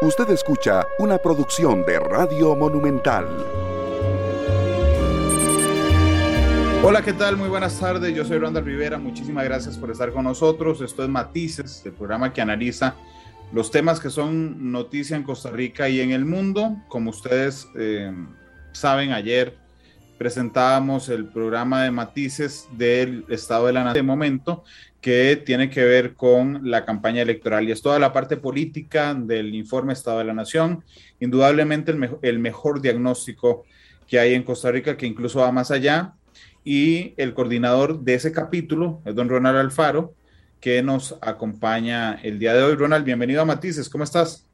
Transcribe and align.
Usted 0.00 0.30
escucha 0.30 0.86
una 1.00 1.18
producción 1.18 1.84
de 1.84 1.98
Radio 1.98 2.54
Monumental. 2.54 3.26
Hola, 6.84 7.02
¿qué 7.02 7.12
tal? 7.12 7.36
Muy 7.36 7.48
buenas 7.48 7.80
tardes. 7.80 8.14
Yo 8.14 8.24
soy 8.24 8.38
Randall 8.38 8.64
Rivera. 8.64 8.98
Muchísimas 8.98 9.42
gracias 9.42 9.76
por 9.76 9.90
estar 9.90 10.12
con 10.12 10.22
nosotros. 10.22 10.80
Esto 10.82 11.02
es 11.02 11.08
Matices, 11.08 11.82
el 11.84 11.94
programa 11.94 12.32
que 12.32 12.40
analiza 12.40 12.94
los 13.52 13.72
temas 13.72 13.98
que 13.98 14.08
son 14.08 14.70
noticia 14.70 15.16
en 15.16 15.24
Costa 15.24 15.50
Rica 15.50 15.88
y 15.88 15.98
en 15.98 16.12
el 16.12 16.24
mundo. 16.24 16.76
Como 16.86 17.10
ustedes 17.10 17.66
eh, 17.76 18.12
saben, 18.70 19.10
ayer 19.10 19.58
presentábamos 20.18 21.08
el 21.08 21.26
programa 21.26 21.84
de 21.84 21.90
matices 21.90 22.68
del 22.72 23.24
Estado 23.28 23.66
de 23.66 23.72
la 23.72 23.84
Nación 23.84 23.94
de 23.94 24.12
momento, 24.12 24.64
que 25.00 25.36
tiene 25.36 25.70
que 25.70 25.84
ver 25.84 26.14
con 26.14 26.68
la 26.68 26.84
campaña 26.84 27.22
electoral 27.22 27.68
y 27.68 27.72
es 27.72 27.80
toda 27.80 27.98
la 27.98 28.12
parte 28.12 28.36
política 28.36 29.14
del 29.14 29.54
informe 29.54 29.92
Estado 29.92 30.18
de 30.18 30.24
la 30.24 30.34
Nación, 30.34 30.84
indudablemente 31.20 31.92
el, 31.92 32.18
el 32.22 32.38
mejor 32.40 32.82
diagnóstico 32.82 33.64
que 34.08 34.18
hay 34.18 34.34
en 34.34 34.42
Costa 34.42 34.72
Rica, 34.72 34.96
que 34.96 35.06
incluso 35.06 35.40
va 35.40 35.52
más 35.52 35.70
allá. 35.70 36.14
Y 36.64 37.14
el 37.16 37.32
coordinador 37.32 38.00
de 38.00 38.14
ese 38.14 38.32
capítulo 38.32 39.00
es 39.04 39.14
don 39.14 39.28
Ronald 39.28 39.56
Alfaro, 39.56 40.14
que 40.60 40.82
nos 40.82 41.16
acompaña 41.20 42.14
el 42.22 42.38
día 42.38 42.52
de 42.54 42.62
hoy. 42.62 42.74
Ronald, 42.74 43.04
bienvenido 43.04 43.42
a 43.42 43.44
Matices, 43.44 43.88
¿cómo 43.88 44.04
estás? 44.04 44.44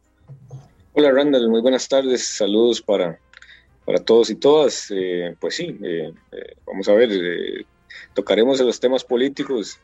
Hola 0.92 1.10
Randall, 1.10 1.48
muy 1.48 1.60
buenas 1.60 1.88
tardes, 1.88 2.24
saludos 2.24 2.80
para, 2.80 3.18
para 3.84 3.98
todos 3.98 4.30
y 4.30 4.36
todas. 4.36 4.90
Eh, 4.90 5.36
pues 5.40 5.56
sí, 5.56 5.78
eh, 5.82 6.12
eh, 6.32 6.56
vamos 6.66 6.88
a 6.88 6.94
ver, 6.94 7.10
tocaremos 8.14 8.60
los 8.60 8.80
temas 8.80 9.04
políticos. 9.04 9.78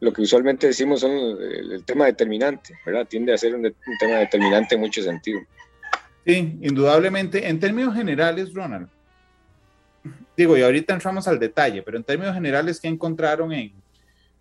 lo 0.00 0.12
que 0.12 0.22
usualmente 0.22 0.66
decimos 0.66 1.00
son 1.00 1.12
el, 1.12 1.82
tema 1.84 2.06
determinante, 2.06 2.74
¿verdad? 2.84 3.06
Tiende 3.06 3.32
a 3.32 3.38
ser 3.38 3.54
un, 3.54 3.64
un, 3.64 3.98
tema 3.98 4.16
determinante 4.16 4.74
en 4.74 4.80
mucho 4.80 5.02
sentido. 5.02 5.40
Sí, 6.24 6.58
indudablemente. 6.60 7.48
En 7.48 7.60
términos 7.60 7.94
generales, 7.94 8.52
Ronald, 8.52 8.88
digo, 10.36 10.56
y 10.56 10.62
ahorita 10.62 10.94
entramos 10.94 11.26
al 11.28 11.38
detalle, 11.38 11.82
pero 11.82 11.96
en 11.96 12.04
términos 12.04 12.34
generales, 12.34 12.80
¿qué 12.80 12.88
encontraron 12.88 13.52
en, 13.52 13.72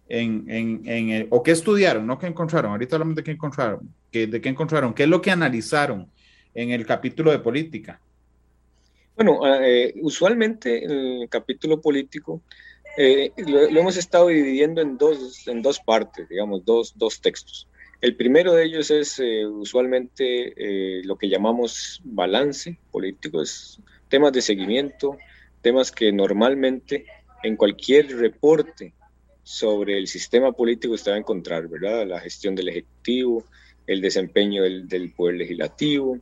en, 0.10 0.46
en, 0.50 0.82
en 0.86 1.28
o 1.30 1.42
qué 1.42 1.52
estudiaron, 1.52 2.06
no 2.06 2.20
qué 2.20 2.28
encontraron, 2.28 2.72
ahorita 2.72 2.96
hablamos 2.96 3.16
de 3.16 3.24
qué 3.24 3.32
encontraron, 3.32 3.90
de 4.12 4.42
qué 4.42 4.50
encontraron, 4.50 4.94
qué 4.94 5.04
es 5.04 5.10
lo 5.10 5.22
que 5.22 5.32
analizaron 5.32 6.10
en 6.54 6.72
el 6.72 6.86
capítulo 6.86 7.32
de 7.32 7.40
política? 7.40 8.00
Bueno, 9.16 9.40
eh, 9.64 9.94
usualmente 10.02 10.84
en 10.84 10.92
el 10.92 11.30
capítulo 11.30 11.80
político 11.80 12.42
eh, 12.98 13.32
lo, 13.38 13.62
hemos 13.68 13.96
estado 13.96 14.28
dividiendo 14.28 14.82
en 14.82 14.98
dos, 14.98 15.48
en 15.48 15.62
dos 15.62 15.80
partes, 15.80 16.28
digamos, 16.28 16.66
dos, 16.66 16.94
dos 16.98 17.22
textos. 17.22 17.70
El 18.02 18.18
primero 18.18 18.54
de 18.54 18.66
ellos 18.66 18.92
es 18.92 19.18
eh, 19.20 19.46
usualmente 19.46 21.02
lo 21.04 21.18
que 21.18 21.30
llamamos 21.30 22.02
balance 22.04 22.78
político, 22.92 23.42
es 23.42 23.80
temas 24.10 24.34
de 24.34 24.42
seguimiento, 24.42 25.18
temas 25.62 25.94
que 25.94 26.12
normalmente 26.12 27.06
en 27.42 27.56
cualquier 27.56 28.18
reporte 28.18 28.94
sobre 29.44 29.98
el 29.98 30.08
sistema 30.08 30.52
político 30.52 30.94
usted 30.94 31.12
va 31.12 31.16
a 31.16 31.20
encontrar, 31.20 31.70
¿verdad? 31.70 32.06
La 32.06 32.20
gestión 32.20 32.54
del 32.54 32.68
Ejecutivo, 32.68 33.46
el 33.88 34.02
desempeño 34.02 34.64
del, 34.64 34.90
del 34.90 35.14
Poder 35.14 35.36
Legislativo, 35.36 36.20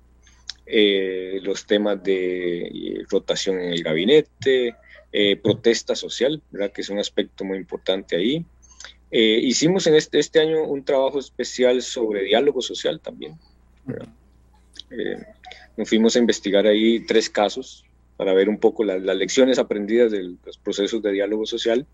eh, 0.65 1.39
los 1.43 1.65
temas 1.65 2.03
de 2.03 2.63
eh, 2.63 3.05
rotación 3.09 3.59
en 3.59 3.71
el 3.71 3.83
gabinete, 3.83 4.75
eh, 5.11 5.35
protesta 5.37 5.95
social, 5.95 6.41
¿verdad? 6.51 6.71
Que 6.71 6.81
es 6.81 6.89
un 6.89 6.99
aspecto 6.99 7.43
muy 7.43 7.57
importante 7.57 8.15
ahí. 8.15 8.45
Eh, 9.11 9.39
hicimos 9.43 9.85
en 9.87 9.95
este, 9.95 10.19
este, 10.19 10.39
año 10.39 10.63
un 10.63 10.83
trabajo 10.83 11.19
especial 11.19 11.81
sobre 11.81 12.23
diálogo 12.23 12.61
social 12.61 12.99
también. 12.99 13.37
nos 15.77 15.89
fuimos 15.89 16.15
a 16.15 16.19
investigar 16.19 16.67
ahí 16.67 17.05
tres 17.05 17.29
casos 17.29 17.83
para 18.17 18.33
ver 18.33 18.49
un 18.49 18.57
poco 18.57 18.83
las, 18.83 19.01
las 19.01 19.15
lecciones 19.15 19.59
aprendidas 19.59 20.11
de 20.11 20.35
los 20.45 20.57
procesos 20.57 21.01
de 21.01 21.11
diálogo 21.11 21.45
social 21.45 21.85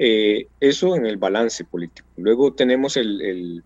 eh, 0.00 0.46
eso 0.60 0.94
en 0.94 1.06
el 1.06 1.16
balance 1.16 1.64
político. 1.64 2.06
Luego 2.16 2.54
tenemos 2.54 2.96
el, 2.96 3.20
el, 3.20 3.64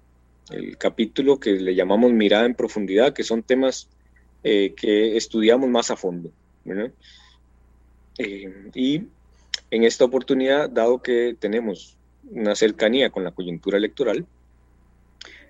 el, 0.51 0.79
capítulo 0.79 1.39
que 1.39 1.53
le 1.53 1.75
llamamos 1.75 2.11
mirada 2.13 2.47
en 2.47 2.55
profundidad, 2.55 3.13
que 3.13 3.23
son 3.23 3.43
temas 3.43 3.91
eh, 4.43 4.75
que 4.77 5.17
estudiamos 5.17 5.69
más 5.69 5.91
a 5.91 5.97
fondo. 5.97 6.31
Eh, 8.19 8.71
y 8.75 9.03
en 9.71 9.85
esta 9.85 10.05
oportunidad, 10.05 10.69
dado 10.69 11.03
que 11.03 11.37
tenemos 11.39 11.97
una 12.31 12.55
cercanía 12.55 13.11
con 13.11 13.25
la 13.25 13.33
coyuntura 13.33 13.79
electoral, 13.79 14.27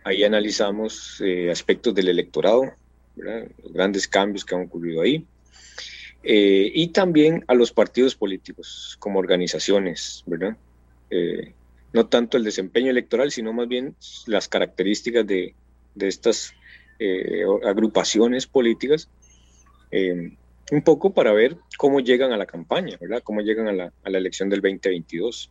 ahí 0.04 0.24
analizamos 0.24 1.20
eh, 1.24 1.50
aspectos 1.50 1.94
del 1.94 2.08
electorado, 2.08 2.72
¿verdad? 3.16 3.48
los 3.62 3.72
grandes 3.72 4.08
cambios 4.08 4.44
que 4.44 4.54
han 4.54 4.62
ocurrido 4.62 5.02
ahí. 5.02 5.24
y 6.24 6.86
también 6.88 7.44
a 7.48 7.54
los 7.54 7.72
partidos 7.72 8.14
políticos 8.14 8.96
como 9.00 9.18
organizaciones, 9.18 10.22
¿verdad? 10.26 10.56
eh, 11.12 11.52
no 11.92 12.06
tanto 12.06 12.38
el 12.38 12.44
desempeño 12.44 12.90
electoral, 12.90 13.30
sino 13.30 13.52
más 13.52 13.68
bien 13.68 13.94
las 14.26 14.48
características 14.48 15.26
de, 15.26 15.54
de 15.94 16.08
estas 16.08 16.54
eh, 17.02 17.44
agrupaciones 17.64 18.46
políticas, 18.46 19.08
eh, 19.90 20.36
un 20.70 20.82
poco 20.82 21.12
para 21.12 21.32
ver 21.32 21.56
cómo 21.76 21.98
llegan 21.98 22.32
a 22.32 22.36
la 22.36 22.46
campaña, 22.46 22.96
¿verdad? 23.00 23.22
Cómo 23.24 23.40
llegan 23.40 23.66
a 23.68 23.72
la, 23.72 23.92
elección 24.04 24.48
del 24.48 24.60
2022. 24.60 25.50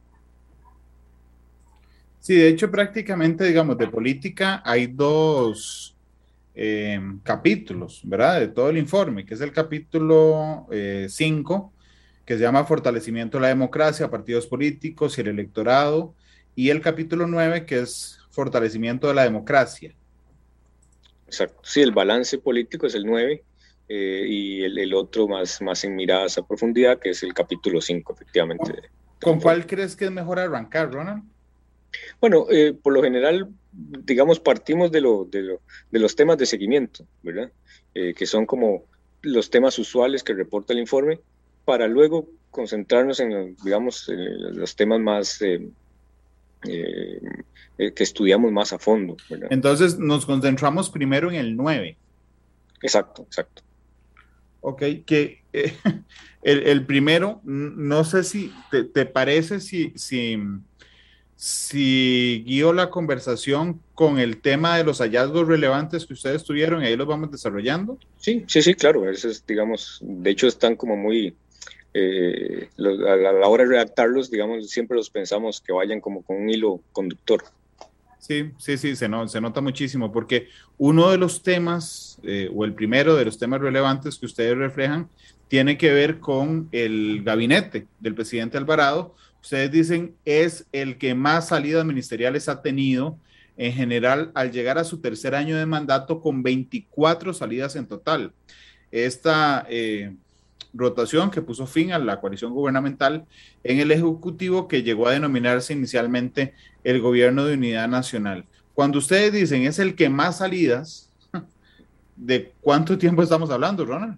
Sí, 2.20 2.36
de 2.36 2.48
hecho 2.48 2.72
prácticamente, 2.72 3.44
digamos, 3.44 3.78
de 3.78 3.88
política 3.88 4.62
hay 4.64 4.88
dos 4.88 5.98
eh, 6.56 7.00
capítulos, 7.24 8.02
¿verdad? 8.06 8.40
De 8.40 8.48
todo 8.48 8.70
el 8.70 8.78
informe, 8.78 9.26
que 9.26 9.34
es 9.34 9.42
el 9.42 9.52
capítulo 9.52 10.68
5, 10.70 11.74
que 12.26 12.36
se 12.36 12.42
llama 12.44 12.64
Fortalecimiento 12.64 13.38
de 13.38 13.42
la 13.42 13.48
Democracia, 13.50 14.10
Partidos 14.10 14.48
Políticos 14.48 15.18
y 15.18 15.22
el 15.22 15.28
Electorado, 15.28 16.16
y 16.56 16.70
el 16.70 16.80
capítulo 16.80 17.28
9, 17.28 17.66
que 17.66 17.80
es 17.80 18.20
Fortalecimiento 18.30 19.10
de 19.10 19.16
la 19.16 19.24
Democracia. 19.24 19.94
Exacto, 21.32 21.62
sí, 21.64 21.80
el 21.80 21.94
balance 21.94 22.40
político 22.40 22.88
es 22.88 22.94
el 22.94 23.06
9 23.06 23.42
eh, 23.88 24.26
y 24.28 24.64
el, 24.64 24.78
el, 24.78 24.94
otro 24.94 25.30
más, 25.30 25.62
más 25.62 25.82
en 25.86 25.96
miradas 25.96 26.38
a 26.38 26.46
profundidad, 26.46 27.00
que 27.00 27.12
es 27.12 27.24
el 27.24 27.34
capítulo 27.34 27.80
5, 27.80 28.14
efectivamente. 28.14 28.74
¿Con 29.22 29.40
cuál 29.40 29.66
crees 29.66 29.96
que 29.96 30.04
es 30.04 30.12
mejor 30.12 30.40
arrancar, 30.40 30.92
Ronald? 30.92 31.24
Bueno, 32.20 32.48
eh, 32.52 32.74
por 32.74 32.92
lo 32.92 33.02
general, 33.02 33.48
digamos, 33.72 34.42
partimos 34.42 34.92
de, 34.92 35.00
lo, 35.00 35.24
de, 35.24 35.42
lo, 35.42 35.62
de 35.90 36.00
los 36.00 36.18
temas 36.18 36.38
de 36.38 36.46
seguimiento, 36.46 37.06
¿verdad? 37.24 37.50
Eh, 37.94 38.14
que 38.14 38.26
son 38.26 38.46
como 38.46 38.84
los 39.22 39.50
temas 39.50 39.80
usuales 39.80 40.24
que 40.24 40.34
reporta 40.34 40.74
el 40.74 40.80
informe, 40.80 41.22
para 41.64 41.88
luego 41.88 42.28
concentrarnos 42.50 43.22
en, 43.22 43.56
digamos, 43.64 44.10
en 44.10 44.60
los 44.60 44.76
temas 44.76 45.00
más 45.00 45.42
eh, 45.42 45.66
eh, 46.68 47.20
que 47.78 48.04
estudiamos 48.04 48.52
más 48.52 48.74
a 48.74 48.80
fondo. 48.80 49.18
¿verdad? 49.30 49.48
Entonces 49.52 49.98
nos 49.98 50.26
concentramos 50.26 50.90
primero 50.90 51.30
en 51.32 51.36
el 51.36 51.56
9. 51.56 51.98
Exacto, 52.82 53.24
exacto. 53.24 53.64
Ok, 54.62 54.84
que 55.06 55.42
eh, 55.54 55.74
el, 56.44 56.64
el, 56.64 56.86
primero, 56.86 57.42
no 57.44 58.04
sé 58.04 58.24
si 58.24 58.54
te, 58.70 58.84
te 58.84 59.06
parece 59.06 59.60
si, 59.60 59.92
si, 59.96 60.38
si 61.36 62.44
guío 62.46 62.72
la 62.74 62.92
conversación 62.92 63.82
con 63.96 64.20
el 64.20 64.42
tema 64.42 64.78
de 64.78 64.84
los 64.84 65.00
hallazgos 65.00 65.48
relevantes 65.48 66.06
que 66.06 66.14
ustedes 66.14 66.44
tuvieron 66.44 66.84
y 66.84 66.88
ahí 66.88 66.96
los 66.96 67.08
vamos 67.08 67.32
desarrollando. 67.32 67.98
Sí, 68.18 68.44
sí, 68.48 68.62
sí, 68.62 68.76
claro. 68.76 69.10
Eso 69.10 69.28
es, 69.28 69.46
digamos, 69.46 70.00
de 70.02 70.30
hecho 70.30 70.48
están 70.48 70.76
como 70.76 70.96
muy, 70.96 71.36
eh, 71.94 72.70
a 72.78 73.16
la 73.16 73.48
hora 73.48 73.64
de 73.64 73.70
redactarlos, 73.70 74.32
digamos, 74.32 74.70
siempre 74.70 74.98
los 74.98 75.10
pensamos 75.10 75.62
que 75.62 75.74
vayan 75.74 76.00
como 76.00 76.22
con 76.22 76.38
un 76.38 76.50
hilo 76.50 76.82
conductor. 76.92 77.44
Sí, 78.20 78.52
sí, 78.60 78.78
sí, 78.78 78.96
se, 78.96 79.10
no, 79.10 79.28
se 79.28 79.42
nota 79.42 79.62
muchísimo, 79.62 80.12
porque 80.12 80.48
uno 80.78 81.10
de 81.10 81.18
los 81.18 81.42
temas, 81.42 82.20
eh, 82.24 82.50
o 82.54 82.66
el 82.66 82.74
primero 82.74 83.16
de 83.16 83.26
los 83.26 83.40
temas 83.40 83.62
relevantes 83.62 84.20
que 84.20 84.28
ustedes 84.28 84.56
reflejan, 84.58 85.10
tiene 85.48 85.78
que 85.78 85.92
ver 85.92 86.20
con 86.20 86.70
el 86.72 87.24
gabinete 87.24 87.88
del 88.00 88.16
presidente 88.16 88.58
Alvarado. 88.58 89.16
Ustedes 89.42 89.72
dicen 89.72 90.16
es 90.24 90.66
el 90.72 90.98
que 90.98 91.16
más 91.16 91.50
salidas 91.50 91.84
ministeriales 91.84 92.48
ha 92.48 92.62
tenido 92.62 93.18
en 93.58 93.74
general 93.74 94.32
al 94.34 94.52
llegar 94.52 94.78
a 94.78 94.84
su 94.84 95.02
tercer 95.02 95.36
año 95.36 95.58
de 95.58 95.66
mandato 95.66 96.22
con 96.22 96.42
24 96.44 97.34
salidas 97.34 97.76
en 97.76 97.88
total. 97.88 98.32
Esta 98.92 99.66
eh, 99.70 100.16
rotación 100.74 101.32
que 101.32 101.42
puso 101.42 101.68
fin 101.68 101.92
a 101.92 102.00
la 102.00 102.20
coalición 102.20 102.54
gubernamental 102.54 103.26
en 103.64 103.80
el 103.80 103.92
Ejecutivo 103.92 104.68
que 104.68 104.84
llegó 104.84 105.08
a 105.08 105.14
denominarse 105.14 105.74
inicialmente 105.74 106.54
el 106.84 107.02
Gobierno 107.02 107.46
de 107.46 107.56
Unidad 107.56 107.88
Nacional. 107.88 108.46
Cuando 108.74 109.00
ustedes 109.00 109.34
dicen 109.34 109.64
es 109.64 109.80
el 109.80 109.96
que 109.96 110.10
más 110.10 110.38
salidas, 110.38 111.10
¿de 112.16 112.52
cuánto 112.62 112.98
tiempo 112.98 113.22
estamos 113.22 113.50
hablando, 113.50 113.86
Ronald? 113.86 114.18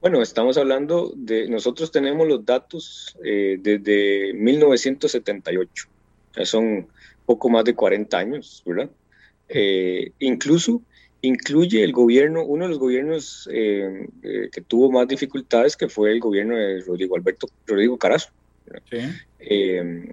Bueno, 0.00 0.20
estamos 0.20 0.58
hablando 0.58 1.12
de, 1.16 1.48
nosotros 1.48 1.90
tenemos 1.90 2.28
los 2.28 2.44
datos 2.44 3.16
eh, 3.24 3.56
desde 3.58 4.34
1978, 4.34 5.86
ya 6.36 6.44
son 6.44 6.88
poco 7.24 7.48
más 7.48 7.64
de 7.64 7.74
40 7.74 8.18
años, 8.18 8.62
¿verdad? 8.66 8.90
Eh, 9.48 10.12
incluso 10.18 10.82
incluye 11.24 11.82
el 11.82 11.92
gobierno, 11.92 12.44
uno 12.44 12.64
de 12.64 12.70
los 12.70 12.78
gobiernos 12.78 13.48
eh, 13.50 14.08
eh, 14.22 14.50
que 14.52 14.60
tuvo 14.60 14.90
más 14.90 15.08
dificultades, 15.08 15.76
que 15.76 15.88
fue 15.88 16.12
el 16.12 16.20
gobierno 16.20 16.54
de 16.56 16.80
Rodrigo 16.80 17.16
Alberto 17.16 17.48
Rodrigo 17.66 17.96
Carazo. 17.96 18.30
Eh, 19.38 20.12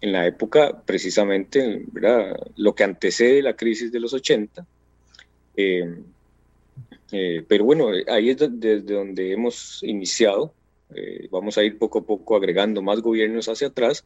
en 0.00 0.12
la 0.12 0.26
época, 0.26 0.82
precisamente, 0.84 1.84
lo 2.56 2.74
que 2.74 2.84
antecede 2.84 3.42
la 3.42 3.56
crisis 3.56 3.92
de 3.92 4.00
los 4.00 4.12
80. 4.14 4.66
pero 7.48 7.64
bueno, 7.64 7.88
ahí 8.08 8.30
es 8.30 8.36
desde 8.38 8.80
donde 8.80 9.32
hemos 9.32 9.82
iniciado. 9.82 10.52
vamos 11.30 11.58
a 11.58 11.64
ir 11.64 11.78
poco 11.78 12.00
a 12.00 12.04
poco 12.04 12.36
agregando 12.36 12.82
más 12.82 13.00
gobiernos 13.00 13.48
hacia 13.48 13.68
atrás, 13.68 14.04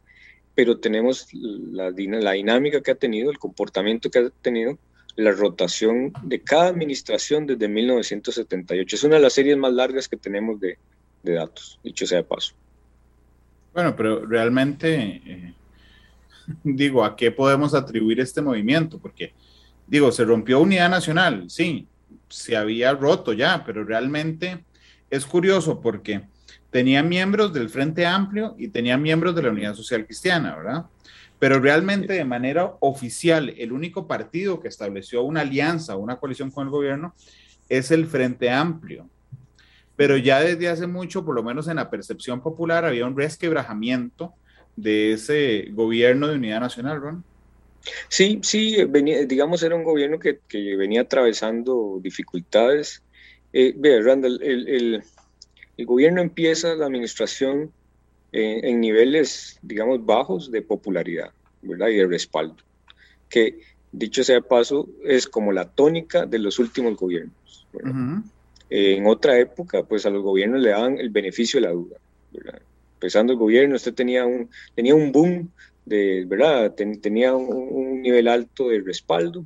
pero 0.55 0.79
tenemos 0.79 1.29
la, 1.32 1.91
la 1.91 2.32
dinámica 2.32 2.81
que 2.81 2.91
ha 2.93 2.97
tenido, 2.97 3.31
el 3.31 3.38
comportamiento 3.38 4.11
que 4.11 4.19
ha 4.20 4.31
tenido 4.43 4.79
la 5.16 5.32
rotación 5.32 6.12
de 6.22 6.40
cada 6.40 6.68
administración 6.68 7.46
desde 7.46 7.68
1978. 7.68 8.96
Es 8.96 9.04
una 9.04 9.16
de 9.16 9.22
las 9.22 9.32
series 9.32 9.56
más 9.56 9.72
largas 9.72 10.08
que 10.08 10.16
tenemos 10.16 10.60
de, 10.60 10.78
datos, 11.22 11.78
dicho 11.82 12.06
sea 12.06 12.18
de 12.18 12.24
paso. 12.24 12.54
Bueno, 13.72 13.94
pero 13.94 14.26
realmente, 14.26 15.22
eh, 15.24 15.54
digo, 16.64 17.04
¿a 17.04 17.16
qué 17.16 17.30
podemos 17.30 17.74
atribuir 17.74 18.20
este 18.20 18.42
movimiento? 18.42 18.98
Porque, 18.98 19.32
digo, 19.86 20.10
se 20.12 20.24
rompió 20.24 20.60
unidad 20.60 20.90
nacional, 20.90 21.48
sí, 21.48 21.86
se 22.28 22.56
había 22.56 22.92
roto 22.92 23.32
ya, 23.32 23.62
pero 23.64 23.84
realmente 23.84 24.64
es 25.10 25.26
curioso 25.26 25.80
porque 25.80 26.22
tenía 26.70 27.02
miembros 27.02 27.52
del 27.52 27.68
Frente 27.68 28.06
Amplio 28.06 28.54
y 28.58 28.68
tenía 28.68 28.96
miembros 28.96 29.34
de 29.34 29.42
la 29.42 29.50
Unidad 29.50 29.74
Social 29.74 30.06
Cristiana, 30.06 30.56
¿verdad? 30.56 30.84
Pero 31.40 31.58
realmente 31.58 32.12
de 32.12 32.25
manera 32.25 32.76
oficial, 32.81 33.52
el 33.58 33.72
único 33.72 34.06
partido 34.06 34.60
que 34.60 34.69
estableció 34.69 35.22
una 35.22 35.40
alianza, 35.40 35.96
una 35.96 36.20
coalición 36.20 36.52
con 36.52 36.66
el 36.66 36.70
gobierno, 36.70 37.14
es 37.69 37.90
el 37.90 38.06
Frente 38.06 38.50
Amplio. 38.50 39.08
Pero 39.96 40.16
ya 40.16 40.40
desde 40.40 40.69
hace 40.69 40.87
mucho, 40.87 41.25
por 41.25 41.34
lo 41.34 41.42
menos 41.42 41.66
en 41.66 41.76
la 41.76 41.90
percepción 41.90 42.42
popular, 42.42 42.84
había 42.84 43.06
un 43.06 43.16
resquebrajamiento 43.16 44.34
de 44.76 45.12
ese 45.12 45.69
gobierno 45.72 46.28
de 46.28 46.37
unidad 46.37 46.60
nacional, 46.60 47.00
Ron. 47.00 47.25
Sí, 48.08 48.40
sí, 48.42 48.84
venía, 48.84 49.25
digamos, 49.25 49.62
era 49.62 49.75
un 49.75 49.84
gobierno 49.84 50.19
que, 50.19 50.40
venía 50.76 51.02
atravesando 51.02 51.98
dificultades. 52.02 53.02
Eh, 53.52 53.75
Randall, 54.04 54.40
el, 54.42 55.02
gobierno 55.87 56.20
empieza 56.20 56.75
la 56.75 56.84
administración 56.84 57.72
en, 58.32 58.80
niveles, 58.80 59.58
digamos, 59.62 60.04
bajos 60.04 60.50
de 60.50 60.62
popularidad 60.62 61.30
¿verdad? 61.62 61.88
y 61.88 61.96
de 61.96 62.06
respaldo, 62.06 62.56
que 63.28 63.60
dicho 63.92 64.22
sea 64.22 64.40
paso, 64.40 64.88
es 65.04 65.26
como 65.26 65.52
la 65.52 65.68
tónica 65.68 66.26
de 66.26 66.38
los 66.38 66.58
últimos 66.58 66.96
gobiernos. 66.96 67.66
en 68.70 69.06
otra 69.06 69.38
época, 69.38 69.82
pues 69.82 70.06
a 70.06 70.10
los 70.10 70.22
gobiernos 70.22 70.60
le 70.60 70.70
daban 70.70 70.98
el 70.98 71.10
beneficio 71.10 71.60
de 71.60 71.66
la 71.66 71.72
duda. 71.72 71.96
¿verdad? 72.32 72.60
Empezando 72.94 73.32
el 73.32 73.38
gobierno, 73.38 73.76
usted 73.76 73.94
tenía 73.94 74.26
un, 74.26 74.48
tenía 74.74 74.94
un 74.94 75.10
boom, 75.10 75.50
de, 75.84 76.24
¿verdad? 76.26 76.74
tenía 76.74 77.34
un, 77.34 78.02
nivel 78.02 78.28
alto 78.28 78.68
de 78.68 78.80
respaldo, 78.80 79.44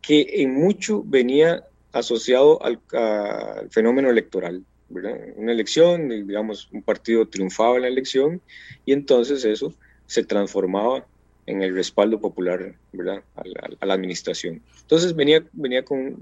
que 0.00 0.42
en 0.42 0.54
mucho 0.54 1.02
venía 1.04 1.64
asociado 1.92 2.62
al, 2.62 2.78
al 2.92 3.70
fenómeno 3.70 4.10
electoral. 4.10 4.64
Una 4.90 5.52
elección, 5.52 6.08
digamos, 6.08 6.68
un 6.72 6.82
partido 6.82 7.26
triunfaba 7.26 7.76
en 7.76 7.82
la 7.82 7.88
elección 7.88 8.40
y 8.86 8.92
entonces 8.92 9.44
eso 9.44 9.74
se 10.06 10.24
transformaba 10.24 11.06
en 11.46 11.62
el 11.62 11.74
respaldo 11.74 12.20
popular 12.20 12.74
¿verdad? 12.92 13.22
A, 13.34 13.86
la, 13.86 13.94
administración. 13.94 14.62
Entonces 14.82 15.14
venía, 15.14 15.44
venía 15.52 15.82
con... 15.82 16.16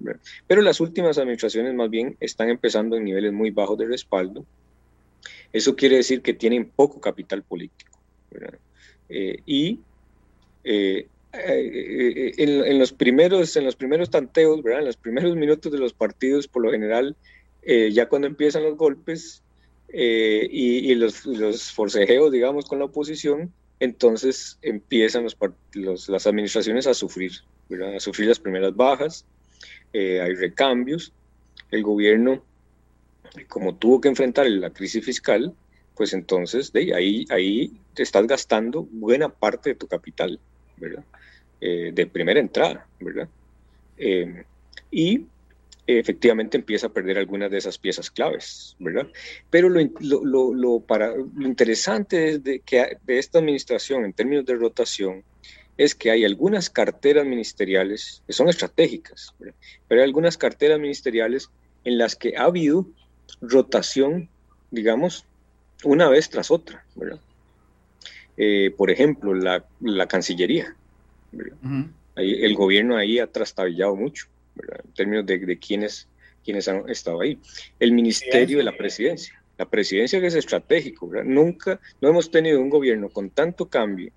Pero 0.46 0.62
las 0.62 0.80
últimas 0.80 1.18
administraciones 1.18 1.74
más 1.74 1.90
bien 1.90 2.16
están 2.20 2.48
empezando 2.48 2.96
en 2.96 3.04
niveles 3.04 3.32
muy 3.32 3.50
bajos 3.50 3.78
de 3.78 3.86
respaldo. 3.86 4.44
Eso 5.52 5.74
quiere 5.74 5.96
decir 5.96 6.22
que 6.22 6.34
tienen 6.34 6.66
poco 6.68 7.00
capital 7.00 7.42
político. 7.42 7.98
Eh, 9.08 9.38
y 9.46 9.80
eh, 10.64 11.08
eh, 11.32 12.32
en, 12.36 12.78
los 12.78 12.92
primeros, 12.92 13.56
en 13.56 13.64
los 13.64 13.76
primeros 13.76 14.10
tanteos, 14.10 14.62
¿verdad? 14.62 14.80
en 14.80 14.86
los 14.86 14.96
primeros 14.96 15.36
minutos 15.36 15.72
de 15.72 15.78
los 15.78 15.92
partidos, 15.92 16.48
por 16.48 16.62
lo 16.62 16.70
general, 16.70 17.16
eh, 17.68 17.90
ya 17.92 18.08
cuando 18.08 18.28
empiezan 18.28 18.62
los 18.62 18.76
golpes 18.76 19.42
eh, 19.88 20.46
y, 20.48 20.94
los, 20.94 21.26
los, 21.26 21.72
forcejeos, 21.72 22.30
digamos, 22.30 22.66
con 22.66 22.78
la 22.78 22.84
oposición, 22.84 23.52
entonces 23.80 24.56
empiezan 24.62 25.26
los, 25.72 26.08
las 26.08 26.26
administraciones 26.28 26.86
a 26.86 26.94
sufrir, 26.94 27.32
a 27.96 27.98
sufrir 27.98 28.28
las 28.28 28.38
primeras 28.38 28.74
bajas, 28.76 29.26
eh, 29.92 30.20
hay 30.20 30.34
recambios, 30.34 31.12
el 31.72 31.82
gobierno, 31.82 32.40
como 33.48 33.74
tuvo 33.74 34.00
que 34.00 34.08
enfrentar 34.08 34.46
la 34.46 34.70
crisis 34.70 35.04
fiscal, 35.04 35.52
pues 35.96 36.12
entonces 36.12 36.72
de 36.72 36.94
ahí, 36.94 37.26
ahí 37.30 37.72
te 37.94 38.04
estás 38.04 38.28
gastando 38.28 38.86
buena 38.92 39.28
parte 39.28 39.70
de 39.70 39.74
tu 39.74 39.88
capital, 39.88 40.38
¿verdad? 40.76 41.04
de 41.58 42.06
primera 42.12 42.38
entrada, 42.38 42.86
¿verdad? 43.00 43.28
y 44.90 45.26
efectivamente 45.86 46.56
empieza 46.56 46.88
a 46.88 46.92
perder 46.92 47.18
algunas 47.18 47.50
de 47.50 47.58
esas 47.58 47.78
piezas 47.78 48.10
claves, 48.10 48.76
¿verdad? 48.78 49.06
Pero 49.50 49.68
lo, 49.68 49.80
lo, 50.00 50.54
lo, 50.54 50.80
para, 50.80 51.14
lo 51.14 51.46
interesante 51.46 52.38
de, 52.38 52.60
que, 52.60 52.98
de 53.04 53.18
esta 53.18 53.38
administración 53.38 54.04
en 54.04 54.12
términos 54.12 54.44
de 54.46 54.54
rotación 54.54 55.22
es 55.76 55.94
que 55.94 56.10
hay 56.10 56.24
algunas 56.24 56.70
carteras 56.70 57.24
ministeriales 57.24 58.22
que 58.26 58.32
son 58.32 58.48
estratégicas, 58.48 59.34
¿verdad? 59.38 59.54
pero 59.86 60.00
hay 60.00 60.06
algunas 60.06 60.36
carteras 60.36 60.80
ministeriales 60.80 61.50
en 61.84 61.98
las 61.98 62.16
que 62.16 62.36
ha 62.36 62.44
habido 62.44 62.86
rotación, 63.40 64.28
digamos, 64.70 65.24
una 65.84 66.08
vez 66.08 66.30
tras 66.30 66.50
otra, 66.50 66.84
¿verdad? 66.96 67.20
Eh, 68.38 68.72
por 68.76 68.90
ejemplo, 68.90 69.34
la, 69.34 69.64
la 69.80 70.08
Cancillería, 70.08 70.74
¿verdad? 71.30 71.56
ahí, 72.16 72.44
el 72.44 72.54
gobierno 72.54 72.96
ahí 72.96 73.18
ha 73.18 73.26
trastabillado 73.26 73.94
mucho 73.94 74.26
en 74.84 74.92
términos 74.92 75.26
de, 75.26 75.38
de 75.38 75.58
quiénes, 75.58 76.08
quiénes 76.44 76.68
han 76.68 76.88
estado 76.88 77.20
ahí. 77.20 77.38
El 77.78 77.92
Ministerio 77.92 78.58
de 78.58 78.64
la 78.64 78.76
Presidencia, 78.76 79.40
la 79.58 79.68
presidencia 79.68 80.20
que 80.20 80.26
es 80.26 80.34
estratégico, 80.34 81.10
nunca, 81.24 81.80
no 82.00 82.08
hemos 82.08 82.30
tenido 82.30 82.60
un 82.60 82.70
gobierno 82.70 83.08
con 83.08 83.30
tanto 83.30 83.66
cambio 83.66 84.12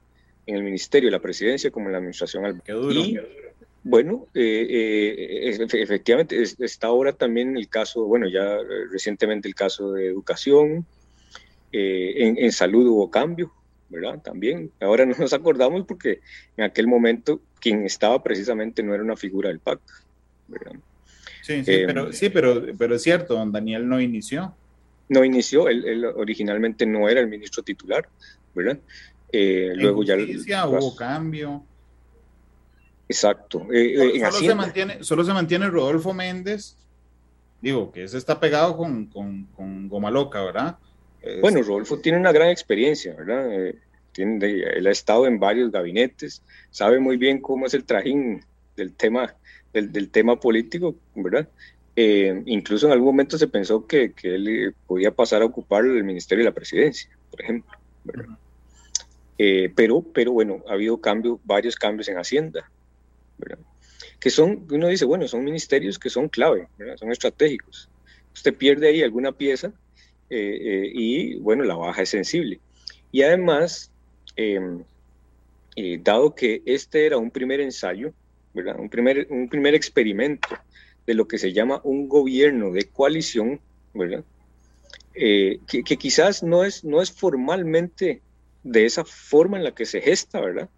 en 0.45 0.55
el 0.55 0.63
Ministerio 0.63 1.07
de 1.07 1.11
la 1.11 1.21
Presidencia 1.21 1.71
como 1.71 1.87
en 1.87 1.93
la 1.93 1.97
Administración. 1.99 2.61
Qué 2.65 2.73
duro, 2.73 2.93
y, 2.93 3.19
bueno, 3.83 4.27
eh, 4.33 4.67
eh, 5.49 5.67
efectivamente 5.73 6.41
está 6.41 6.87
ahora 6.87 7.13
también 7.13 7.55
el 7.55 7.69
caso, 7.69 8.03
bueno, 8.05 8.27
ya 8.27 8.55
eh, 8.55 8.85
recientemente 8.91 9.47
el 9.47 9.55
caso 9.55 9.93
de 9.93 10.07
educación, 10.07 10.85
en, 11.71 12.37
en, 12.37 12.51
salud 12.51 12.87
hubo 12.87 13.11
cambio, 13.11 13.53
¿verdad? 13.89 14.21
También, 14.21 14.71
ahora 14.81 15.05
no 15.05 15.15
nos 15.17 15.33
acordamos 15.33 15.85
porque 15.85 16.19
en 16.57 16.65
aquel 16.65 16.87
momento 16.87 17.39
quien 17.61 17.85
estaba 17.85 18.21
precisamente 18.21 18.83
no 18.83 18.93
era 18.93 19.03
una 19.03 19.15
figura 19.15 19.49
del 19.49 19.59
PAC, 19.59 19.79
Sí, 21.41 21.63
sí, 21.63 21.83
pero, 21.85 22.05
em, 22.05 22.13
sí 22.13 22.29
pero, 22.29 22.63
pero 22.77 22.95
es 22.95 23.01
cierto, 23.01 23.33
don 23.33 23.51
Daniel 23.51 23.87
no 23.87 23.99
inició. 23.99 24.55
No 25.07 25.23
inició, 25.23 25.67
él, 25.67 26.05
originalmente 26.05 26.85
no 26.85 27.09
era 27.09 27.19
el 27.19 27.27
ministro 27.27 27.63
titular, 27.63 28.07
¿verdad? 28.53 28.77
Eh, 29.31 29.71
luego 29.75 30.03
ya... 30.03 30.15
hubo 30.67 30.95
cambio. 30.95 31.63
Exacto. 33.07 33.65
Eh, 33.73 34.17
eh, 34.17 34.19
solo, 34.19 34.47
se 34.47 34.55
mantiene, 34.55 35.03
solo 35.03 35.23
se 35.23 35.33
mantiene 35.33 35.67
Rodolfo 35.67 36.13
Méndez, 36.13 36.77
digo, 37.59 37.91
que 37.91 38.03
ese 38.03 38.19
está 38.19 38.39
pegado 38.39 38.77
con, 38.77 39.07
con, 39.07 39.45
con 39.55 39.89
Goma 39.89 40.11
Loca, 40.11 40.43
¿verdad? 40.43 40.77
Bueno, 41.41 41.61
Rodolfo 41.63 41.99
tiene 41.99 42.19
una 42.19 42.31
gran 42.31 42.49
experiencia, 42.49 43.13
¿verdad? 43.15 43.73
tiene, 44.11 44.45
él 44.45 44.87
ha 44.87 44.91
estado 44.91 45.25
en 45.25 45.39
varios 45.39 45.71
gabinetes, 45.71 46.43
sabe 46.69 46.99
muy 46.99 47.17
bien 47.17 47.41
cómo 47.41 47.65
es 47.65 47.73
el 47.73 47.83
trajín 47.83 48.45
del 48.77 48.93
tema 48.93 49.35
del, 49.73 50.09
tema 50.09 50.39
político, 50.39 50.95
¿verdad? 51.15 51.47
Eh, 51.95 52.43
incluso 52.45 52.85
en 52.85 52.93
algún 52.93 53.07
momento 53.07 53.37
se 53.37 53.47
pensó 53.47 53.85
que, 53.85 54.13
que, 54.13 54.35
él 54.35 54.47
eh, 54.47 54.71
podía 54.87 55.11
pasar 55.11 55.41
a 55.41 55.45
ocupar 55.45 55.85
el 55.85 56.03
Ministerio 56.03 56.43
de 56.43 56.49
la 56.49 56.55
Presidencia, 56.55 57.09
por 57.29 57.41
ejemplo. 57.41 57.77
¿verdad? 58.03 58.37
Eh, 59.37 59.71
pero, 59.75 60.01
pero 60.01 60.31
bueno, 60.31 60.63
ha 60.69 60.73
habido 60.73 60.99
cambios, 60.99 61.39
varios 61.43 61.75
cambios 61.75 62.07
en 62.07 62.17
Hacienda, 62.17 62.69
¿verdad? 63.37 63.59
que 64.19 64.29
son, 64.29 64.65
uno 64.69 64.87
dice, 64.87 65.05
bueno, 65.05 65.27
son 65.27 65.43
ministerios 65.43 65.97
que 65.97 66.09
son 66.09 66.27
clave, 66.27 66.67
¿verdad? 66.77 66.97
son 66.97 67.11
estratégicos. 67.11 67.89
Usted 68.33 68.53
pierde 68.53 68.89
ahí 68.89 69.01
alguna 69.01 69.31
pieza 69.31 69.71
y, 70.29 71.35
bueno, 71.39 71.63
la 71.63 71.75
baja 71.75 72.01
es 72.01 72.09
sensible. 72.09 72.59
Y 73.11 73.23
además, 73.23 73.91
dado 76.01 76.35
que 76.35 76.61
este 76.65 77.05
era 77.05 77.17
un 77.17 77.31
primer 77.31 77.61
ensayo, 77.61 78.13
un 78.77 78.89
primer, 78.89 79.27
un 79.29 79.49
primer 79.49 79.75
experimento 79.75 80.49
de 81.05 81.13
lo 81.13 81.27
que 81.27 81.37
se 81.37 81.53
llama 81.53 81.81
un 81.83 82.07
gobierno 82.07 82.71
de 82.71 82.85
coalición, 82.85 83.59
¿verdad? 83.93 84.23
Eh, 85.15 85.59
que, 85.67 85.97
quizás 85.97 86.43
no 86.43 86.63
es, 86.63 86.83
no 86.83 87.01
es 87.01 87.11
formalmente 87.11 88.21
de 88.63 88.85
esa 88.85 89.03
forma 89.03 89.57
en 89.57 89.63
la 89.63 89.73
que 89.73 89.85
se 89.85 90.01
gesta, 90.01 90.39
¿verdad? 90.39 90.69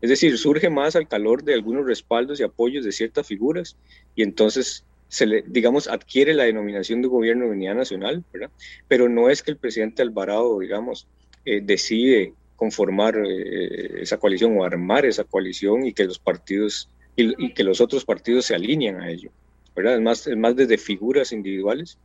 Es 0.00 0.10
decir, 0.10 0.36
surge 0.38 0.70
más 0.70 0.94
al 0.94 1.08
calor 1.08 1.42
de 1.42 1.54
algunos 1.54 1.86
respaldos 1.86 2.38
y 2.38 2.44
apoyos 2.44 2.84
de 2.84 2.92
ciertas 2.92 3.26
figuras 3.26 3.76
y 4.14 4.22
entonces 4.22 4.84
se 5.08 5.26
le, 5.26 5.42
digamos, 5.46 5.88
adquiere 5.88 6.34
la 6.34 6.44
denominación 6.44 7.02
de 7.02 7.08
gobierno 7.08 7.46
de 7.46 7.52
unidad 7.52 7.74
nacional, 7.74 8.22
¿verdad? 8.32 8.50
Pero 8.86 9.08
no 9.08 9.30
es 9.30 9.42
que 9.42 9.50
el 9.50 9.56
presidente 9.56 10.02
Alvarado, 10.02 10.58
digamos, 10.58 11.08
eh, 11.44 11.60
decide 11.62 12.34
conformar 12.56 13.16
eh, 13.26 14.02
esa 14.02 14.18
coalición 14.18 14.58
o 14.58 14.64
armar 14.64 15.06
esa 15.06 15.24
coalición 15.24 15.86
y 15.86 15.92
que 15.92 16.04
los 16.04 16.18
partidos 16.18 16.90
y, 17.18 17.52
que 17.52 17.64
los 17.64 17.80
otros 17.80 18.04
partidos 18.04 18.46
se 18.46 18.54
alinean 18.54 19.00
a 19.00 19.10
ello, 19.10 19.30
¿verdad? 19.74 19.96
Es 19.96 20.00
más, 20.00 20.26
es 20.26 20.36
más 20.36 20.54
desde 20.54 20.78
figuras 20.78 21.32
individuales. 21.32 21.98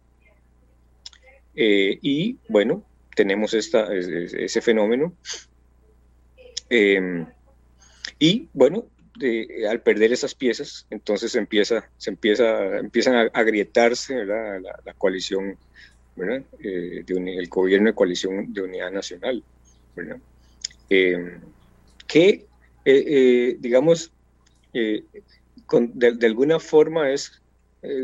Eh, 1.56 2.00
y 2.02 2.38
bueno, 2.50 2.84
tenemos 3.16 3.54
esta, 3.54 3.94
ese 3.94 4.62
fenómeno. 4.62 5.14
Em, 6.70 7.28
y 8.18 8.48
bueno, 8.54 8.86
al 9.70 9.82
perder 9.82 10.12
esas 10.12 10.34
piezas, 10.34 10.88
entonces 10.90 11.36
empieza, 11.36 11.90
se 11.98 12.10
empieza, 12.10 12.78
empiezan 12.78 13.16
a 13.16 13.22
agrietarse 13.34 14.26
la, 14.26 14.60
la, 14.60 14.94
coalición, 14.98 15.58
eh, 16.60 17.04
de 17.06 17.36
el 17.38 17.48
gobierno 17.48 17.90
de 17.90 17.96
coalición 17.96 18.52
de 18.52 18.62
unidad 18.62 18.92
nacional. 18.92 19.44
Eh, 20.90 21.38
que, 22.08 22.46
eh, 22.86 23.58
eh, 24.74 25.04
digamos, 25.68 25.92
de, 25.94 26.26
alguna 26.26 26.60
forma 26.60 27.12
es, 27.12 27.42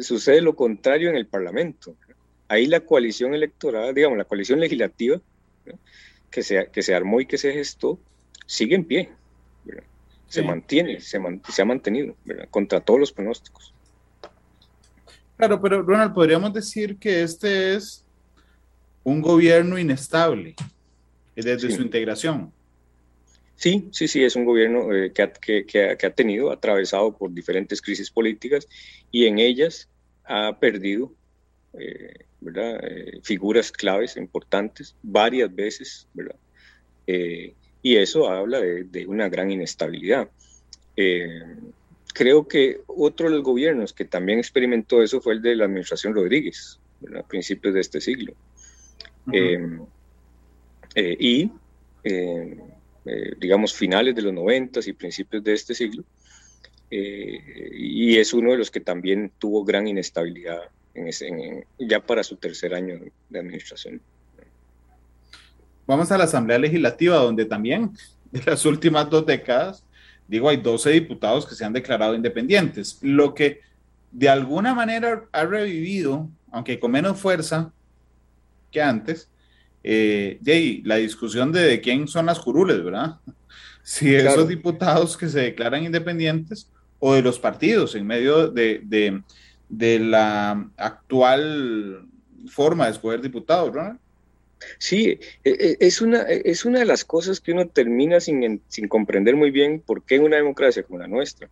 sucede 0.01 0.41
lo 0.41 0.55
contrario 0.55 1.09
en 1.09 1.15
el 1.15 1.27
Parlamento. 1.27 1.95
Ahí 2.47 2.65
la 2.65 2.79
coalición 2.81 3.33
electoral, 3.33 3.93
digamos, 3.93 4.17
la 4.17 4.25
coalición 4.25 4.59
legislativa 4.59 5.21
que, 6.31 6.43
se, 6.43 6.69
que 6.71 6.81
se 6.81 6.95
armó 6.95 7.21
y 7.21 7.25
que 7.25 7.38
se 7.38 7.53
gestó, 7.53 7.99
sigue 8.45 8.75
en 8.75 8.85
pie. 8.85 9.09
Se 10.27 10.43
mantiene, 10.43 10.99
se, 10.99 11.19
se, 11.49 11.61
ha 11.61 11.65
mantenido 11.65 12.15
contra 12.51 12.79
todos 12.79 12.99
los 12.99 13.11
pronósticos. 13.11 13.73
Claro, 15.38 15.59
pero 15.59 15.81
Ronald, 15.81 16.13
podríamos 16.13 16.53
decir 16.53 16.97
que 16.97 17.23
este 17.23 17.73
es 17.73 18.05
un 19.03 19.21
gobierno 19.21 19.79
inestable 19.79 20.55
desde 21.35 21.71
su 21.71 21.81
integración. 21.81 22.51
Sí, 23.59 23.89
sí, 23.91 24.07
sí, 24.07 24.23
es 24.23 24.37
un 24.37 24.45
gobierno 24.45 24.95
eh, 24.95 25.11
que, 25.11 25.21
ha, 25.21 25.33
que, 25.33 25.65
que, 25.65 26.05
ha, 26.05 26.09
tenido, 26.11 26.49
atravesado 26.49 27.17
por 27.17 27.33
diferentes 27.33 27.81
crisis 27.81 28.09
políticas 28.09 28.69
y 29.11 29.25
en 29.25 29.37
ellas 29.37 29.89
ha 30.23 30.57
perdido 30.57 31.11
eh, 31.73 32.23
¿verdad? 32.39 32.79
Eh, 32.81 33.19
figuras 33.21 33.69
claves 33.73 34.15
importantes 34.15 34.95
varias 35.03 35.53
veces, 35.53 36.07
¿verdad? 36.13 36.37
y 37.81 37.95
eso 37.95 38.29
habla 38.29 38.61
de, 38.61 38.83
de 38.83 39.07
una 39.07 39.27
gran 39.29 39.51
inestabilidad. 39.51 40.29
creo 42.13 42.47
que 42.47 42.81
otro 42.85 43.29
de 43.29 43.35
los 43.35 43.43
gobiernos 43.43 43.93
que 43.93 44.05
también 44.05 44.37
experimentó 44.37 45.01
eso 45.01 45.19
fue 45.19 45.33
el 45.33 45.41
de 45.41 45.55
la 45.55 45.65
administración 45.65 46.13
Rodríguez, 46.13 46.79
a 47.17 47.23
principios 47.23 47.73
de 47.73 47.79
este 47.81 47.99
siglo. 47.99 48.33
Y, 51.19 51.51
eh, 53.09 53.29
eh, 53.29 53.35
digamos, 53.39 53.73
finales 53.73 54.15
de 54.15 54.21
los 54.21 54.33
90 54.33 54.81
y 54.85 54.93
principios 54.93 55.43
de 55.43 55.53
este 55.53 55.73
siglo. 55.73 56.03
y 56.91 58.17
es 58.17 58.33
uno 58.33 58.51
de 58.51 58.57
los 58.57 58.71
que 58.71 58.79
también 58.79 59.31
tuvo 59.37 59.63
gran 59.63 59.87
inestabilidad 59.87 60.69
en 60.95 61.65
ya 61.77 61.99
para 61.99 62.23
su 62.23 62.35
tercer 62.35 62.73
año 62.73 62.99
de 63.29 63.39
administración. 63.39 64.01
Vamos 65.85 66.11
a 66.11 66.17
la 66.17 66.25
Asamblea 66.25 66.59
Legislativa, 66.59 67.17
donde 67.17 67.45
también 67.45 67.91
en 68.33 68.41
las 68.45 68.65
últimas 68.65 69.09
dos 69.09 69.25
décadas, 69.25 69.83
digo, 70.27 70.49
hay 70.49 70.57
12 70.57 70.91
diputados 70.91 71.47
que 71.47 71.55
se 71.55 71.65
han 71.65 71.73
declarado 71.73 72.15
independientes, 72.15 72.99
lo 73.01 73.33
que 73.33 73.61
de 74.11 74.29
alguna 74.29 74.73
manera 74.73 75.25
ha 75.31 75.45
revivido, 75.45 76.29
aunque 76.51 76.79
con 76.79 76.91
menos 76.91 77.19
fuerza 77.19 77.71
que 78.71 78.81
antes, 78.81 79.29
eh, 79.83 80.81
la 80.83 80.95
discusión 80.95 81.51
de, 81.51 81.79
quién 81.81 82.07
son 82.07 82.25
las 82.27 82.39
curules, 82.39 82.83
¿verdad? 82.83 83.17
Si 83.81 84.13
esos 84.13 84.48
diputados 84.48 85.17
que 85.17 85.27
se 85.27 85.39
declaran 85.39 85.83
independientes 85.83 86.69
o 87.00 87.15
de 87.15 87.24
los 87.24 87.39
partidos 87.39 87.95
en 87.95 88.05
medio 88.05 88.50
de, 88.50 88.81
de, 89.69 90.00
la 90.00 90.69
actual 90.77 92.05
forma 92.50 92.86
de 92.86 92.91
escoger 92.91 93.19
diputados, 93.21 93.74
¿verdad? 93.74 93.98
Sí, 94.77 95.19
e, 95.43 95.50
e, 95.50 95.77
es 95.79 96.01
una, 96.01 96.21
es 96.21 96.65
una 96.65 96.79
de 96.79 96.86
las 96.86 97.03
cosas 97.03 97.39
que 97.39 97.51
uno 97.51 97.67
termina 97.67 98.19
sin, 98.19 98.62
sin 98.67 98.88
comprender 98.88 99.36
muy 99.36 99.50
bien 99.50 99.81
por 99.83 100.03
qué 100.03 100.15
en 100.15 100.24
una 100.24 100.36
democracia 100.36 100.83
como 100.83 101.00
la 101.00 101.07
nuestra. 101.07 101.50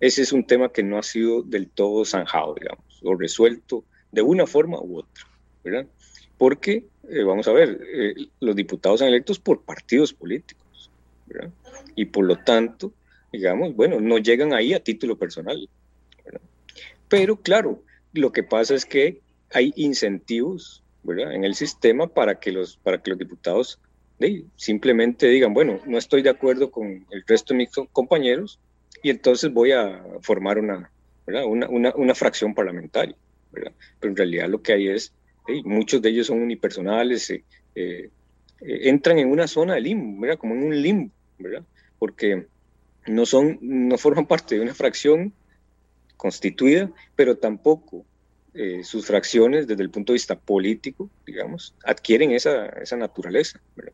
Ese 0.00 0.22
es 0.22 0.32
un 0.32 0.44
tema 0.44 0.70
que 0.70 0.82
no 0.82 0.98
ha 0.98 1.02
sido 1.02 1.42
del 1.42 1.68
todo 1.68 2.04
zanjado, 2.04 2.54
digamos, 2.54 2.84
o 3.02 3.14
resuelto 3.14 3.84
de 4.12 4.22
una 4.22 4.46
forma 4.46 4.78
u 4.80 4.98
otra, 4.98 5.24
¿verdad? 5.64 5.86
Porque 6.36 6.84
eh, 7.10 7.22
vamos 7.22 7.48
a 7.48 7.52
ver, 7.52 7.80
eh, 7.92 8.14
los 8.40 8.54
diputados 8.54 9.00
son 9.00 9.08
electos 9.08 9.38
por 9.38 9.62
partidos 9.62 10.12
políticos, 10.12 10.90
¿verdad? 11.26 11.50
Y 11.94 12.06
por 12.06 12.24
lo 12.24 12.36
tanto, 12.36 12.92
digamos, 13.32 13.74
bueno, 13.74 14.00
no 14.00 14.18
llegan 14.18 14.52
ahí 14.52 14.74
a 14.74 14.82
título 14.82 15.16
personal, 15.16 15.68
¿verdad? 16.24 16.40
Pero 17.08 17.36
claro, 17.36 17.82
lo 18.12 18.32
que 18.32 18.42
pasa 18.42 18.74
es 18.74 18.84
que 18.84 19.20
hay 19.52 19.72
incentivos, 19.76 20.82
¿verdad? 21.02 21.34
En 21.34 21.44
el 21.44 21.54
sistema 21.54 22.06
para 22.06 22.38
que 22.38 22.52
los, 22.52 22.76
para 22.76 23.02
que 23.02 23.10
los 23.10 23.18
diputados 23.18 23.78
simplemente 24.56 25.28
digan, 25.28 25.54
bueno, 25.54 25.80
no 25.86 25.96
estoy 25.96 26.22
de 26.22 26.30
acuerdo 26.30 26.70
con 26.70 27.06
el 27.10 27.24
resto 27.26 27.54
de 27.54 27.58
mis 27.58 27.70
compañeros 27.92 28.58
y 29.02 29.10
entonces 29.10 29.52
voy 29.52 29.72
a 29.72 30.04
formar 30.22 30.58
una, 30.58 30.90
Una, 31.28 31.68
una, 31.68 31.92
una 31.94 32.14
fracción 32.14 32.54
parlamentaria, 32.54 33.14
¿verdad? 33.52 33.72
Pero 34.00 34.10
en 34.10 34.16
realidad 34.16 34.48
lo 34.48 34.62
que 34.62 34.72
hay 34.72 34.88
es 34.88 35.12
muchos 35.64 36.02
de 36.02 36.10
ellos 36.10 36.26
son 36.26 36.42
unipersonales, 36.42 37.30
eh, 37.30 37.44
eh, 37.74 38.10
eh, 38.60 38.80
entran 38.88 39.18
en 39.18 39.30
una 39.30 39.46
zona 39.46 39.74
de 39.74 39.80
limbo, 39.80 40.20
¿verdad? 40.20 40.38
como 40.38 40.54
en 40.54 40.64
un 40.64 40.82
limbo, 40.82 41.10
¿verdad? 41.38 41.64
porque 41.98 42.46
no, 43.06 43.26
son, 43.26 43.58
no 43.60 43.98
forman 43.98 44.26
parte 44.26 44.56
de 44.56 44.60
una 44.60 44.74
fracción 44.74 45.32
constituida, 46.16 46.90
pero 47.16 47.36
tampoco 47.36 48.04
sus 48.82 49.06
fracciones 49.06 49.68
desde 49.68 49.84
el 49.84 49.90
punto 49.90 50.12
de 50.12 50.16
vista 50.16 50.36
político, 50.36 51.08
digamos, 51.24 51.76
adquieren 51.84 52.32
esa, 52.32 52.66
esa 52.70 52.96
naturaleza. 52.96 53.60
¿verdad? 53.76 53.92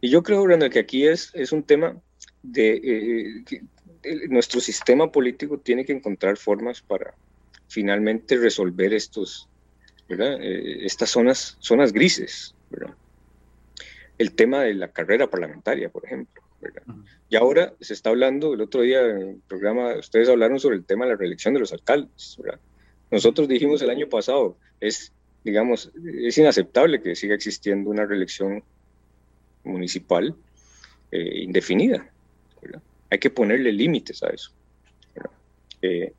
Y 0.00 0.08
yo 0.10 0.24
creo, 0.24 0.42
Brandon, 0.42 0.70
que 0.70 0.80
aquí 0.80 1.06
es, 1.06 1.30
es 1.34 1.52
un 1.52 1.62
tema 1.62 1.96
de 2.42 3.44
que 3.46 3.62
nuestro 4.28 4.60
sistema 4.60 5.12
político 5.12 5.58
tiene 5.58 5.84
que 5.84 5.92
encontrar 5.92 6.36
formas 6.36 6.82
para 6.82 7.14
finalmente 7.68 8.36
resolver 8.36 8.92
estos, 8.92 9.48
eh, 10.20 10.84
estas 10.84 11.10
zonas, 11.10 11.56
zonas 11.60 11.92
grises, 11.92 12.54
El 14.18 14.34
tema 14.34 14.62
de 14.62 14.74
la 14.74 14.88
carrera 14.88 15.28
parlamentaria, 15.28 15.88
por 15.88 16.04
ejemplo, 16.04 16.42
Y 17.28 17.36
ahora 17.36 17.74
se 17.80 17.94
está 17.94 18.10
hablando, 18.10 18.54
el 18.54 18.60
otro 18.60 18.82
día 18.82 19.02
en 19.02 19.28
el 19.28 19.40
programa, 19.48 19.94
ustedes 19.96 20.28
hablaron 20.28 20.60
sobre 20.60 20.76
el 20.76 20.84
tema 20.84 21.04
de 21.04 21.12
la 21.12 21.16
reelección 21.16 21.54
de 21.54 21.60
los 21.60 21.72
alcaldes, 21.72 22.38
Nosotros 23.10 23.48
dijimos 23.48 23.82
el 23.82 23.90
año 23.90 24.08
pasado, 24.08 24.56
es, 24.80 25.12
digamos, 25.44 25.90
es 26.04 26.38
inaceptable 26.38 27.02
que 27.02 27.14
siga 27.14 27.34
existiendo 27.34 27.90
una 27.90 28.06
reelección 28.06 28.62
municipal 29.64 30.34
eh, 31.10 31.40
indefinida, 31.42 32.10
Hay 33.10 33.18
que 33.18 33.30
ponerle 33.30 33.72
límites 33.72 34.22
a 34.22 34.28
eso. 34.28 34.52
Eh, 35.82 36.12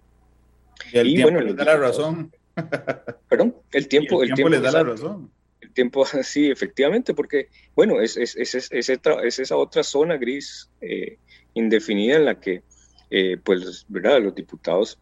y, 0.92 1.22
bueno, 1.22 1.40
le 1.40 1.54
da 1.54 1.64
la 1.64 1.78
razón 1.78 2.32
Perdón, 3.30 3.56
el 3.72 3.88
tiempo, 3.88 4.24
el 4.24 4.34
tiempo, 4.34 4.50
le 4.50 4.60
da 4.60 4.72
la 4.72 4.84
razón. 4.84 5.32
El 5.62 5.72
tiempo, 5.72 6.06
sí, 6.24 6.50
efectivamente, 6.50 7.14
porque, 7.14 7.50
bueno, 7.76 8.02
es, 8.02 8.18
es, 8.18 8.36
es, 8.36 8.70
es 8.72 9.40
esa 9.40 9.56
otra 9.58 9.84
zona 9.84 10.18
gris 10.18 10.70
eh, 10.82 11.18
indefinida 11.54 12.18
en 12.18 12.26
la 12.26 12.40
que, 12.40 12.64
eh, 13.10 13.38
pues, 13.44 13.86
¿verdad? 13.88 14.22
Los 14.22 14.36
diputados 14.36 15.00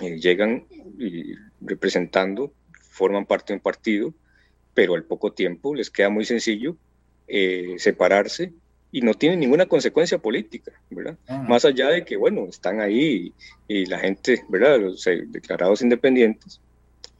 eh, 0.00 0.18
llegan 0.18 0.66
y 0.98 1.34
representando, 1.60 2.52
forman 2.90 3.26
parte 3.26 3.52
de 3.52 3.56
un 3.56 3.62
partido, 3.62 4.14
pero 4.74 4.94
al 4.94 5.04
poco 5.04 5.32
tiempo 5.32 5.74
les 5.74 5.90
queda 5.90 6.08
muy 6.08 6.24
sencillo 6.24 6.76
separarse 7.76 8.54
y 8.90 9.02
no 9.02 9.14
tiene 9.14 9.36
ninguna 9.36 9.66
consecuencia 9.66 10.18
política, 10.18 10.72
¿verdad? 10.90 11.16
Más 11.46 11.64
allá 11.64 11.88
de 11.88 12.04
que, 12.04 12.16
bueno, 12.16 12.46
están 12.48 12.80
ahí 12.80 13.32
y, 13.66 13.86
la 13.86 13.98
gente, 13.98 14.44
¿verdad? 14.48 14.80
Los 14.80 15.06
eh, 15.06 15.24
declarados 15.26 15.82
independientes, 15.82 16.60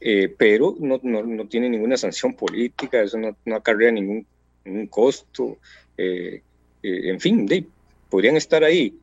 eh, 0.01 0.33
pero 0.35 0.75
no, 0.79 0.99
no, 1.03 1.23
no, 1.23 1.47
tiene 1.47 1.69
ninguna 1.69 1.97
sanción 1.97 2.33
política, 2.33 3.01
eso 3.01 3.17
no, 3.17 3.37
no 3.45 3.55
acarrea 3.55 3.91
ningún, 3.91 4.25
ningún 4.65 4.87
costo, 4.87 5.57
eh, 5.97 6.41
en 6.81 7.19
fin, 7.19 7.45
de, 7.45 7.65
podrían 8.09 8.37
estar 8.37 8.63
ahí 8.63 8.97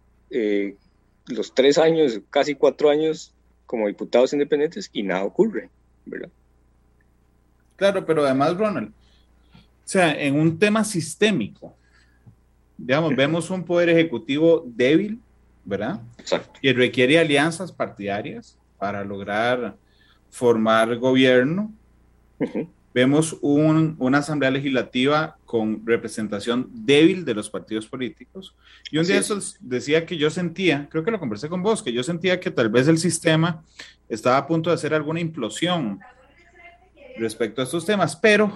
los 1.28 1.54
tres 1.54 1.78
años, 1.78 2.20
casi 2.30 2.54
cuatro 2.54 2.90
años 2.90 3.32
como 3.66 3.86
diputados 3.86 4.32
independientes 4.32 4.90
y 4.92 5.02
nada 5.02 5.24
ocurre, 5.24 5.68
¿verdad? 6.04 6.30
Claro, 7.76 8.06
pero 8.06 8.24
además, 8.24 8.56
Ronald, 8.56 8.88
o 8.88 9.88
sea, 9.88 10.18
en 10.20 10.40
un 10.40 10.58
tema 10.58 10.82
sistémico, 10.82 11.76
digamos, 12.76 13.14
vemos 13.16 13.50
un 13.50 13.64
poder 13.64 13.88
ejecutivo 13.88 14.64
débil, 14.66 15.20
¿verdad? 15.64 16.00
Exacto. 16.18 16.58
Que 16.60 16.72
requiere 16.72 17.18
alianzas 17.18 17.72
partidarias 17.72 18.58
para 18.78 19.04
lograr 19.04 19.76
formar 20.30 20.96
gobierno. 20.96 21.72
Vemos 22.92 23.36
una 23.42 24.18
asamblea 24.18 24.50
legislativa 24.50 25.36
con 25.44 25.86
representación 25.86 26.68
débil 26.72 27.24
de 27.24 27.34
los 27.34 27.50
partidos 27.50 27.86
políticos. 27.86 28.54
Y 28.90 28.98
un 28.98 29.06
día 29.06 29.18
eso 29.18 29.38
decía 29.60 30.06
que 30.06 30.16
yo 30.16 30.30
sentía, 30.30 30.88
creo 30.90 31.04
que 31.04 31.10
lo 31.10 31.18
conversé 31.18 31.48
con 31.48 31.62
vos, 31.62 31.82
que 31.82 31.92
yo 31.92 32.02
sentía 32.02 32.40
que 32.40 32.50
tal 32.50 32.70
vez 32.70 32.88
el 32.88 32.98
sistema 32.98 33.62
estaba 34.08 34.38
a 34.38 34.46
punto 34.46 34.70
de 34.70 34.74
hacer 34.74 34.94
alguna 34.94 35.20
implosión 35.20 36.00
respecto 37.18 37.60
a 37.60 37.64
estos 37.64 37.84
temas, 37.84 38.16
pero 38.16 38.52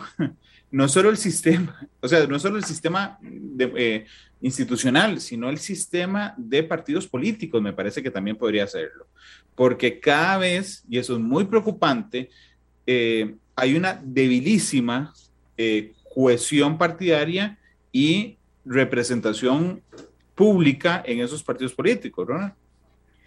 no 0.70 0.88
solo 0.88 1.10
el 1.10 1.16
sistema, 1.16 1.88
o 2.00 2.08
sea, 2.08 2.26
no 2.26 2.38
solo 2.38 2.56
el 2.56 2.64
sistema 2.64 3.18
eh, 3.58 4.06
institucional, 4.40 5.20
sino 5.20 5.50
el 5.50 5.58
sistema 5.58 6.34
de 6.36 6.62
partidos 6.62 7.06
políticos, 7.06 7.60
me 7.60 7.72
parece 7.72 8.02
que 8.02 8.10
también 8.10 8.36
podría 8.36 8.64
hacerlo. 8.64 9.06
Porque 9.54 10.00
cada 10.00 10.38
vez, 10.38 10.84
y 10.88 10.98
eso 10.98 11.14
es 11.14 11.20
muy 11.20 11.44
preocupante, 11.44 12.30
eh, 12.86 13.34
hay 13.54 13.76
una 13.76 14.00
debilísima 14.02 15.12
eh, 15.56 15.92
cohesión 16.14 16.78
partidaria 16.78 17.58
y 17.92 18.38
representación 18.64 19.82
pública 20.34 21.02
en 21.04 21.20
esos 21.20 21.42
partidos 21.42 21.74
políticos, 21.74 22.26
¿no? 22.28 22.56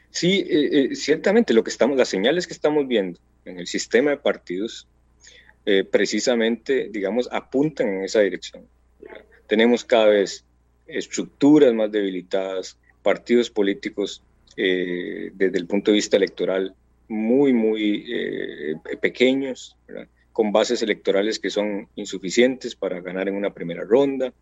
Sí, 0.09 0.45
ciertamente 0.93 1.55
lo 1.55 1.63
que 1.63 1.71
estamos, 1.71 1.97
las 1.97 2.07
señales 2.07 2.45
que 2.45 2.53
estamos 2.53 2.87
viendo 2.87 3.19
en 3.45 3.57
el 3.57 3.65
sistema 3.65 4.11
de 4.11 4.17
partidos 4.17 4.87
eh, 5.65 5.85
precisamente, 5.85 6.89
digamos, 6.91 7.29
apuntan 7.31 7.87
en 7.87 8.03
esa 8.03 8.19
dirección. 8.19 8.67
Tenemos 9.47 9.85
cada 9.85 10.07
vez 10.07 10.43
estructuras 10.87 11.73
más 11.73 11.89
debilitadas, 11.89 12.77
partidos 13.01 13.49
políticos 13.49 14.21
eh, 14.57 15.31
desde 15.33 15.57
el 15.57 15.65
punto 15.65 15.91
de 15.91 15.95
vista 15.95 16.17
electoral 16.17 16.75
muy, 17.07 17.53
muy 17.53 18.05
eh, 18.11 18.75
pequeños, 19.01 19.77
con 20.33 20.51
bases 20.51 20.81
electorales 20.81 21.39
que 21.39 21.49
son 21.49 21.87
insuficientes 21.95 22.75
para 22.75 22.99
ganar 22.99 23.29
en 23.29 23.35
una 23.35 23.53
primera 23.53 23.83
ronda, 23.83 24.33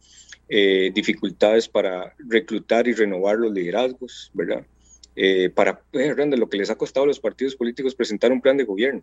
dificultades 0.47 1.69
para 1.69 2.13
reclutar 2.17 2.87
y 2.87 2.93
renovar 2.93 3.37
los 3.37 3.53
liderazgos, 3.53 4.31
¿verdad? 4.33 4.65
para, 5.55 5.81
de 5.91 6.37
lo 6.37 6.49
que 6.49 6.57
les 6.57 6.69
ha 6.69 6.75
costado 6.75 7.05
a 7.05 7.07
los 7.07 7.19
partidos 7.19 7.55
políticos 7.55 7.95
presentar 7.95 8.31
un 8.31 8.41
plan 8.41 8.57
de 8.57 8.65
gobierno, 8.65 9.01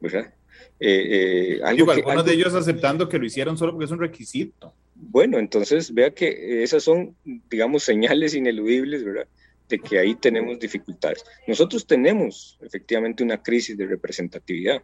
¿verdad? 0.00 0.32
Eh, 0.80 1.58
eh, 1.58 1.60
algunos 1.62 2.24
de 2.24 2.32
ellos 2.32 2.54
aceptando 2.54 3.08
que 3.08 3.18
lo 3.18 3.26
hicieron 3.26 3.56
solo 3.56 3.72
porque 3.72 3.86
es 3.86 3.90
un 3.90 4.00
requisito. 4.00 4.74
Bueno, 4.94 5.38
entonces 5.38 5.92
vea 5.92 6.10
que 6.10 6.62
esas 6.62 6.82
son, 6.82 7.16
digamos, 7.50 7.82
señales 7.82 8.34
ineludibles, 8.34 9.04
¿verdad? 9.04 9.26
De 9.68 9.78
que 9.78 9.98
ahí 9.98 10.14
tenemos 10.14 10.58
dificultades. 10.58 11.24
Nosotros 11.46 11.86
tenemos 11.86 12.58
efectivamente 12.60 13.22
una 13.22 13.42
crisis 13.42 13.76
de 13.76 13.86
representatividad. 13.86 14.82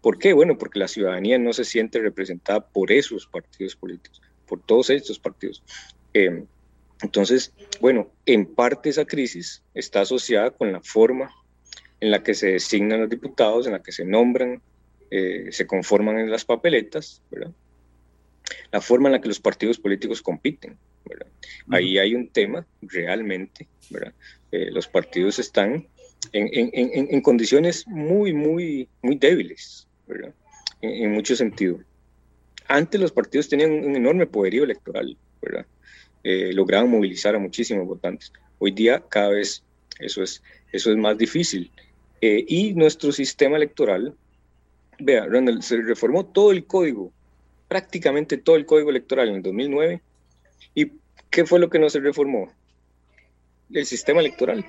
¿Por 0.00 0.18
qué? 0.18 0.32
Bueno, 0.32 0.58
porque 0.58 0.78
la 0.78 0.88
ciudadanía 0.88 1.38
no 1.38 1.52
se 1.52 1.64
siente 1.64 2.00
representada 2.00 2.60
por 2.60 2.92
esos 2.92 3.26
partidos 3.26 3.74
políticos, 3.74 4.20
por 4.46 4.60
todos 4.60 4.90
estos 4.90 5.18
partidos. 5.18 5.62
Eh, 6.14 6.44
entonces, 7.02 7.52
bueno, 7.80 8.10
en 8.26 8.46
parte 8.46 8.90
esa 8.90 9.04
crisis 9.04 9.62
está 9.74 10.02
asociada 10.02 10.50
con 10.50 10.72
la 10.72 10.80
forma 10.80 11.30
en 12.00 12.10
la 12.10 12.22
que 12.22 12.34
se 12.34 12.52
designan 12.52 13.00
los 13.00 13.10
diputados, 13.10 13.66
en 13.66 13.72
la 13.72 13.82
que 13.82 13.92
se 13.92 14.04
nombran 14.04 14.60
eh, 15.10 15.48
se 15.52 15.66
conforman 15.66 16.18
en 16.18 16.30
las 16.30 16.44
papeletas, 16.44 17.22
¿verdad? 17.30 17.50
La 18.70 18.80
forma 18.82 19.08
en 19.08 19.14
la 19.14 19.20
que 19.20 19.28
los 19.28 19.40
partidos 19.40 19.78
políticos 19.78 20.20
compiten, 20.20 20.76
¿verdad? 21.06 21.26
Ahí 21.70 21.98
hay 21.98 22.14
un 22.14 22.28
tema 22.28 22.66
realmente, 22.82 23.66
¿verdad? 23.88 24.12
Eh, 24.52 24.70
los 24.70 24.86
partidos 24.86 25.38
están 25.38 25.86
en, 26.32 26.48
en, 26.52 27.08
en, 27.10 27.20
condiciones 27.22 27.86
muy, 27.86 28.34
muy, 28.34 28.88
muy 29.00 29.16
débiles, 29.16 29.86
¿verdad? 30.06 30.34
En, 30.82 31.12
mucho 31.12 31.34
sentido. 31.34 31.80
Antes 32.66 33.00
los 33.00 33.12
partidos 33.12 33.48
tenían 33.48 33.70
un 33.70 33.96
enorme 33.96 34.26
poderío 34.26 34.64
electoral, 34.64 35.16
¿verdad? 35.40 35.64
Eh, 36.22 36.52
lograban 36.52 36.90
movilizar 36.90 37.34
a 37.34 37.38
muchísimos 37.38 37.86
votantes. 37.86 38.30
Hoy 38.58 38.72
día 38.72 39.02
cada 39.08 39.30
vez 39.30 39.62
eso 40.00 40.22
es, 40.22 40.42
eso 40.70 40.90
es 40.90 40.98
más 40.98 41.16
difícil. 41.16 41.70
y 42.20 42.74
nuestro 42.74 43.12
sistema 43.12 43.56
electoral 43.56 44.14
Vea, 45.00 45.26
Randall, 45.26 45.62
se 45.62 45.76
reformó 45.76 46.26
todo 46.26 46.50
el 46.50 46.64
código, 46.64 47.12
prácticamente 47.68 48.36
todo 48.36 48.56
el 48.56 48.66
código 48.66 48.90
electoral 48.90 49.28
en 49.28 49.36
el 49.36 49.42
2009. 49.42 50.02
¿Y 50.74 50.92
qué 51.30 51.46
fue 51.46 51.60
lo 51.60 51.70
que 51.70 51.78
no 51.78 51.88
se 51.88 52.00
reformó? 52.00 52.52
El 53.72 53.86
sistema 53.86 54.20
electoral, 54.20 54.64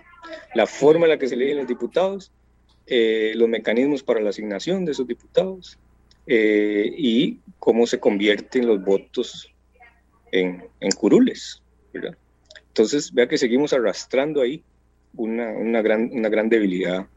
la 0.53 0.67
forma 0.67 1.05
en 1.05 1.11
la 1.11 1.17
que 1.17 1.27
se 1.27 1.35
eligen 1.35 1.57
los 1.57 1.67
diputados, 1.67 2.31
eh, 2.85 3.33
los 3.35 3.49
mecanismos 3.49 4.03
para 4.03 4.19
la 4.19 4.29
asignación 4.29 4.85
de 4.85 4.91
esos 4.91 5.07
diputados 5.07 5.77
eh, 6.27 6.91
y 6.95 7.39
cómo 7.57 7.87
se 7.87 7.99
convierten 7.99 8.67
los 8.67 8.83
votos 8.83 9.51
en, 10.31 10.69
curules. 10.95 11.63
Entonces, 12.67 13.11
vea 13.11 13.27
que 13.27 13.37
seguimos 13.37 13.73
arrastrando 13.73 14.41
ahí 14.41 14.63
una, 15.15 15.81
gran, 15.81 16.11
una 16.13 16.29
gran 16.29 16.49
debilidad 16.49 17.07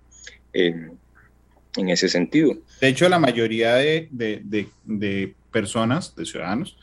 en 1.76 1.88
ese 1.88 2.08
sentido. 2.08 2.54
De 2.80 2.88
hecho, 2.88 3.08
la 3.08 3.18
mayoría 3.18 3.74
de, 3.74 4.08
de, 4.10 4.68
de, 4.84 5.34
personas, 5.50 6.14
de 6.16 6.24
ciudadanos, 6.24 6.78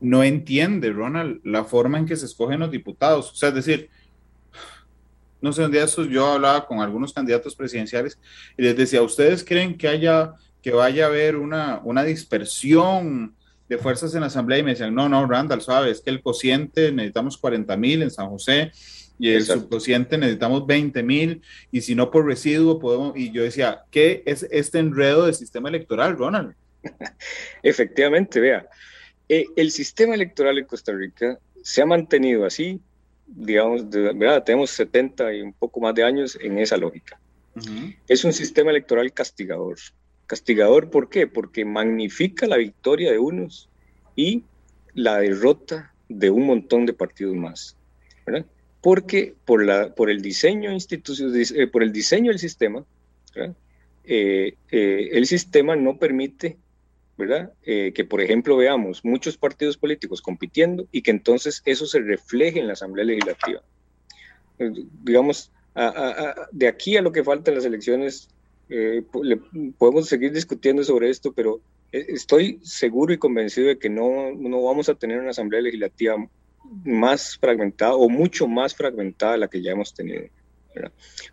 no 0.00 0.22
entiende, 0.22 0.92
Ronald, 0.92 1.40
la 1.44 1.64
forma 1.64 1.98
en 1.98 2.06
que 2.06 2.16
se 2.16 2.26
escogen 2.26 2.60
los 2.60 2.70
diputados. 2.70 3.32
O 3.32 3.34
sea, 3.34 3.50
es 3.50 3.54
decir, 3.54 3.88
no 5.40 5.52
sé, 5.52 5.64
un 5.64 5.72
día 5.72 5.86
yo 5.86 6.26
hablaba 6.32 6.66
con 6.66 6.80
algunos 6.80 7.12
candidatos 7.12 7.54
presidenciales 7.54 8.18
y 8.56 8.62
les 8.62 8.76
decía, 8.76 9.02
¿ustedes 9.02 9.44
creen 9.44 9.76
que 9.76 9.88
haya, 9.88 10.34
que 10.62 10.72
vaya 10.72 11.04
a 11.04 11.08
haber 11.08 11.36
una, 11.36 11.80
una 11.84 12.04
dispersión 12.04 13.34
de 13.68 13.78
fuerzas 13.78 14.14
en 14.14 14.20
la 14.20 14.28
asamblea? 14.28 14.58
Y 14.58 14.62
me 14.62 14.70
decían, 14.70 14.94
no, 14.94 15.08
no, 15.08 15.26
Randall, 15.26 15.62
sabes 15.62 16.00
que 16.00 16.10
el 16.10 16.22
cociente 16.22 16.92
necesitamos 16.92 17.38
40 17.38 17.76
mil 17.76 18.02
en 18.02 18.10
San 18.10 18.28
José, 18.28 18.72
y 19.22 19.30
el 19.34 19.44
subconsciente 19.44 20.18
necesitamos 20.18 20.66
20 20.66 21.00
mil 21.04 21.42
y 21.70 21.80
si 21.82 21.94
no 21.94 22.10
por 22.10 22.26
residuo 22.26 22.80
podemos, 22.80 23.16
y 23.16 23.30
yo 23.30 23.44
decía, 23.44 23.84
¿qué 23.92 24.24
es 24.26 24.48
este 24.50 24.80
enredo 24.80 25.26
del 25.26 25.34
sistema 25.36 25.68
electoral, 25.68 26.18
Ronald? 26.18 26.56
Efectivamente, 27.62 28.40
vea, 28.40 28.68
eh, 29.28 29.44
el 29.54 29.70
sistema 29.70 30.16
electoral 30.16 30.58
en 30.58 30.64
Costa 30.64 30.92
Rica 30.92 31.38
se 31.62 31.80
ha 31.80 31.86
mantenido 31.86 32.44
así, 32.44 32.80
digamos, 33.28 33.88
¿verdad? 33.88 34.42
tenemos 34.42 34.70
70 34.70 35.34
y 35.34 35.42
un 35.42 35.52
poco 35.52 35.78
más 35.78 35.94
de 35.94 36.02
años 36.02 36.36
en 36.42 36.58
esa 36.58 36.76
lógica. 36.76 37.20
Es 38.08 38.24
un 38.24 38.32
sistema 38.32 38.72
electoral 38.72 39.12
castigador. 39.12 39.76
Castigador, 40.26 40.90
¿por 40.90 41.08
qué? 41.08 41.28
Porque 41.28 41.64
magnifica 41.64 42.48
la 42.48 42.56
victoria 42.56 43.12
de 43.12 43.20
unos 43.20 43.68
y 44.16 44.42
la 44.94 45.18
derrota 45.18 45.94
de 46.08 46.28
un 46.28 46.44
montón 46.44 46.86
de 46.86 46.92
partidos 46.92 47.36
más. 47.36 47.76
¿verdad? 48.26 48.46
Porque 48.82 49.36
por, 49.44 49.64
la, 49.64 49.94
por, 49.94 50.10
el, 50.10 50.20
diseño 50.20 50.70
eh, 50.72 51.66
por 51.68 51.82
el 51.82 51.92
diseño 51.92 52.30
del 52.30 52.40
sistema, 52.40 52.84
eh, 54.04 54.56
eh, 54.70 55.08
el 55.12 55.26
sistema 55.26 55.76
no 55.76 55.98
permite 55.98 56.58
¿verdad? 57.16 57.52
que, 57.62 58.04
por 58.08 58.20
ejemplo, 58.20 58.56
veamos 58.56 59.04
muchos 59.04 59.36
partidos 59.36 59.76
políticos 59.76 60.20
compitiendo 60.20 60.88
y 60.90 61.02
que 61.02 61.12
entonces 61.12 61.62
eso 61.64 61.86
se 61.86 62.00
refleje 62.00 62.58
en 62.58 62.66
la 62.66 62.72
Asamblea 62.72 63.04
Legislativa. 63.04 63.62
digamos, 65.04 65.52
de 66.50 66.66
aquí 66.66 66.96
a 66.96 67.02
lo 67.02 67.12
que 67.12 67.22
falta 67.22 67.52
en 67.52 67.58
las 67.58 67.64
elecciones, 67.64 68.28
podemos 69.78 70.08
seguir 70.08 70.32
discutiendo 70.32 70.82
sobre 70.82 71.10
esto, 71.10 71.32
pero 71.32 71.60
estoy 71.92 72.58
seguro 72.64 73.12
y 73.12 73.18
convencido 73.18 73.68
de 73.68 73.78
que 73.78 73.90
no, 73.90 74.32
no 74.32 74.62
vamos 74.62 74.88
a 74.88 74.96
tener 74.96 75.20
una 75.20 75.30
Asamblea 75.30 75.60
Legislativa 75.60 76.16
más 76.84 77.36
fragmentada 77.38 77.94
o 77.94 78.08
mucho 78.08 78.46
más 78.46 78.74
fragmentada 78.74 79.32
de 79.32 79.38
la 79.38 79.48
que 79.48 79.62
ya 79.62 79.72
hemos 79.72 79.94
tenido. 79.94 80.22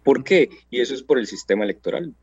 ¿Por 0.04 0.24
qué? 0.24 0.50
Y 0.70 0.82
eso 0.82 0.94
es 0.94 1.04
por 1.04 1.20
el 1.20 1.28
sistema 1.28 1.64
electoral. 1.64 2.14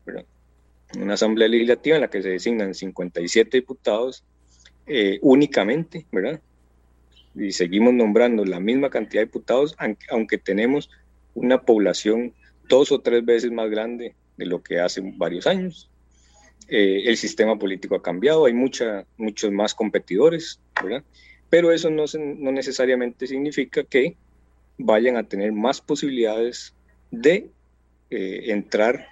Una 0.95 1.15
asamblea 1.15 1.47
legislativa 1.47 1.97
en 1.97 2.01
la 2.01 2.09
que 2.09 2.21
se 2.21 2.29
designan 2.29 2.73
57 2.73 3.57
diputados 3.57 4.23
eh, 4.85 5.19
únicamente, 5.21 6.05
¿verdad? 6.11 6.39
Y 7.35 7.51
seguimos 7.51 7.93
nombrando 7.93 8.45
la 8.45 8.59
misma 8.59 8.89
cantidad 8.89 9.21
de 9.21 9.25
diputados, 9.25 9.75
aunque, 10.09 10.37
tenemos 10.37 10.89
una 11.35 11.61
población 11.61 12.33
dos 12.67 12.91
o 12.91 12.99
tres 12.99 13.23
veces 13.23 13.51
más 13.51 13.69
grande 13.69 14.15
de 14.37 14.45
lo 14.45 14.63
que 14.63 14.79
hace 14.79 15.01
varios 15.03 15.45
años. 15.45 15.89
Eh, 16.69 17.03
el 17.05 17.17
sistema 17.17 17.57
político 17.57 17.95
ha 17.95 18.01
cambiado, 18.01 18.45
hay 18.45 18.53
mucha, 18.53 19.05
muchos 19.17 19.51
más 19.51 19.75
competidores, 19.75 20.59
¿verdad? 20.81 21.03
Pero 21.49 21.71
eso 21.71 21.89
no, 21.89 22.05
no 22.15 22.51
necesariamente 22.51 23.27
significa 23.27 23.83
que 23.83 24.15
vayan 24.77 25.17
a 25.17 25.23
tener 25.23 25.51
más 25.51 25.81
posibilidades 25.81 26.73
de 27.11 27.49
eh, 28.09 28.51
entrar 28.51 29.07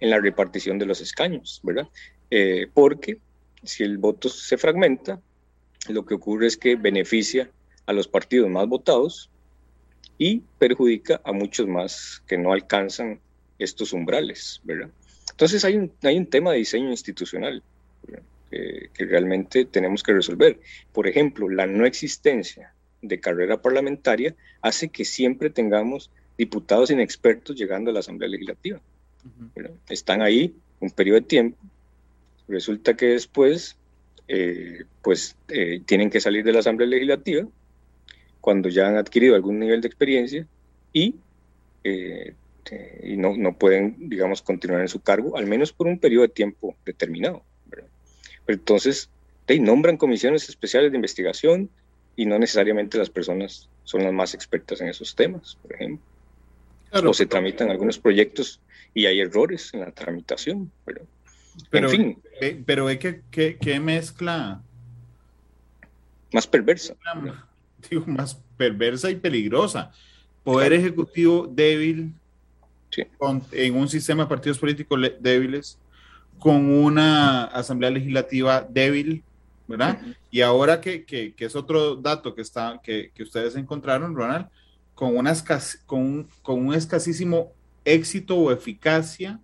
en 0.00 0.10
la 0.10 0.20
repartición 0.20 0.78
de 0.78 0.86
los 0.86 1.00
escaños, 1.00 1.60
¿verdad? 1.62 1.88
Eh, 2.30 2.66
porque 2.72 3.18
si 3.62 3.82
el 3.82 3.98
voto 3.98 4.28
se 4.28 4.58
fragmenta, 4.58 5.20
lo 5.88 6.04
que 6.04 6.14
ocurre 6.14 6.46
es 6.46 6.56
que 6.56 6.76
beneficia 6.76 7.50
a 7.86 7.92
los 7.92 8.08
partidos 8.08 8.50
más 8.50 8.66
votados 8.66 9.30
y 10.18 10.42
perjudica 10.58 11.20
a 11.24 11.32
muchos 11.32 11.66
más 11.66 12.22
que 12.26 12.38
no 12.38 12.52
alcanzan 12.52 13.20
estos 13.58 13.92
umbrales, 13.92 14.60
¿verdad? 14.64 14.90
Entonces 15.30 15.64
hay 15.64 15.76
un, 15.76 15.92
hay 16.02 16.16
un 16.16 16.26
tema 16.26 16.52
de 16.52 16.58
diseño 16.58 16.90
institucional 16.90 17.62
que, 18.50 18.90
que 18.94 19.04
realmente 19.04 19.64
tenemos 19.64 20.02
que 20.02 20.12
resolver. 20.12 20.60
Por 20.92 21.06
ejemplo, 21.06 21.48
la 21.48 21.66
no 21.66 21.86
existencia 21.86 22.72
de 23.02 23.20
carrera 23.20 23.60
parlamentaria 23.60 24.34
hace 24.62 24.88
que 24.88 25.04
siempre 25.04 25.50
tengamos 25.50 26.10
diputados 26.38 26.90
inexpertos 26.90 27.56
llegando 27.56 27.90
a 27.90 27.94
la 27.94 28.00
Asamblea 28.00 28.30
Legislativa. 28.30 28.80
Están 29.88 30.22
ahí 30.22 30.54
un 30.80 30.90
periodo 30.90 31.20
de 31.20 31.26
tiempo, 31.26 31.58
resulta 32.48 32.94
que 32.94 33.06
después 33.06 33.76
eh, 34.28 34.84
pues 35.02 35.36
eh, 35.48 35.80
tienen 35.84 36.10
que 36.10 36.20
salir 36.20 36.44
de 36.44 36.52
la 36.52 36.58
Asamblea 36.58 36.88
Legislativa 36.88 37.46
cuando 38.40 38.68
ya 38.68 38.88
han 38.88 38.96
adquirido 38.96 39.34
algún 39.34 39.58
nivel 39.58 39.80
de 39.80 39.88
experiencia 39.88 40.46
y, 40.92 41.16
eh, 41.84 42.34
y 43.02 43.16
no, 43.16 43.36
no, 43.36 43.56
pueden, 43.56 44.08
digamos, 44.08 44.42
continuar 44.42 44.80
en 44.80 44.88
su 44.88 45.00
cargo, 45.00 45.36
al 45.36 45.46
menos 45.46 45.72
por 45.72 45.86
un 45.86 45.98
periodo 45.98 46.22
de 46.22 46.28
tiempo 46.28 46.76
determinado. 46.84 47.42
Entonces, 48.46 49.10
te 49.46 49.58
nombran 49.58 49.96
comisiones 49.96 50.48
especiales 50.48 50.90
de 50.92 50.96
investigación 50.96 51.70
y 52.16 52.26
no 52.26 52.38
necesariamente 52.38 52.98
las 52.98 53.10
personas 53.10 53.68
son 53.84 54.02
las 54.02 54.12
más 54.12 54.34
expertas 54.34 54.80
en 54.80 54.88
esos 54.88 55.14
temas, 55.14 55.56
por 55.62 55.74
ejemplo. 55.74 56.04
o 56.92 57.14
se 57.14 57.26
tramitan 57.26 57.70
algunos 57.70 57.98
proyectos 57.98 58.60
y 58.94 59.06
hay 59.06 59.20
errores 59.20 59.72
en 59.74 59.80
la 59.80 59.90
tramitación. 59.90 60.72
Pero, 60.84 61.02
pero 61.70 61.90
en 61.90 61.96
fin. 61.96 62.62
pero 62.64 62.90
es 62.90 62.98
que, 62.98 63.22
que, 63.30 63.80
mezcla. 63.80 64.62
Más 66.32 66.46
perversa. 66.46 66.94
Digo, 67.90 68.04
más 68.06 68.40
perversa 68.56 69.10
y 69.10 69.16
peligrosa. 69.16 69.92
Poder 70.42 70.72
ejecutivo 70.72 71.46
débil 71.46 72.12
en 73.52 73.74
un 73.74 73.88
sistema 73.88 74.24
de 74.24 74.28
partidos 74.28 74.58
políticos 74.58 74.98
débiles, 75.20 75.78
con 76.38 76.70
una 76.70 77.44
asamblea 77.44 77.90
legislativa 77.90 78.66
débil, 78.68 79.22
¿verdad? 79.66 80.00
Y 80.30 80.42
ahora 80.42 80.80
que, 80.80 81.04
que, 81.04 81.34
que, 81.34 81.44
es 81.46 81.56
otro 81.56 81.96
dato 81.96 82.34
que, 82.34 82.42
está, 82.42 82.80
que, 82.82 83.10
que 83.14 83.22
ustedes 83.22 83.56
encontraron, 83.56 84.14
Ronald, 84.14 84.46
con, 84.94 85.16
una 85.16 85.32
con, 85.86 86.28
con 86.42 86.66
un 86.66 86.74
escasísimo 86.74 87.52
éxito 87.84 88.36
o 88.36 88.52
eficacia 88.52 89.40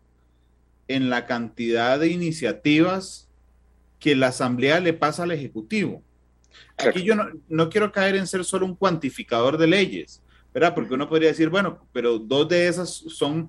en 0.88 1.10
la 1.10 1.26
cantidad 1.26 1.98
de 1.98 2.08
iniciativas 2.08 3.28
que 3.98 4.16
la 4.16 4.28
Asamblea 4.28 4.80
le 4.80 4.92
pasa 4.92 5.22
al 5.22 5.30
Ejecutivo. 5.30 6.02
Aquí 6.76 7.02
yo 7.02 7.14
no, 7.48 7.70
quiero 7.70 7.92
caer 7.92 8.16
en 8.16 8.26
ser 8.26 8.44
solo 8.44 8.66
un 8.66 8.74
cuantificador 8.74 9.56
de 9.56 9.66
leyes, 9.66 10.20
¿verdad? 10.52 10.74
Porque 10.74 10.94
uno 10.94 11.08
podría 11.08 11.28
decir, 11.28 11.48
bueno, 11.48 11.86
pero 11.92 12.18
dos 12.18 12.48
de 12.48 12.66
esas 12.66 12.90
son, 12.90 13.48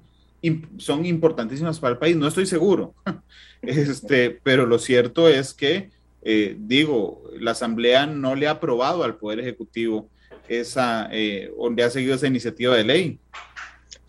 son 0.77 1.05
importantísimas 1.05 1.79
para 1.79 1.93
el 1.93 1.99
país, 1.99 2.15
no 2.15 2.27
estoy 2.27 2.45
seguro. 2.45 2.93
Este, 3.65 4.29
pero 4.29 4.65
lo 4.65 4.77
cierto 4.77 5.29
es 5.29 5.53
que, 5.53 5.89
eh, 6.21 6.57
digo, 6.59 7.23
la 7.39 7.51
Asamblea 7.51 8.05
no 8.05 8.35
le 8.35 8.47
ha 8.47 8.51
aprobado 8.51 9.05
al 9.05 9.15
Poder 9.15 9.39
Ejecutivo 9.39 10.09
esa, 10.49 11.07
eh, 11.13 11.49
o 11.55 11.69
le 11.69 11.83
ha 11.83 11.89
seguido 11.89 12.15
esa 12.15 12.27
iniciativa 12.27 12.75
de 12.75 12.83
ley. 12.83 13.19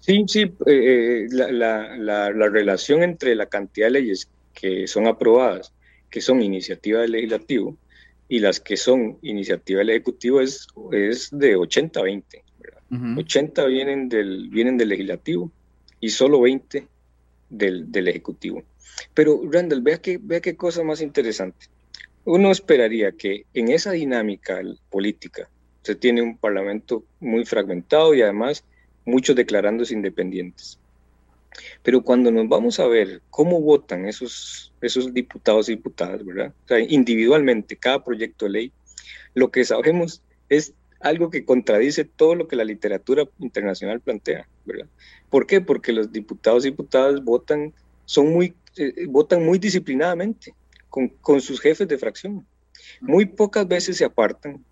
Sí, 0.00 0.24
sí, 0.26 0.40
eh, 0.42 0.50
eh, 0.66 1.26
la, 1.30 1.50
la, 1.96 2.30
la, 2.30 2.48
relación 2.48 3.02
entre 3.02 3.34
la 3.34 3.46
cantidad 3.46 3.86
de 3.86 3.92
leyes 3.92 4.28
que 4.52 4.86
son 4.86 5.06
aprobadas, 5.06 5.72
que 6.10 6.20
son 6.20 6.42
iniciativa 6.42 7.00
del 7.00 7.12
legislativo, 7.12 7.76
y 8.28 8.40
las 8.40 8.60
que 8.60 8.76
son 8.76 9.18
iniciativa 9.22 9.78
del 9.78 9.90
ejecutivo 9.90 10.40
es, 10.40 10.66
es 10.92 11.30
de 11.32 11.56
80-20. 11.56 12.42
80 13.16 13.64
vienen 13.64 14.08
del, 14.08 14.48
vienen 14.50 14.76
del 14.76 14.90
legislativo 14.90 15.50
y 16.04 16.10
solo 16.10 16.42
20 16.42 16.86
del, 17.48 17.90
del 17.90 18.08
ejecutivo. 18.08 18.62
Pero 19.14 19.40
Randall, 19.50 19.80
vea 19.80 19.96
qué, 20.02 20.18
vea 20.20 20.42
qué 20.42 20.54
cosa 20.54 20.84
más 20.84 21.00
interesante. 21.00 21.66
Uno 22.26 22.50
esperaría 22.50 23.12
que 23.12 23.46
en 23.54 23.70
esa 23.70 23.92
dinámica 23.92 24.60
política 24.90 25.48
se 25.80 25.94
tiene 25.94 26.20
un 26.20 26.36
parlamento 26.36 27.04
muy 27.20 27.46
fragmentado 27.46 28.14
y 28.14 28.20
además 28.20 28.64
muchos 29.06 29.34
declarándose 29.34 29.94
independientes. 29.94 30.78
Pero 31.82 32.02
cuando 32.02 32.30
nos 32.30 32.50
vamos 32.50 32.80
a 32.80 32.86
ver 32.86 33.22
cómo 33.30 33.62
votan 33.62 34.04
esos, 34.04 34.74
esos 34.82 35.14
diputados 35.14 35.70
y 35.70 35.76
diputadas, 35.76 36.22
¿verdad? 36.22 36.52
individualmente, 36.86 37.76
cada 37.76 38.04
proyecto 38.04 38.44
de 38.44 38.50
ley, 38.50 38.72
lo 39.32 39.50
que 39.50 39.64
sabemos 39.64 40.20
es 40.50 40.74
algo 41.04 41.30
que 41.30 41.44
contradice 41.44 42.04
todo 42.04 42.34
lo 42.34 42.48
que 42.48 42.56
la 42.56 42.64
literatura 42.64 43.24
internacional 43.38 44.00
plantea, 44.00 44.48
¿verdad? 44.64 44.86
¿Por 45.30 45.46
qué? 45.46 45.60
Porque 45.60 45.92
los 45.92 46.10
diputados 46.10 46.64
y 46.64 46.70
diputadas 46.70 47.22
votan, 47.22 47.72
son 48.06 48.32
muy, 48.32 48.54
eh, 48.76 49.06
votan 49.06 49.44
muy 49.44 49.58
disciplinadamente 49.58 50.54
con, 50.88 51.08
con 51.08 51.40
sus 51.40 51.60
jefes 51.60 51.86
de 51.86 51.98
fracción. 51.98 52.46
Muy 53.00 53.26
pocas 53.26 53.68
veces 53.68 53.98
se 53.98 54.04
apartan 54.04 54.64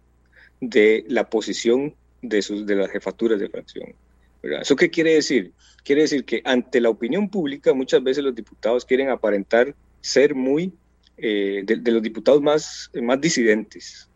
de 0.60 1.04
la 1.08 1.28
posición 1.28 1.94
de, 2.22 2.40
sus, 2.40 2.64
de 2.64 2.76
las 2.76 2.90
jefaturas 2.90 3.38
de 3.38 3.48
fracción. 3.48 3.94
¿Eso 4.42 4.74
qué 4.74 4.90
quiere 4.90 5.14
decir? 5.14 5.52
Quiere 5.84 6.02
decir 6.02 6.24
que 6.24 6.40
ante 6.44 6.80
la 6.80 6.88
opinión 6.88 7.28
pública 7.28 7.74
muchas 7.74 8.02
veces 8.02 8.24
los 8.24 8.34
diputados 8.34 8.84
quieren 8.84 9.10
aparentar 9.10 9.74
ser 10.00 10.34
muy 10.34 10.72
eh, 11.18 11.62
de, 11.64 11.92
los 11.92 12.02
diputados 12.02 12.40
más, 12.40 12.90
más 13.00 13.20
disidentes, 13.20 14.08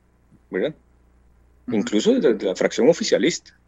¿verdad? 0.50 0.74
Incluso 1.72 2.18
de, 2.18 2.35
la 2.44 2.57
fracción 2.57 2.88
oficialista. 2.88 3.59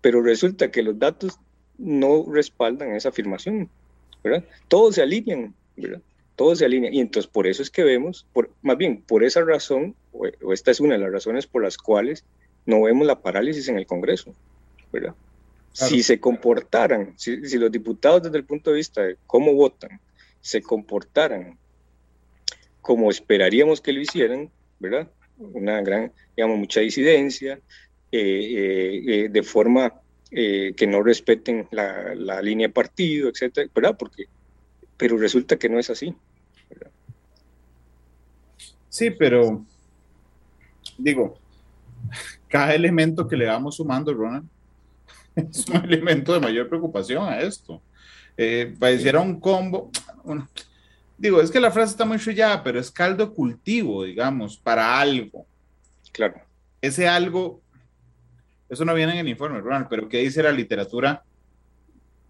Pero 0.00 0.22
resulta 0.22 0.70
que 0.70 0.82
los 0.82 0.98
datos 0.98 1.38
no 1.76 2.24
respaldan 2.30 2.94
esa 2.94 3.08
afirmación, 3.08 3.68
¿verdad? 4.22 4.44
Todos 4.68 4.96
se 4.96 5.02
alinean, 5.02 5.54
¿verdad? 5.76 6.00
Todos 6.36 6.58
se 6.58 6.64
alinean. 6.64 6.94
Y 6.94 7.00
entonces 7.00 7.30
por 7.30 7.46
eso 7.46 7.62
es 7.62 7.70
que 7.70 7.84
vemos, 7.84 8.26
por, 8.32 8.50
más 8.62 8.76
bien 8.76 9.02
por 9.02 9.24
esa 9.24 9.42
razón, 9.42 9.94
o, 10.12 10.26
o 10.42 10.52
esta 10.52 10.70
es 10.70 10.80
una 10.80 10.94
de 10.94 11.00
las 11.00 11.12
razones 11.12 11.46
por 11.46 11.62
las 11.62 11.78
cuales 11.78 12.24
no 12.68 12.82
vemos 12.82 13.06
la 13.06 13.20
parálisis 13.20 13.66
en 13.68 13.78
el 13.78 13.86
Congreso, 13.86 14.34
¿verdad? 14.92 15.14
Si 15.72 16.02
se 16.02 16.20
comportaran, 16.20 17.14
si, 17.16 17.36
los 17.56 17.72
diputados 17.72 18.24
desde 18.24 18.36
el 18.36 18.44
punto 18.44 18.70
de 18.70 18.76
vista 18.76 19.02
de 19.02 19.16
cómo 19.26 19.54
votan, 19.54 20.00
se 20.40 20.60
comportaran 20.60 21.56
como 22.82 23.10
esperaríamos 23.10 23.80
que 23.80 23.92
lo 23.92 24.00
hicieran, 24.00 24.50
¿verdad? 24.80 25.08
Una 25.38 25.80
gran, 25.80 26.12
digamos, 26.36 26.58
mucha 26.58 26.80
disidencia, 26.80 27.60
eh, 28.10 28.20
eh, 28.20 29.02
eh, 29.06 29.28
de 29.28 29.42
forma 29.42 30.00
que 30.30 30.86
no 30.86 31.02
respeten 31.02 31.66
la, 31.70 32.14
la, 32.14 32.42
línea 32.42 32.68
de 32.68 32.74
partido, 32.74 33.30
etcétera, 33.30 33.66
¿verdad? 33.74 33.96
Porque, 33.98 34.24
pero 34.94 35.16
resulta 35.16 35.56
que 35.56 35.70
no 35.70 35.78
es 35.78 35.88
así. 35.88 36.14
¿verdad? 36.68 36.90
Sí, 38.90 39.10
pero 39.10 39.64
digo, 40.98 41.38
cada 42.48 42.74
elemento 42.74 43.26
que 43.26 43.36
le 43.36 43.46
vamos 43.46 43.76
sumando, 43.76 44.12
Ronald, 44.12 44.46
es 45.36 45.66
un 45.68 45.84
elemento 45.84 46.32
de 46.34 46.40
mayor 46.40 46.68
preocupación 46.68 47.26
a 47.26 47.40
esto. 47.40 47.80
Eh, 48.36 48.74
pareciera 48.78 49.20
un 49.20 49.40
combo. 49.40 49.90
Digo, 51.18 51.40
es 51.40 51.50
que 51.50 51.60
la 51.60 51.70
frase 51.70 51.92
está 51.92 52.04
muy 52.04 52.18
chillada, 52.18 52.62
pero 52.62 52.78
es 52.78 52.90
caldo 52.90 53.34
cultivo, 53.34 54.04
digamos, 54.04 54.56
para 54.56 54.98
algo. 55.00 55.46
Claro. 56.12 56.40
Ese 56.80 57.08
algo, 57.08 57.60
eso 58.68 58.84
no 58.84 58.94
viene 58.94 59.12
en 59.12 59.18
el 59.18 59.28
informe, 59.28 59.60
Ronald, 59.60 59.88
pero 59.90 60.08
¿qué 60.08 60.18
dice 60.18 60.42
la 60.42 60.52
literatura 60.52 61.22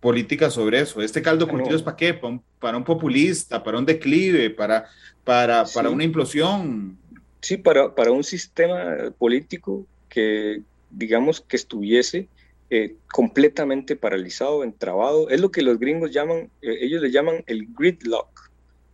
política 0.01 0.51
sobre 0.51 0.81
eso? 0.81 1.03
¿Este 1.03 1.22
caldo 1.22 1.46
cultivo 1.46 1.77
es 1.77 1.83
para 1.83 1.96
qué? 1.96 2.14
¿Para 2.59 2.77
un, 2.77 2.85
populista, 2.85 3.62
para 3.62 3.79
un 3.79 3.87
declive, 3.87 4.51
para, 4.51 4.87
para, 5.22 5.64
para 5.66 5.90
una 5.90 6.05
implosión? 6.05 6.96
Sí, 7.40 7.57
para, 7.57 7.94
para 7.94 8.11
un 8.11 8.24
sistema 8.24 9.12
político 9.18 9.87
que, 10.09 10.62
digamos, 10.90 11.40
que 11.40 11.57
estuviese 11.57 12.29
eh, 12.70 12.96
completamente 13.11 13.96
paralizado, 13.96 14.62
entrabado. 14.62 15.31
Es 15.31 15.40
lo 15.40 15.51
que 15.51 15.62
los 15.62 15.79
gringos 15.79 16.11
llaman, 16.11 16.51
eh, 16.61 16.79
ellos 16.81 17.01
le 17.01 17.11
llaman 17.11 17.42
el 17.46 17.66
gridlock, 17.74 18.47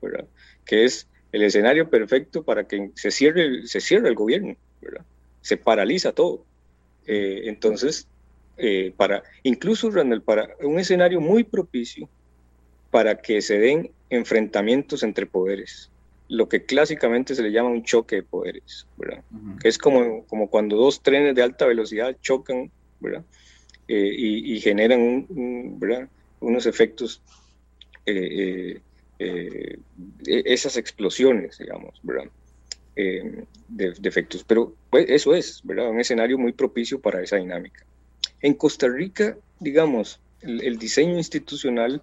¿verdad? 0.05 0.27
que 0.65 0.85
es 0.85 1.09
el 1.33 1.43
escenario 1.43 1.91
perfecto 1.91 2.43
para 2.43 2.65
que 2.65 2.91
se 2.95 3.11
cierre, 3.11 3.67
se 3.67 3.81
cierre 3.81 4.09
el 4.09 4.15
gobierno, 4.15 4.57
¿verdad? 4.81 5.05
se 5.41 5.57
paraliza 5.57 6.13
todo. 6.13 6.45
Eh, 7.07 7.43
entonces, 7.45 8.07
para, 8.97 9.25
incluso 9.43 9.91
Randall, 9.91 10.23
para 10.23 10.49
un 10.63 10.79
escenario 10.79 11.21
muy 11.21 11.43
propicio 11.45 12.09
para 12.91 13.21
que 13.21 13.43
se 13.43 13.59
den 13.59 13.91
enfrentamientos 14.11 15.03
entre 15.03 15.27
poderes, 15.27 15.91
lo 16.29 16.49
que 16.49 16.65
clásicamente 16.65 17.35
se 17.35 17.43
le 17.43 17.51
llama 17.51 17.71
un 17.71 17.83
choque 17.83 18.17
de 18.17 18.23
poderes, 18.23 18.87
¿verdad? 18.97 19.23
que 19.61 19.69
es 19.69 19.77
como, 19.77 20.25
como 20.27 20.49
cuando 20.49 20.77
dos 20.77 21.03
trenes 21.03 21.35
de 21.35 21.43
alta 21.43 21.67
velocidad 21.67 22.17
chocan, 22.23 22.71
¿verdad? 23.01 23.25
Eh, 23.87 24.15
y, 24.17 24.61
generan 24.61 25.27
unos 26.41 26.67
efectos, 26.67 27.21
eh, 28.07 28.81
eh, 29.25 29.79
esas 30.27 30.77
explosiones, 30.77 31.59
digamos, 31.59 31.99
¿verdad? 32.03 32.31
eh, 32.97 33.45
de, 33.69 33.95
efectos. 34.03 34.45
Pero 34.45 34.75
pues, 34.91 35.07
eso 35.09 35.35
es, 35.35 35.61
¿verdad? 35.65 35.91
Un 35.91 36.01
escenario 36.01 36.39
muy 36.39 36.53
propicio 36.53 37.01
para 37.01 37.23
esa 37.23 37.37
dinámica. 37.37 37.85
En 38.41 38.55
Costa 38.55 38.89
Rica, 38.89 39.37
digamos, 39.61 40.21
el, 40.43 40.79
diseño 40.79 41.17
institucional, 41.17 42.03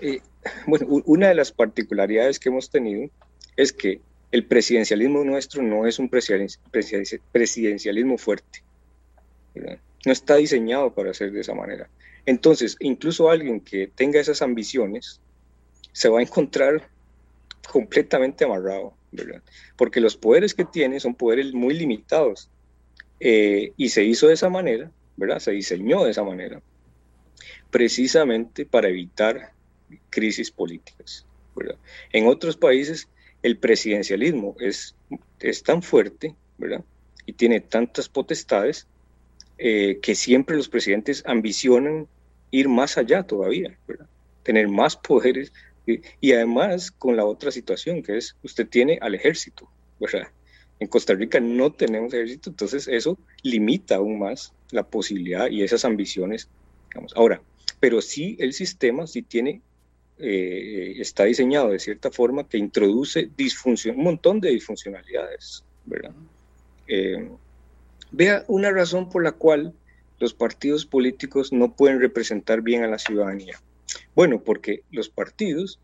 eh, 0.00 0.20
bueno, 0.66 0.86
una 1.06 1.28
de 1.28 1.34
las 1.34 1.52
particularidades 1.52 2.38
que 2.38 2.48
hemos 2.48 2.70
tenido 2.70 3.10
es 3.56 3.72
que 3.72 4.00
el 4.32 4.44
presidencialismo 4.44 5.24
nuestro 5.24 5.62
no 5.62 5.86
es 5.86 5.98
un 5.98 6.08
presidencialismo 6.08 8.18
fuerte. 8.18 8.62
No 9.54 10.12
está 10.12 10.36
diseñado 10.36 10.94
para 10.94 11.12
ser 11.12 11.32
de 11.32 11.40
esa 11.40 11.54
manera. 11.54 11.88
Entonces, 12.26 12.76
incluso 12.80 13.28
alguien 13.28 13.60
que 13.60 13.88
tenga 13.88 14.20
esas 14.20 14.40
ambiciones 14.40 15.20
se 15.92 16.08
va 16.08 16.20
a 16.20 16.22
encontrar 16.22 16.88
completamente 17.70 18.44
amarrado, 18.44 18.94
¿verdad? 19.12 19.42
Porque 19.76 20.00
los 20.00 20.16
poderes 20.16 20.54
que 20.54 20.64
tiene 20.64 21.00
son 21.00 21.14
poderes 21.14 21.52
muy 21.52 21.74
limitados. 21.74 22.48
Eh, 23.20 23.72
y 23.76 23.90
se 23.90 24.02
hizo 24.04 24.28
de 24.28 24.34
esa 24.34 24.48
manera, 24.48 24.90
¿verdad? 25.16 25.38
Se 25.40 25.50
diseñó 25.50 26.04
de 26.04 26.10
esa 26.10 26.24
manera, 26.24 26.62
precisamente 27.70 28.64
para 28.64 28.88
evitar 28.88 29.52
crisis 30.08 30.50
políticas, 30.50 31.26
¿verdad? 31.54 31.76
En 32.12 32.26
otros 32.26 32.56
países 32.56 33.08
el 33.42 33.58
presidencialismo 33.58 34.56
es, 34.60 34.94
es 35.38 35.62
tan 35.62 35.82
fuerte, 35.82 36.34
¿verdad? 36.58 36.84
Y 37.26 37.34
tiene 37.34 37.60
tantas 37.60 38.08
potestades 38.08 38.86
eh, 39.58 39.98
que 40.02 40.14
siempre 40.14 40.56
los 40.56 40.68
presidentes 40.68 41.22
ambicionan 41.26 42.08
ir 42.50 42.68
más 42.68 42.98
allá 42.98 43.22
todavía, 43.22 43.76
¿verdad? 43.86 44.06
Tener 44.42 44.68
más 44.68 44.96
poderes 44.96 45.52
y, 45.86 46.32
además 46.32 46.90
con 46.90 47.16
la 47.16 47.24
otra 47.24 47.50
situación 47.50 48.02
que 48.02 48.18
es, 48.18 48.36
usted 48.42 48.68
tiene 48.68 48.98
al 49.00 49.14
ejército, 49.14 49.68
¿verdad? 49.98 50.28
En 50.78 50.88
Costa 50.88 51.14
Rica 51.14 51.40
no 51.40 51.72
tenemos 51.72 52.14
ejército, 52.14 52.50
entonces 52.50 52.88
eso 52.88 53.18
limita 53.42 53.96
aún 53.96 54.18
más 54.18 54.52
la 54.70 54.82
posibilidad 54.82 55.50
y 55.50 55.62
esas 55.62 55.84
ambiciones. 55.84 56.48
Digamos. 56.88 57.12
Ahora, 57.16 57.42
pero 57.80 58.00
sí 58.00 58.36
el 58.38 58.52
sistema 58.52 59.06
sí 59.06 59.22
tiene 59.22 59.62
eh, 60.22 60.96
está 60.98 61.24
diseñado 61.24 61.70
de 61.70 61.78
cierta 61.78 62.10
forma 62.10 62.46
que 62.46 62.58
introduce 62.58 63.30
disfunción, 63.36 63.96
un 63.96 64.04
montón 64.04 64.40
de 64.40 64.50
disfuncionalidades, 64.50 65.64
¿verdad? 65.86 66.12
Eh, 66.88 67.26
vea 68.10 68.44
una 68.46 68.70
razón 68.70 69.08
por 69.08 69.24
la 69.24 69.32
cual 69.32 69.72
los 70.18 70.34
partidos 70.34 70.84
políticos 70.84 71.52
no 71.52 71.74
pueden 71.74 72.00
representar 72.00 72.60
bien 72.60 72.84
a 72.84 72.88
la 72.88 72.98
ciudadanía. 72.98 73.58
Bueno, 74.14 74.42
porque 74.42 74.82
los 74.90 75.08
partidos, 75.08 75.78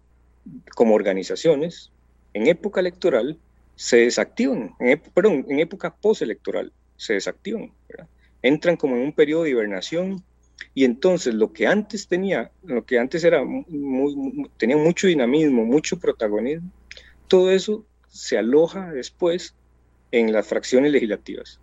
como 0.74 0.94
organizaciones, 0.94 1.90
en 2.34 2.46
época 2.48 2.80
electoral 2.80 3.38
se 3.76 3.98
desactivan, 3.98 4.74
en, 4.80 5.00
perdón, 5.14 5.46
en 5.48 5.60
época 5.60 5.94
postelectoral 5.94 6.72
se 6.96 7.14
desactivan, 7.14 7.72
entran 8.42 8.76
como 8.76 8.96
en 8.96 9.02
un 9.02 9.12
periodo 9.12 9.44
de 9.44 9.50
hibernación 9.50 10.22
y 10.74 10.84
entonces 10.84 11.34
lo 11.34 11.52
que 11.52 11.66
antes 11.66 12.08
tenía, 12.08 12.50
lo 12.64 12.84
que 12.84 12.98
antes 12.98 13.24
era 13.24 13.44
muy, 13.44 14.48
tenía 14.56 14.76
mucho 14.76 15.06
dinamismo, 15.06 15.64
mucho 15.64 15.98
protagonismo, 15.98 16.70
todo 17.28 17.50
eso 17.50 17.84
se 18.08 18.38
aloja 18.38 18.92
después 18.92 19.54
en 20.10 20.32
las 20.32 20.46
fracciones 20.46 20.92
legislativas. 20.92 21.60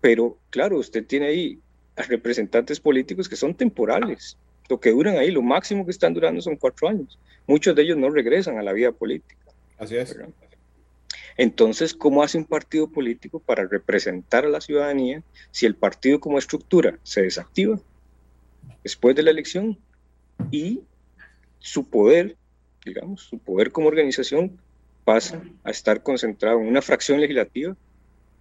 Pero 0.00 0.38
claro, 0.50 0.78
usted 0.78 1.04
tiene 1.04 1.26
ahí 1.26 1.58
a 1.96 2.02
representantes 2.02 2.80
políticos 2.80 3.28
que 3.28 3.36
son 3.36 3.54
temporales. 3.54 4.36
Lo 4.68 4.80
que 4.80 4.90
duran 4.90 5.16
ahí, 5.16 5.30
lo 5.30 5.42
máximo 5.42 5.84
que 5.84 5.90
están 5.90 6.14
durando 6.14 6.40
son 6.40 6.56
cuatro 6.56 6.88
años. 6.88 7.18
Muchos 7.46 7.74
de 7.74 7.82
ellos 7.82 7.96
no 7.96 8.10
regresan 8.10 8.58
a 8.58 8.62
la 8.62 8.72
vida 8.72 8.92
política. 8.92 9.36
Así 9.78 9.96
es. 9.96 10.16
Entonces, 11.36 11.94
¿cómo 11.94 12.22
hace 12.22 12.38
un 12.38 12.44
partido 12.44 12.88
político 12.88 13.38
para 13.38 13.66
representar 13.66 14.44
a 14.44 14.48
la 14.48 14.60
ciudadanía 14.60 15.22
si 15.50 15.66
el 15.66 15.74
partido 15.74 16.18
como 16.18 16.38
estructura 16.38 16.98
se 17.02 17.22
desactiva 17.22 17.78
después 18.82 19.14
de 19.14 19.22
la 19.22 19.30
elección 19.30 19.78
y 20.50 20.80
su 21.58 21.88
poder, 21.88 22.36
digamos, 22.84 23.22
su 23.22 23.38
poder 23.38 23.70
como 23.70 23.88
organización 23.88 24.58
pasa 25.04 25.42
a 25.62 25.70
estar 25.70 26.02
concentrado 26.02 26.60
en 26.60 26.68
una 26.68 26.82
fracción 26.82 27.20
legislativa 27.20 27.76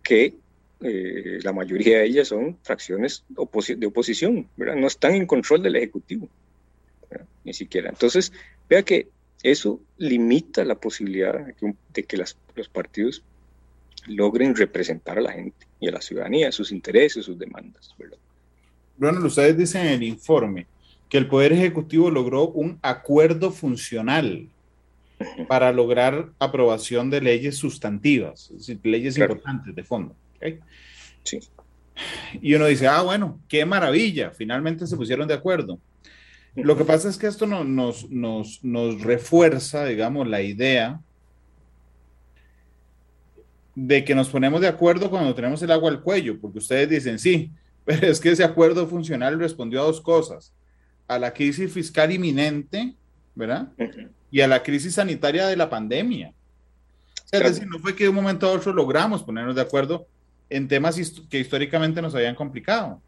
que 0.03 0.35
eh, 0.81 1.39
la 1.41 1.53
mayoría 1.53 1.99
de 1.99 2.05
ellas 2.05 2.27
son 2.27 2.57
fracciones 2.61 3.23
de 3.29 3.85
oposición, 3.87 4.47
¿verdad? 4.57 4.75
no 4.75 4.87
están 4.87 5.15
en 5.15 5.25
control 5.25 5.63
del 5.63 5.75
Ejecutivo, 5.77 6.27
ni 7.43 7.53
siquiera. 7.53 7.89
Entonces, 7.89 8.33
vea 8.69 8.83
que 8.83 9.07
eso 9.43 9.79
limita 9.97 10.65
la 10.65 10.75
posibilidad 10.75 11.45
de 11.93 12.03
que, 12.03 12.17
los 12.17 12.69
partidos 12.69 13.23
logren 14.07 14.55
representar 14.55 15.17
a 15.17 15.21
la 15.21 15.31
gente 15.31 15.67
y 15.79 15.87
a 15.87 15.91
la 15.91 16.01
ciudadanía, 16.01 16.51
sus 16.51 16.71
intereses, 16.71 17.25
sus 17.25 17.37
demandas. 17.37 17.95
Bueno, 18.97 19.25
ustedes 19.25 19.57
dicen 19.57 19.87
en 19.87 19.93
el 19.93 20.03
informe 20.03 20.67
que 21.09 21.17
el 21.17 21.27
Poder 21.27 21.53
Ejecutivo 21.53 22.09
logró 22.09 22.47
un 22.47 22.79
acuerdo 22.81 23.51
funcional 23.51 24.47
para 25.47 25.71
lograr 25.71 26.29
aprobación 26.39 27.09
de 27.09 27.21
leyes 27.21 27.57
sustantivas, 27.57 28.51
es 28.51 28.67
decir, 28.67 28.79
leyes 28.83 29.17
importantes 29.17 29.75
de 29.75 29.83
fondo. 29.83 30.15
Sí. 31.23 31.39
Y 32.41 32.53
uno 32.53 32.65
dice, 32.65 32.87
ah, 32.87 33.01
bueno, 33.01 33.39
qué 33.47 33.65
maravilla, 33.65 34.31
finalmente 34.31 34.87
se 34.87 34.97
pusieron 34.97 35.27
de 35.27 35.33
acuerdo. 35.33 35.79
Lo 36.55 36.77
que 36.77 36.85
pasa 36.85 37.09
es 37.09 37.17
que 37.17 37.27
esto 37.27 37.45
nos, 37.45 38.09
nos, 38.09 39.01
refuerza, 39.01 39.85
digamos, 39.85 40.27
la 40.27 40.41
idea 40.41 41.01
de 43.75 44.05
que 44.05 44.15
nos 44.15 44.29
ponemos 44.29 44.61
de 44.61 44.69
acuerdo 44.69 45.09
cuando 45.09 45.35
tenemos 45.35 45.61
el 45.61 45.71
agua 45.71 45.89
al 45.89 46.01
cuello, 46.01 46.39
porque 46.39 46.59
ustedes 46.59 46.89
dicen, 46.89 47.19
sí, 47.19 47.51
pero 47.85 48.07
es 48.07 48.21
que 48.21 48.31
ese 48.31 48.43
acuerdo 48.43 48.87
funcional 48.87 49.37
respondió 49.37 49.81
a 49.81 49.85
dos 49.85 49.99
cosas, 49.99 50.53
a 51.07 51.19
la 51.19 51.33
crisis 51.33 51.71
fiscal 51.71 52.11
inminente, 52.11 52.95
¿verdad? 53.35 53.69
Y 54.31 54.39
a 54.39 54.47
la 54.47 54.63
crisis 54.63 54.95
sanitaria 54.95 55.47
de 55.47 55.57
la 55.57 55.69
pandemia. 55.69 56.33
Es 57.31 57.43
decir, 57.43 57.67
no 57.67 57.79
fue 57.79 57.95
que 57.95 58.05
de 58.05 58.09
un 58.09 58.15
momento 58.15 58.47
a 58.47 58.51
otro 58.51 58.71
logramos 58.71 59.23
ponernos 59.23 59.55
de 59.55 59.61
acuerdo 59.61 60.07
en 60.49 60.67
temas 60.67 60.99
que 61.29 61.39
históricamente 61.39 62.01
nos 62.01 62.15
habían 62.15 62.35
complicado. 62.35 63.01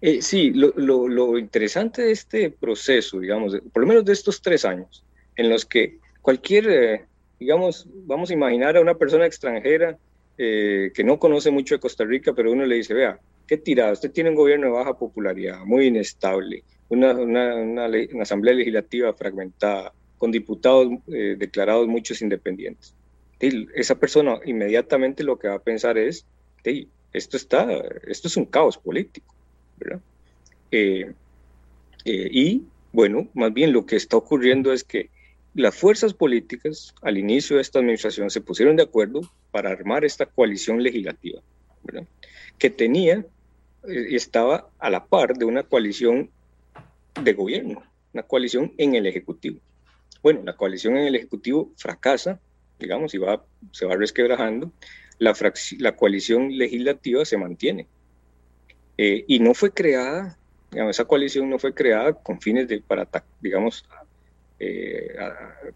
Eh, 0.00 0.20
sí, 0.20 0.52
lo, 0.54 1.38
interesante 1.38 2.02
de 2.02 2.12
este 2.12 2.50
proceso, 2.50 3.18
digamos, 3.20 3.56
por 3.72 3.82
lo 3.82 3.88
menos 3.88 4.04
de 4.04 4.12
estos 4.12 4.42
tres 4.42 4.64
años, 4.64 5.04
en 5.36 5.48
los 5.48 5.64
que 5.64 5.98
cualquier, 6.20 6.68
eh, 6.68 7.04
digamos, 7.38 7.88
vamos 8.04 8.30
a 8.30 8.34
imaginar 8.34 8.76
a 8.76 8.80
una 8.80 8.94
persona 8.94 9.26
extranjera 9.26 9.96
eh, 10.36 10.90
que 10.94 11.04
no 11.04 11.18
conoce 11.18 11.50
mucho 11.50 11.74
de 11.74 11.80
Costa 11.80 12.04
Rica, 12.04 12.34
pero 12.34 12.52
uno 12.52 12.66
le 12.66 12.76
dice, 12.76 12.92
vea, 12.92 13.18
qué 13.46 13.56
tirada, 13.56 13.92
usted 13.92 14.10
tiene 14.10 14.30
un 14.30 14.36
gobierno 14.36 14.66
de 14.66 14.72
baja 14.72 14.98
popularidad, 14.98 15.64
muy 15.64 15.86
inestable, 15.86 16.62
una, 16.88 17.12
una, 17.12 17.88
asamblea 18.20 18.54
legislativa 18.54 19.12
fragmentada, 19.14 19.92
con 20.18 20.30
diputados 20.30 20.88
declarados 21.06 21.86
muchos 21.86 22.22
independientes. 22.22 22.95
Y 23.40 23.68
esa 23.74 23.96
persona 23.96 24.38
inmediatamente 24.44 25.24
lo 25.24 25.38
que 25.38 25.48
va 25.48 25.56
a 25.56 25.62
pensar 25.62 25.98
es, 25.98 26.24
esto, 27.12 27.36
está, 27.36 27.68
esto 28.06 28.28
es 28.28 28.36
un 28.36 28.46
caos 28.46 28.76
político 28.76 29.36
eh, 30.70 31.12
eh, 32.04 32.28
y 32.32 32.62
bueno, 32.92 33.28
más 33.34 33.52
bien 33.52 33.72
lo 33.72 33.86
que 33.86 33.96
está 33.96 34.16
ocurriendo 34.16 34.72
es 34.72 34.84
que 34.84 35.10
las 35.54 35.74
fuerzas 35.74 36.12
políticas 36.12 36.94
al 37.02 37.18
inicio 37.18 37.56
de 37.56 37.62
esta 37.62 37.78
administración 37.78 38.30
se 38.30 38.40
pusieron 38.40 38.76
de 38.76 38.82
acuerdo 38.82 39.22
para 39.50 39.70
armar 39.70 40.04
esta 40.04 40.26
coalición 40.26 40.82
legislativa, 40.82 41.40
que 42.58 42.70
tenía, 42.70 43.24
eh, 43.88 44.06
estaba 44.10 44.68
a 44.78 44.90
la 44.90 45.06
par 45.06 45.36
de 45.36 45.44
una 45.44 45.62
coalición 45.62 46.30
de 47.22 47.32
gobierno, 47.32 47.82
una 48.12 48.22
coalición 48.22 48.72
en 48.76 48.94
el 48.94 49.06
Ejecutivo. 49.06 49.60
Bueno, 50.22 50.42
la 50.44 50.56
coalición 50.56 50.96
en 50.96 51.06
el 51.06 51.14
Ejecutivo 51.14 51.72
fracasa, 51.76 52.40
digamos, 52.78 53.14
y 53.14 53.18
va, 53.18 53.44
se 53.72 53.86
va 53.86 53.96
resquebrajando, 53.96 54.72
la, 55.18 55.34
la 55.78 55.96
coalición 55.96 56.56
legislativa 56.56 57.24
se 57.24 57.36
mantiene. 57.36 57.86
Eh, 58.98 59.24
y 59.26 59.38
no 59.40 59.54
fue 59.54 59.72
creada, 59.72 60.38
digamos, 60.70 60.96
esa 60.96 61.04
coalición 61.04 61.50
no 61.50 61.58
fue 61.58 61.74
creada 61.74 62.14
con 62.14 62.40
fines 62.40 62.68
de, 62.68 62.80
para, 62.80 63.08
digamos, 63.40 63.84
eh, 64.58 65.14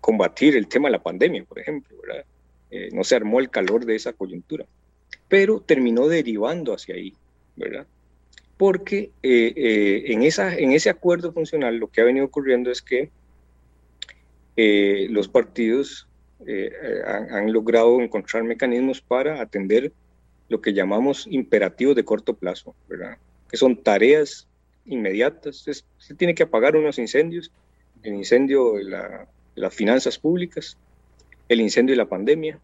combatir 0.00 0.56
el 0.56 0.68
tema 0.68 0.88
de 0.88 0.92
la 0.92 1.02
pandemia, 1.02 1.44
por 1.44 1.58
ejemplo, 1.58 1.96
¿verdad? 2.02 2.24
Eh, 2.70 2.88
no 2.92 3.04
se 3.04 3.16
armó 3.16 3.40
el 3.40 3.50
calor 3.50 3.84
de 3.84 3.96
esa 3.96 4.12
coyuntura, 4.12 4.64
pero 5.28 5.60
terminó 5.60 6.08
derivando 6.08 6.72
hacia 6.72 6.94
ahí, 6.94 7.14
¿verdad? 7.56 7.86
Porque 8.56 9.10
en, 9.22 10.22
esa, 10.22 10.54
en 10.54 10.72
ese 10.72 10.90
acuerdo 10.90 11.32
funcional 11.32 11.76
lo 11.76 11.88
que 11.88 12.02
ha 12.02 12.04
venido 12.04 12.26
ocurriendo 12.26 12.70
es 12.70 12.82
que 12.82 13.10
los 15.08 15.28
partidos 15.28 16.09
han, 17.07 17.35
han, 17.35 17.53
logrado 17.53 18.00
encontrar 18.00 18.44
mecanismos 18.44 19.00
para 19.00 19.40
atender 19.40 19.92
lo 20.48 20.61
que 20.61 20.72
llamamos 20.72 21.26
imperativos 21.31 21.94
de 21.94 22.05
corto 22.05 22.35
plazo, 22.35 22.74
¿verdad? 22.88 23.18
que 23.50 23.57
son 23.57 23.76
tareas 23.83 24.46
inmediatas. 24.87 25.64
se 25.98 26.14
tiene 26.14 26.35
que 26.35 26.44
apagar 26.44 26.76
unos 26.76 26.98
incendios, 26.98 27.50
el 28.03 28.14
incendio 28.14 28.74
de, 28.74 29.26
las 29.57 29.74
finanzas 29.74 30.18
públicas, 30.18 30.79
el 31.48 31.61
incendio 31.61 31.92
de 31.92 31.98
la 31.98 32.09
pandemia, 32.09 32.59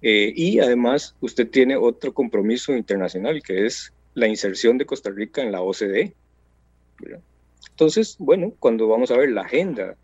Eh, 0.00 0.32
y 0.36 0.60
además 0.60 1.16
usted 1.20 1.50
tiene 1.50 1.76
otro 1.76 2.14
compromiso 2.14 2.72
internacional 2.76 3.42
que 3.42 3.66
es 3.66 3.92
la 4.14 4.28
inserción 4.28 4.78
de 4.78 4.86
Costa 4.86 5.10
Rica 5.10 5.42
en 5.42 5.50
la 5.50 5.60
OCDE. 5.60 6.14
Entonces, 7.70 8.14
bueno, 8.20 8.52
cuando 8.60 8.86
vamos 8.86 9.10
a 9.10 9.16
ver 9.16 9.30
la 9.30 9.42
agenda 9.42 9.96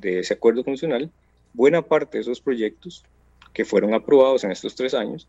de 0.00 0.20
ese 0.20 0.34
acuerdo 0.34 0.64
funcional, 0.64 1.10
buena 1.52 1.82
parte 1.82 2.18
de 2.18 2.22
esos 2.22 2.40
proyectos 2.40 3.04
que 3.52 3.64
fueron 3.64 3.94
aprobados 3.94 4.44
en 4.44 4.50
estos 4.50 4.74
tres 4.74 4.94
años, 4.94 5.28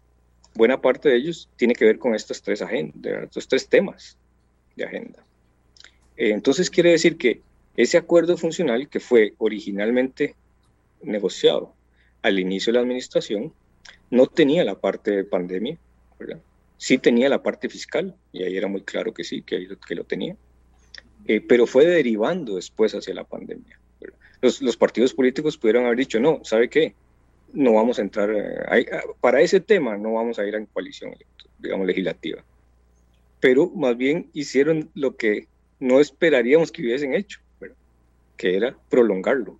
buena 0.53 0.81
parte 0.81 1.09
de 1.09 1.15
ellos 1.15 1.49
tiene 1.55 1.73
que 1.73 1.85
ver 1.85 1.99
con 1.99 2.15
estos 2.15 2.41
tres 2.41 2.61
agendas, 2.61 3.23
estos 3.23 3.47
tres 3.47 3.67
temas 3.67 4.17
de 4.75 4.85
agenda. 4.85 5.23
Eh, 6.17 6.31
entonces 6.31 6.69
quiere 6.69 6.91
decir 6.91 7.17
que 7.17 7.41
ese 7.75 7.97
acuerdo 7.97 8.37
funcional 8.37 8.89
que 8.89 8.99
fue 8.99 9.33
originalmente 9.37 10.35
negociado 11.03 11.73
al 12.23 12.39
inicio 12.39 12.73
de 12.73 12.79
la 12.79 12.83
administración 12.83 13.53
no 14.09 14.25
tenía 14.25 14.63
la 14.63 14.75
parte 14.75 15.11
de 15.11 15.23
pandemia, 15.23 15.77
sí 16.77 16.97
tenía 16.97 17.29
la 17.29 17.43
parte 17.43 17.69
fiscal, 17.69 18.15
y 18.31 18.43
ahí 18.43 18.57
era 18.57 18.67
muy 18.67 18.81
claro 18.81 19.13
que 19.13 19.23
sí, 19.23 19.41
que, 19.41 19.67
que 19.87 19.95
lo 19.95 20.03
tenía, 20.03 20.35
eh, 21.25 21.41
pero 21.41 21.67
fue 21.67 21.85
derivando 21.85 22.55
después 22.55 22.93
hacia 22.93 23.13
la 23.13 23.23
pandemia. 23.23 23.76
Los, 24.41 24.61
los, 24.61 24.77
partidos 24.77 25.13
políticos 25.13 25.57
pudieron 25.57 25.85
haber 25.85 25.97
dicho, 25.97 26.19
no, 26.19 26.41
¿sabe 26.43 26.69
qué? 26.69 26.93
No 27.53 27.73
vamos 27.73 27.97
a 27.97 28.01
entrar, 28.01 28.29
eh, 28.31 28.87
para 29.19 29.41
ese 29.41 29.59
tema 29.59 29.97
no 29.97 30.13
vamos 30.13 30.37
a 30.37 30.45
ir 30.45 30.55
en 30.55 30.65
coalición, 30.67 31.15
digamos, 31.57 31.87
legislativa. 31.87 32.43
Pero 33.39 33.69
más 33.69 33.97
bien 33.97 34.29
hicieron 34.33 34.89
lo 34.93 35.15
que 35.15 35.47
no 35.79 35.99
esperaríamos 35.99 36.71
que 36.71 36.81
hubiesen 36.81 37.13
hecho, 37.13 37.39
que 38.35 38.55
era 38.55 38.77
prolongarlo. 38.89 39.59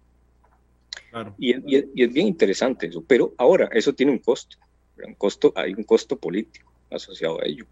Y, 1.37 1.55
y, 1.65 2.03
es 2.03 2.13
bien 2.13 2.27
interesante 2.27 2.87
eso, 2.87 3.03
pero 3.05 3.33
ahora 3.37 3.69
eso 3.71 3.93
tiene 3.93 4.11
un 4.11 4.19
costo, 4.19 4.57
un 5.03 5.15
costo, 5.15 5.51
hay 5.55 5.73
un 5.73 5.83
costo 5.83 6.17
político 6.17 6.71
asociado 6.91 7.41
a 7.41 7.45
ello, 7.45 7.65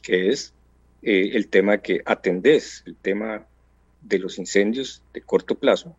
que 0.00 0.28
es 0.28 0.54
eh, 1.02 1.30
el 1.34 1.48
tema 1.48 1.78
que 1.78 2.02
atendés, 2.04 2.82
el 2.86 2.96
tema 2.96 3.46
de 4.02 4.18
los 4.18 4.38
incendios 4.38 5.02
de 5.12 5.20
corto 5.22 5.54
plazo, 5.54 5.96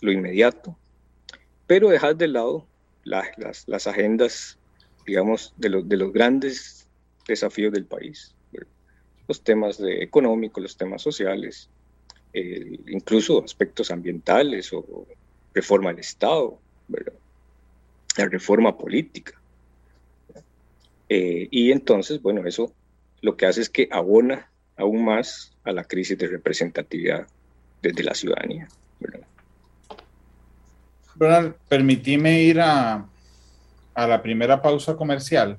lo 0.00 0.12
inmediato, 0.12 0.76
pero 1.66 1.88
dejar 1.88 2.16
de 2.16 2.28
lado 2.28 2.66
las, 3.04 3.66
las, 3.66 3.86
agendas, 3.86 4.58
digamos, 5.06 5.54
de, 5.56 5.68
los 5.70 5.88
de 5.88 5.96
los 5.96 6.12
grandes 6.12 6.86
desafíos 7.26 7.72
del 7.72 7.84
país, 7.84 8.34
los 9.26 9.42
temas 9.42 9.80
económicos, 9.80 10.62
los 10.62 10.76
temas 10.76 11.02
sociales, 11.02 11.68
eh, 12.32 12.78
incluso 12.88 13.42
aspectos 13.44 13.90
ambientales 13.90 14.72
o 14.72 15.06
reforma 15.54 15.90
del 15.90 16.00
Estado, 16.00 16.58
la 18.16 18.26
reforma 18.26 18.76
política. 18.76 19.34
Eh, 21.08 21.48
y 21.50 21.72
entonces, 21.72 22.20
bueno, 22.20 22.46
eso 22.46 22.72
lo 23.20 23.36
que 23.36 23.46
hace 23.46 23.62
es 23.62 23.70
que 23.70 23.88
abona 23.90 24.50
aún 24.76 25.04
más 25.04 25.52
a 25.64 25.72
la 25.72 25.84
crisis 25.84 26.16
de 26.18 26.28
representatividad 26.28 27.26
desde 27.82 28.02
la 28.02 28.14
ciudadanía. 28.14 28.68
Ronald, 31.18 31.54
permitime 31.68 32.42
ir 32.42 32.60
a, 32.60 33.06
a 33.94 34.06
la 34.06 34.22
primera 34.22 34.60
pausa 34.62 34.96
comercial 34.96 35.58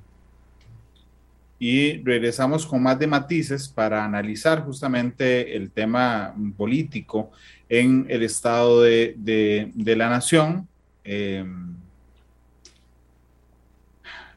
y 1.62 2.02
regresamos 2.02 2.64
con 2.64 2.82
más 2.82 2.98
de 2.98 3.06
matices 3.06 3.68
para 3.68 4.02
analizar 4.02 4.64
justamente 4.64 5.54
el 5.54 5.70
tema 5.70 6.34
político 6.56 7.30
en 7.68 8.06
el 8.08 8.22
estado 8.22 8.80
de, 8.80 9.14
de, 9.18 9.96
la 9.96 10.08
nación. 10.08 10.66
Eh, 11.04 11.44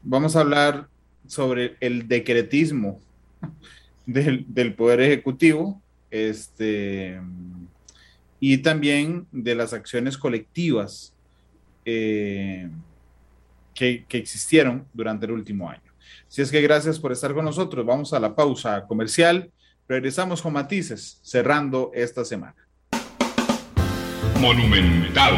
vamos 0.02 0.36
a 0.36 0.40
hablar 0.40 0.86
sobre 1.26 1.76
el 1.80 2.06
decretismo 2.06 3.00
del, 4.04 4.44
del, 4.46 4.74
Poder 4.74 5.00
Ejecutivo 5.00 5.80
este, 6.10 7.18
y 8.38 8.58
también 8.58 9.26
de 9.32 9.54
las 9.54 9.72
acciones 9.72 10.18
colectivas 10.18 11.13
eh, 11.84 12.68
que, 13.74 14.04
que 14.08 14.18
existieron 14.18 14.86
durante 14.92 15.26
el 15.26 15.32
último 15.32 15.68
año. 15.68 15.92
Si 16.28 16.42
es 16.42 16.50
que 16.50 16.60
gracias 16.60 16.98
por 16.98 17.12
estar 17.12 17.32
con 17.34 17.44
nosotros. 17.44 17.84
Vamos 17.86 18.12
a 18.12 18.20
la 18.20 18.34
pausa 18.34 18.86
comercial. 18.86 19.50
Regresamos 19.88 20.42
con 20.42 20.52
matices, 20.52 21.20
cerrando 21.22 21.90
esta 21.94 22.24
semana. 22.24 22.56
Monumental. 24.40 25.34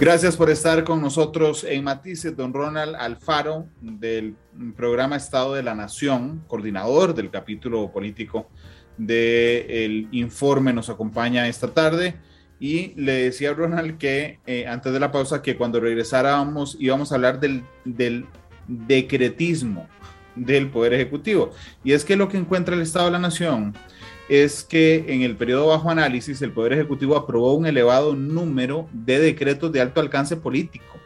Gracias 0.00 0.36
por 0.36 0.50
estar 0.50 0.82
con 0.82 1.00
nosotros 1.00 1.64
en 1.64 1.84
Matices, 1.84 2.36
don 2.36 2.52
Ronald 2.52 2.96
Alfaro, 2.96 3.66
del 3.80 4.34
programa 4.76 5.16
Estado 5.16 5.54
de 5.54 5.62
la 5.62 5.74
Nación, 5.74 6.42
coordinador 6.48 7.14
del 7.14 7.30
capítulo 7.30 7.92
político 7.92 8.50
del 8.96 10.08
informe, 10.10 10.72
nos 10.72 10.90
acompaña 10.90 11.46
esta 11.46 11.72
tarde. 11.72 12.16
Y 12.64 12.94
le 12.96 13.24
decía 13.24 13.50
a 13.50 13.52
Ronald 13.52 13.98
que 13.98 14.38
eh, 14.46 14.66
antes 14.66 14.90
de 14.90 14.98
la 14.98 15.12
pausa 15.12 15.42
que 15.42 15.54
cuando 15.54 15.80
regresáramos 15.80 16.78
íbamos 16.80 17.12
a 17.12 17.16
hablar 17.16 17.38
del, 17.38 17.62
del 17.84 18.24
decretismo 18.66 19.86
del 20.34 20.70
Poder 20.70 20.94
Ejecutivo. 20.94 21.50
Y 21.84 21.92
es 21.92 22.06
que 22.06 22.16
lo 22.16 22.30
que 22.30 22.38
encuentra 22.38 22.74
el 22.74 22.80
Estado 22.80 23.04
de 23.04 23.10
la 23.10 23.18
Nación 23.18 23.74
es 24.30 24.64
que 24.64 25.04
en 25.08 25.20
el 25.20 25.36
periodo 25.36 25.66
bajo 25.66 25.90
análisis 25.90 26.40
el 26.40 26.52
Poder 26.52 26.72
Ejecutivo 26.72 27.18
aprobó 27.18 27.52
un 27.52 27.66
elevado 27.66 28.14
número 28.14 28.88
de 28.94 29.18
decretos 29.18 29.70
de 29.70 29.82
alto 29.82 30.00
alcance 30.00 30.34
político, 30.34 30.96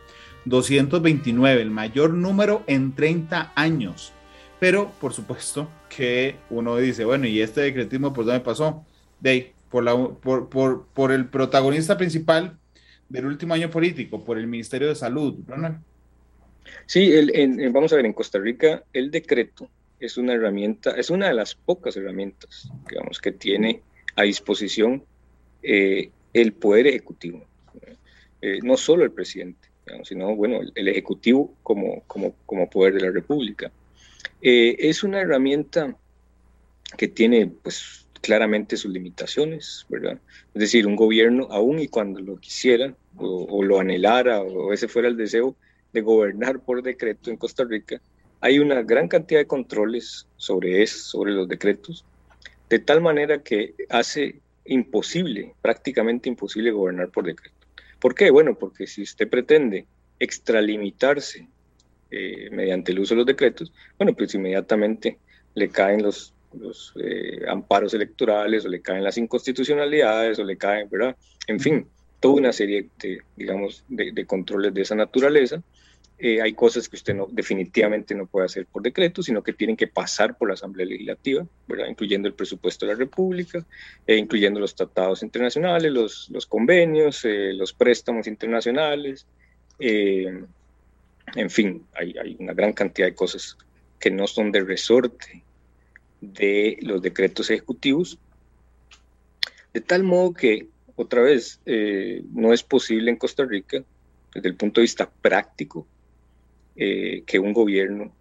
229, 0.45 1.61
el 1.61 1.73
mayor 1.73 2.15
número 2.15 2.63
en 2.69 2.95
30 2.95 3.51
años. 3.57 4.13
Pero, 4.61 4.93
por 5.01 5.13
supuesto, 5.13 5.69
que 5.89 6.37
uno 6.51 6.77
dice, 6.77 7.05
bueno, 7.05 7.27
¿y 7.27 7.41
este 7.41 7.63
decretismo 7.63 8.13
por 8.13 8.27
dónde 8.27 8.43
pasó? 8.43 8.85
De 9.19 9.58
por, 9.71 9.85
la, 9.85 9.97
por, 9.97 10.49
por, 10.49 10.87
por 10.87 11.13
el 11.13 11.29
protagonista 11.29 11.97
principal 11.97 12.59
del 13.09 13.27
último 13.27 13.55
año 13.55 13.71
político, 13.71 14.25
por 14.25 14.39
el 14.39 14.47
Ministerio 14.47 14.89
de 14.89 14.95
Salud, 14.95 15.39
Ronald. 15.47 15.79
Sí, 16.87 17.13
el, 17.13 17.71
vamos 17.71 17.93
a 17.93 17.97
ver, 17.97 18.07
en 18.07 18.13
Costa 18.13 18.39
Rica 18.39 18.85
el 18.93 19.11
decreto 19.11 19.71
es 20.01 20.17
una 20.17 20.35
herramienta, 20.35 20.93
es 20.93 21.11
una 21.11 21.29
de 21.29 21.35
las 21.35 21.55
pocas 21.55 21.97
herramientas, 21.97 22.71
digamos, 22.89 23.21
que 23.21 23.33
tiene 23.33 23.83
a 24.17 24.23
disposición 24.23 25.05
eh, 25.63 26.11
el 26.33 26.53
poder 26.53 26.87
ejecutivo, 26.87 27.45
eh, 28.41 28.59
no 28.63 28.77
solo 28.77 29.05
el 29.05 29.11
presidente, 29.11 29.69
sino, 30.05 30.37
bueno, 30.37 30.61
el, 30.75 30.89
ejecutivo 30.89 31.55
como, 31.63 32.03
como, 32.07 32.35
como, 32.47 32.69
poder 32.69 32.95
de 32.95 33.01
la 33.01 33.11
República. 33.11 33.73
Eh, 34.43 34.77
es 34.79 35.03
una 35.03 35.21
herramienta 35.21 35.97
que 36.97 37.09
tiene, 37.09 37.47
pues, 37.47 38.07
claramente 38.29 38.77
sus 38.77 38.93
limitaciones, 38.93 39.87
¿verdad? 39.89 40.19
Es 40.53 40.61
decir, 40.61 40.87
un 40.87 40.97
gobierno, 40.97 41.49
aún 41.51 41.79
y 41.79 41.89
cuando 41.89 42.21
lo 42.21 42.37
quisiera 42.37 42.95
o, 43.17 43.65
lo 43.65 43.81
anhelara 43.81 44.43
o 44.43 44.71
ese 44.75 44.87
fuera 44.87 45.09
el 45.09 45.17
deseo, 45.17 45.57
de 45.95 46.03
gobernar 46.03 46.61
por 46.61 46.83
decreto 46.83 47.31
en 47.31 47.39
Costa 47.39 47.65
Rica, 47.65 48.03
hay 48.43 48.59
una 48.59 48.83
gran 48.83 49.09
cantidad 49.09 49.41
de 49.41 49.47
controles 49.47 50.27
sobre 50.37 50.83
eso, 50.83 50.99
sobre 50.99 51.33
los 51.33 51.49
decretos, 51.49 52.05
de 52.69 52.79
tal 52.81 53.01
manera 53.01 53.43
que 53.43 53.75
hace 53.89 54.41
imposible, 54.67 55.55
prácticamente 55.63 56.29
imposible 56.29 56.71
gobernar 56.71 57.09
por 57.09 57.25
decreto. 57.25 57.57
¿Por 57.99 58.15
qué? 58.15 58.31
Bueno, 58.31 58.59
porque 58.59 58.87
si 58.87 59.01
usted 59.01 59.27
pretende 59.27 59.87
extralimitarse 60.19 61.49
eh, 62.11 62.51
mediante 62.53 62.93
el 62.93 62.99
uso 62.99 63.15
de 63.15 63.21
los 63.21 63.27
decretos, 63.27 63.73
bueno, 63.97 64.13
pues 64.13 64.35
inmediatamente 64.35 65.17
le 65.55 65.71
caen 65.71 66.03
los, 66.03 66.35
los 66.53 66.95
eh, 67.03 67.43
amparos 67.49 67.95
electorales 67.95 68.65
o 68.65 68.69
le 68.69 68.81
caen 68.81 69.05
las 69.05 69.19
inconstitucionalidades 69.19 70.39
o 70.39 70.45
le 70.45 70.57
caen, 70.57 70.89
¿verdad? 70.91 71.17
En 71.47 71.61
fin, 71.61 71.87
toda 72.21 72.35
una 72.35 72.53
serie 72.53 72.89
de, 72.99 73.21
digamos, 73.37 73.85
de 73.89 74.27
controles 74.27 74.75
de 74.75 74.83
esa 74.83 74.95
naturaleza 74.95 75.63
eh, 76.21 76.43
hay 76.43 76.53
cosas 76.53 76.89
que 76.89 76.97
usted 76.97 77.15
no, 77.15 77.29
definitivamente 77.31 78.13
no 78.13 78.27
puede 78.27 78.47
hacer 78.47 78.67
por 78.67 78.83
decreto, 78.83 79.23
sino 79.23 79.41
que 79.41 79.53
tienen 79.53 79.77
que 79.77 79.87
pasar 79.87 80.37
por 80.37 80.49
la 80.49 80.55
Asamblea 80.55 80.85
Legislativa, 80.85 81.47
¿verdad? 81.69 81.87
incluyendo 81.87 82.27
el 82.27 82.35
presupuesto 82.35 82.87
de 82.87 82.93
la 82.93 82.99
República, 82.99 83.65
e 84.05 84.17
incluyendo 84.17 84.59
los 84.59 84.75
tratados 84.75 85.23
internacionales, 85.23 85.93
los, 85.93 86.29
los 86.31 86.45
convenios, 86.47 87.25
eh, 87.25 87.53
los 87.53 87.73
préstamos 87.73 88.27
internacionales. 88.27 89.27
Eh, 89.79 90.43
en 91.37 91.51
fin, 91.51 91.87
hay, 91.95 92.17
hay, 92.19 92.37
una 92.41 92.53
gran 92.53 92.73
cantidad 92.73 93.07
de 93.07 93.15
cosas 93.15 93.57
que 94.01 94.11
no 94.11 94.27
son 94.27 94.51
de 94.51 94.65
resorte 94.65 95.45
de 96.21 96.79
los 96.83 97.03
decretos 97.03 97.51
ejecutivos, 97.51 98.19
de 99.73 99.81
tal 99.81 100.03
modo 100.03 100.33
que, 100.33 100.67
otra 100.97 101.23
vez, 101.23 101.61
no 102.33 102.53
es 102.53 102.63
posible 102.63 103.11
en 103.11 103.17
Costa 103.17 103.45
Rica, 103.45 103.85
desde 104.35 104.49
el 104.49 104.57
punto 104.57 104.81
de 104.81 104.83
vista 104.83 105.11
práctico, 105.11 105.87
eh, 106.77 107.25
que 107.27 107.41
un 107.41 107.53
gobierno 107.53 108.13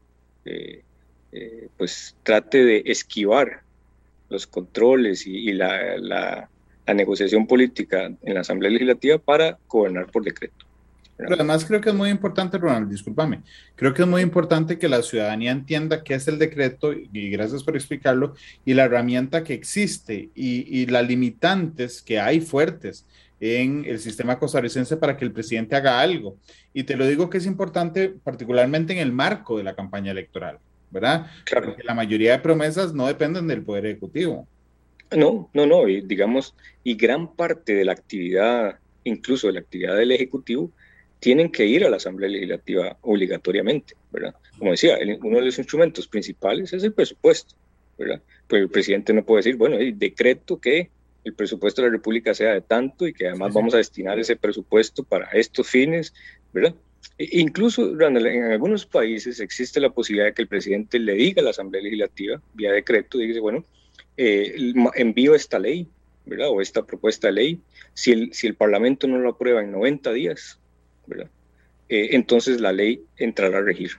eh, 0.43 0.81
eh, 1.31 1.67
pues 1.77 2.15
trate 2.23 2.65
de 2.65 2.81
esquivar 2.87 3.61
los 4.29 4.47
controles 4.47 5.27
y, 5.27 5.53
la, 5.53 6.49
negociación 6.87 7.45
política 7.45 8.05
en 8.23 8.33
la 8.33 8.39
Asamblea 8.39 8.71
Legislativa 8.71 9.17
para 9.19 9.59
gobernar 9.67 10.07
por 10.07 10.23
decreto. 10.23 10.65
Pero 11.17 11.33
además 11.33 11.65
creo 11.65 11.81
que 11.81 11.89
es 11.89 11.95
muy 11.95 12.09
importante, 12.09 12.57
Ronald, 12.57 12.89
discúlpame, 12.89 13.41
creo 13.75 13.93
que 13.93 14.03
es 14.03 14.07
muy 14.07 14.21
importante 14.21 14.77
que 14.77 14.87
la 14.87 15.01
ciudadanía 15.01 15.51
entienda 15.51 16.03
qué 16.03 16.13
es 16.13 16.27
el 16.27 16.37
decreto, 16.37 16.93
y 16.93 17.29
gracias 17.31 17.63
por 17.63 17.75
explicarlo, 17.75 18.35
y 18.63 18.75
la 18.75 18.85
herramienta 18.85 19.43
que 19.43 19.55
existe 19.55 20.29
y, 20.35 20.81
y 20.81 20.85
las 20.85 21.07
limitantes 21.07 22.01
que 22.03 22.19
hay 22.19 22.39
fuertes 22.39 23.05
en 23.39 23.85
el 23.85 23.99
sistema 23.99 24.39
costarricense 24.39 24.97
para 24.97 25.17
que 25.17 25.25
el 25.25 25.31
presidente 25.31 25.75
haga 25.75 25.99
algo. 25.99 26.37
Y 26.73 26.83
te 26.83 26.95
lo 26.95 27.07
digo 27.07 27.29
que 27.29 27.37
es 27.37 27.45
importante 27.45 28.09
particularmente 28.09 28.93
en 28.93 28.99
el 28.99 29.11
marco 29.11 29.57
de 29.57 29.63
la 29.63 29.75
campaña 29.75 30.11
electoral, 30.11 30.59
¿verdad? 30.91 31.27
Claro. 31.45 31.67
Porque 31.67 31.83
la 31.83 31.93
mayoría 31.93 32.33
de 32.33 32.39
promesas 32.39 32.93
no 32.93 33.07
dependen 33.07 33.47
del 33.47 33.63
Poder 33.63 33.85
Ejecutivo. 33.85 34.47
No, 35.15 35.49
no, 35.53 35.65
no, 35.65 35.87
y 35.87 36.01
digamos, 36.01 36.53
y 36.83 36.95
gran 36.95 37.33
parte 37.33 37.73
de 37.75 37.85
la 37.85 37.93
actividad, 37.93 38.77
incluso 39.03 39.47
de 39.47 39.53
la 39.53 39.59
actividad 39.61 39.95
del 39.95 40.11
Ejecutivo, 40.11 40.71
tienen 41.19 41.51
que 41.51 41.65
ir 41.65 41.85
a 41.85 41.89
la 41.89 41.97
Asamblea 41.97 42.29
Legislativa 42.29 42.97
obligatoriamente, 43.01 43.95
¿verdad? 44.11 44.35
Como 44.57 44.71
decía, 44.71 44.97
uno 45.21 45.37
de 45.37 45.45
los 45.45 45.57
instrumentos 45.57 46.07
principales 46.07 46.73
es 46.73 46.83
el 46.83 46.93
presupuesto, 46.93 47.55
¿verdad? 47.97 48.21
Pero 48.47 48.63
el 48.63 48.69
presidente 48.69 49.13
no 49.13 49.25
puede 49.25 49.39
decir, 49.39 49.55
bueno, 49.55 49.77
el 49.77 49.97
decreto 49.97 50.59
que 50.59 50.89
el 51.23 51.33
presupuesto 51.33 51.81
de 51.81 51.89
la 51.89 51.93
República 51.93 52.33
sea 52.33 52.53
de 52.53 52.61
tanto 52.61 53.07
y 53.07 53.13
que 53.13 53.27
además 53.27 53.53
vamos 53.53 53.73
a 53.73 53.77
destinar 53.77 54.17
ese 54.19 54.35
presupuesto 54.35 55.03
para 55.03 55.29
estos 55.31 55.67
fines, 55.67 56.13
¿verdad? 56.53 56.73
E 57.17 57.39
incluso 57.39 57.99
en 57.99 58.43
algunos 58.43 58.85
países 58.85 59.39
existe 59.39 59.79
la 59.79 59.89
posibilidad 59.89 60.27
de 60.27 60.33
que 60.33 60.43
el 60.43 60.47
presidente 60.47 60.99
le 60.99 61.13
diga 61.13 61.41
a 61.41 61.45
la 61.45 61.49
Asamblea 61.49 61.81
Legislativa, 61.81 62.41
vía 62.53 62.71
decreto, 62.71 63.17
dice, 63.17 63.39
bueno, 63.39 63.65
eh, 64.15 64.73
envío 64.95 65.35
esta 65.35 65.59
ley, 65.59 65.87
¿verdad? 66.25 66.49
O 66.49 66.61
esta 66.61 66.85
propuesta 66.85 67.27
de 67.27 67.33
ley, 67.33 67.59
si 67.93 68.11
el, 68.11 68.33
si 68.33 68.47
el 68.47 68.55
Parlamento 68.55 69.07
no 69.07 69.17
lo 69.17 69.29
aprueba 69.29 69.61
en 69.61 69.71
90 69.71 70.13
días, 70.13 70.59
Eh, 71.89 72.09
entonces 72.11 72.59
la 72.59 72.71
ley 72.71 73.03
entrará 73.17 73.59
a 73.59 73.61
regir. 73.61 73.91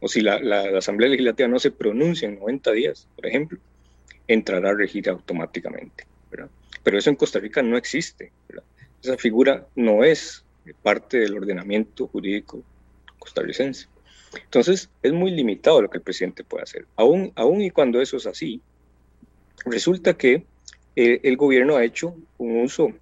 O 0.00 0.08
si 0.08 0.20
la, 0.20 0.36
Asamblea 0.76 1.10
Legislativa 1.10 1.48
no 1.48 1.58
se 1.58 1.70
pronuncia 1.70 2.28
en 2.28 2.38
90 2.40 2.72
días, 2.72 3.06
por 3.14 3.26
ejemplo, 3.26 3.58
entrará 4.26 4.70
a 4.70 4.74
regir 4.74 5.08
automáticamente. 5.08 6.06
Pero 6.82 6.98
eso 6.98 7.10
en 7.10 7.16
Costa 7.16 7.38
Rica 7.38 7.62
no 7.62 7.76
existe. 7.76 8.32
Esa 9.02 9.16
figura 9.16 9.66
no 9.76 10.02
es 10.02 10.44
parte 10.82 11.18
del 11.18 11.36
ordenamiento 11.36 12.06
jurídico 12.06 12.62
costarricense. 13.18 13.86
Entonces, 14.34 14.88
es 15.02 15.12
muy 15.12 15.30
limitado 15.30 15.82
lo 15.82 15.90
que 15.90 15.98
el 15.98 16.04
presidente 16.04 16.44
puede 16.44 16.62
hacer. 16.62 16.86
Aún, 16.96 17.32
y 17.60 17.70
cuando 17.70 18.00
eso 18.00 18.16
es 18.16 18.26
así, 18.26 18.60
resulta 19.66 20.16
que 20.16 20.44
eh, 20.96 21.20
el 21.22 21.36
gobierno 21.36 21.76
ha 21.76 21.84
hecho 21.84 22.16
un 22.38 22.60
uso 22.62 22.92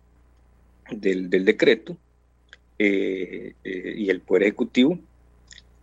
del 0.91 1.30
decreto 1.45 1.97
eh, 2.79 3.55
eh, 3.64 3.95
y 3.97 4.11
el 4.11 4.20
Poder 4.20 4.45
Ejecutivo, 4.45 4.99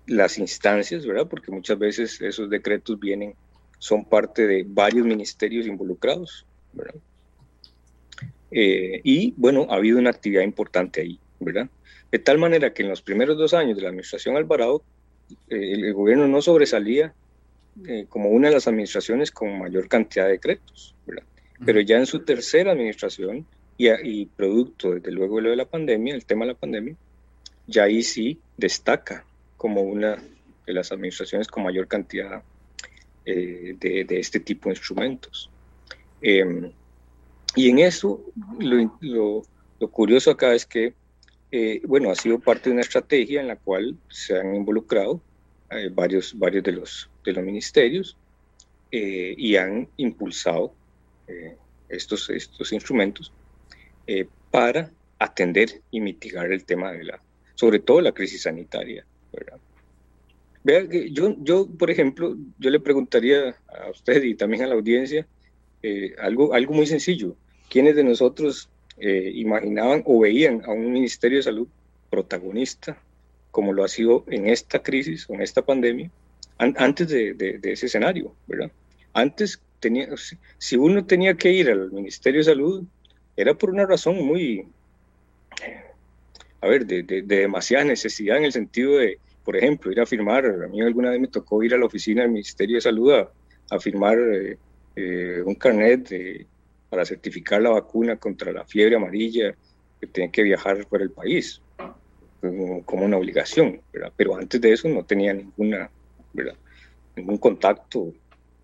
las 0.07 0.37
instancias, 0.37 1.05
¿verdad? 1.05 1.27
Porque 1.27 1.51
muchas 1.51 1.77
veces 1.77 2.21
esos 2.21 2.49
decretos 2.49 2.99
vienen, 2.99 3.35
son 3.79 4.05
parte 4.05 4.47
de 4.47 4.65
varios 4.67 5.05
ministerios 5.05 5.67
involucrados, 5.67 6.45
¿verdad? 6.73 6.95
y 8.57 9.33
bueno, 9.35 9.67
ha 9.69 9.75
habido 9.75 9.99
una 9.99 10.11
actividad 10.11 10.43
importante 10.43 11.01
ahí, 11.01 11.19
¿verdad? 11.41 11.67
De 12.09 12.19
tal 12.19 12.37
manera 12.37 12.73
que 12.73 12.83
en 12.83 12.89
los 12.89 13.01
primeros 13.01 13.37
dos 13.37 13.53
años 13.53 13.75
de 13.75 13.81
la 13.81 13.89
administración 13.89 14.37
Alvarado, 14.37 14.81
el, 15.49 15.93
gobierno 15.93 16.25
no 16.29 16.41
sobresalía 16.41 17.13
como 18.07 18.29
una 18.29 18.47
de 18.47 18.53
las 18.53 18.67
administraciones 18.69 19.29
con 19.31 19.59
mayor 19.59 19.89
cantidad 19.89 20.27
de 20.27 20.33
decretos, 20.33 20.95
¿verdad? 21.05 21.25
Pero 21.65 21.81
ya 21.81 21.97
en 21.97 22.05
su 22.05 22.19
tercera 22.19 22.71
administración, 22.71 23.45
y, 23.77 24.25
producto 24.25 24.93
desde 24.93 25.11
luego 25.11 25.37
de 25.37 25.41
lo 25.43 25.49
de 25.49 25.55
la 25.55 25.65
pandemia, 25.65 26.15
el 26.15 26.25
tema 26.25 26.45
de 26.45 26.53
la 26.53 26.57
pandemia, 26.57 26.95
ya 27.67 27.83
ahí 27.83 28.03
sí 28.03 28.39
destaca 28.57 29.25
como 29.57 29.81
una 29.81 30.17
de 30.65 30.73
las 30.73 30.91
administraciones 30.91 31.47
con 31.47 31.63
mayor 31.63 31.87
cantidad 31.87 32.43
eh, 33.25 33.75
de, 33.79 34.19
este 34.19 34.39
tipo 34.39 34.69
de 34.69 34.75
instrumentos. 34.75 35.49
Em, 36.21 36.71
y 37.55 37.69
en 37.69 37.79
eso, 37.79 38.21
lo, 38.59 39.43
curioso 39.91 40.31
acá 40.31 40.53
es 40.53 40.65
que, 40.65 40.93
eh, 41.51 41.81
bueno, 41.85 42.09
ha 42.11 42.15
sido 42.15 42.39
parte 42.39 42.69
de 42.69 42.73
una 42.73 42.81
estrategia 42.81 43.41
en 43.41 43.47
la 43.47 43.55
cual 43.55 43.97
se 44.09 44.37
han 44.37 44.55
involucrado 44.55 45.21
eh, 45.69 45.89
varios, 45.91 46.37
varios 46.37 46.63
de, 46.63 46.71
los, 46.71 47.09
de 47.23 47.33
los 47.33 47.43
ministerios 47.43 48.17
y 48.91 49.57
han 49.57 49.89
impulsado 49.97 50.73
estos, 51.89 52.29
estos 52.29 52.71
instrumentos 52.71 53.29
eh, 54.07 54.27
para 54.51 54.91
atender 55.19 55.81
y 55.91 56.01
mitigar 56.01 56.51
el 56.51 56.65
tema 56.65 56.91
de 56.91 57.03
la, 57.03 57.21
sobre 57.55 57.79
todo 57.79 58.01
la 58.01 58.11
crisis 58.11 58.43
sanitaria. 58.43 59.05
Vea 60.63 60.87
que 60.87 61.11
yo, 61.11 61.35
yo, 61.39 61.67
por 61.67 61.91
ejemplo, 61.91 62.35
yo 62.57 62.69
le 62.69 62.79
preguntaría 62.79 63.55
a 63.67 63.89
usted 63.91 64.23
y 64.23 64.35
también 64.35 64.63
a 64.63 64.67
la 64.67 64.75
audiencia 64.75 65.27
eh, 65.83 66.15
algo, 66.19 66.53
algo 66.53 66.73
muy 66.73 66.87
sencillo. 66.87 67.35
¿Quiénes 67.69 67.95
de 67.95 68.03
nosotros 68.03 68.69
eh, 68.97 69.31
imaginaban 69.35 70.01
o 70.05 70.19
veían 70.21 70.63
a 70.65 70.71
un 70.71 70.91
Ministerio 70.91 71.37
de 71.37 71.43
Salud 71.43 71.67
protagonista 72.09 72.97
como 73.55 73.71
lo 73.71 73.85
ha 73.85 73.87
sido 73.87 74.25
en 74.27 74.49
esta 74.49 74.83
crisis, 74.83 75.27
en 75.29 75.41
esta 75.41 75.61
pandemia, 75.61 76.11
antes 76.57 77.07
de, 77.07 77.33
de, 77.33 77.71
ese 77.71 77.85
escenario, 77.85 78.35
¿verdad? 78.47 78.69
Antes 79.13 79.61
tenía, 79.79 80.09
si 80.57 80.75
uno 80.75 81.05
tenía 81.05 81.35
que 81.35 81.51
ir 81.51 81.69
al 81.69 81.89
Ministerio 81.89 82.41
de 82.41 82.43
Salud, 82.43 82.83
era 83.37 83.53
por 83.53 83.69
una 83.69 83.85
razón 83.85 84.23
muy, 84.25 84.67
a 86.61 86.67
ver, 86.67 86.85
de, 86.85 87.03
demasiada 87.03 87.83
necesidad 87.83 88.37
en 88.37 88.45
el 88.45 88.51
sentido 88.51 88.97
de, 88.97 89.19
por 89.43 89.55
ejemplo, 89.55 89.91
ir 89.91 89.99
a 89.99 90.05
firmar, 90.05 90.45
a 90.45 90.67
mí 90.67 90.81
alguna 90.81 91.11
vez 91.11 91.19
me 91.19 91.27
tocó 91.27 91.63
ir 91.63 91.73
a 91.73 91.77
la 91.77 91.85
oficina 91.85 92.21
del 92.21 92.31
Ministerio 92.31 92.75
de 92.75 92.81
Salud 92.81 93.13
a, 93.13 93.79
firmar 93.79 94.17
eh, 94.19 94.57
eh, 94.95 95.41
un 95.43 95.55
carnet 95.55 96.47
para 96.89 97.03
certificar 97.03 97.61
la 97.61 97.71
vacuna 97.71 98.15
contra 98.15 98.51
la 98.51 98.63
fiebre 98.63 98.95
amarilla 98.95 99.55
que 99.99 100.07
tenía 100.07 100.31
que 100.31 100.43
viajar 100.43 100.85
por 100.87 101.01
el 101.01 101.11
país 101.11 101.61
como, 102.85 103.05
una 103.05 103.17
obligación, 103.17 103.81
pero 104.15 104.35
antes 104.35 104.61
de 104.61 104.71
eso 104.71 104.87
no 104.87 105.03
tenía 105.03 105.33
ninguna, 105.33 105.89
¿verdad? 106.33 106.55
ningún 107.15 107.37
contacto 107.37 108.13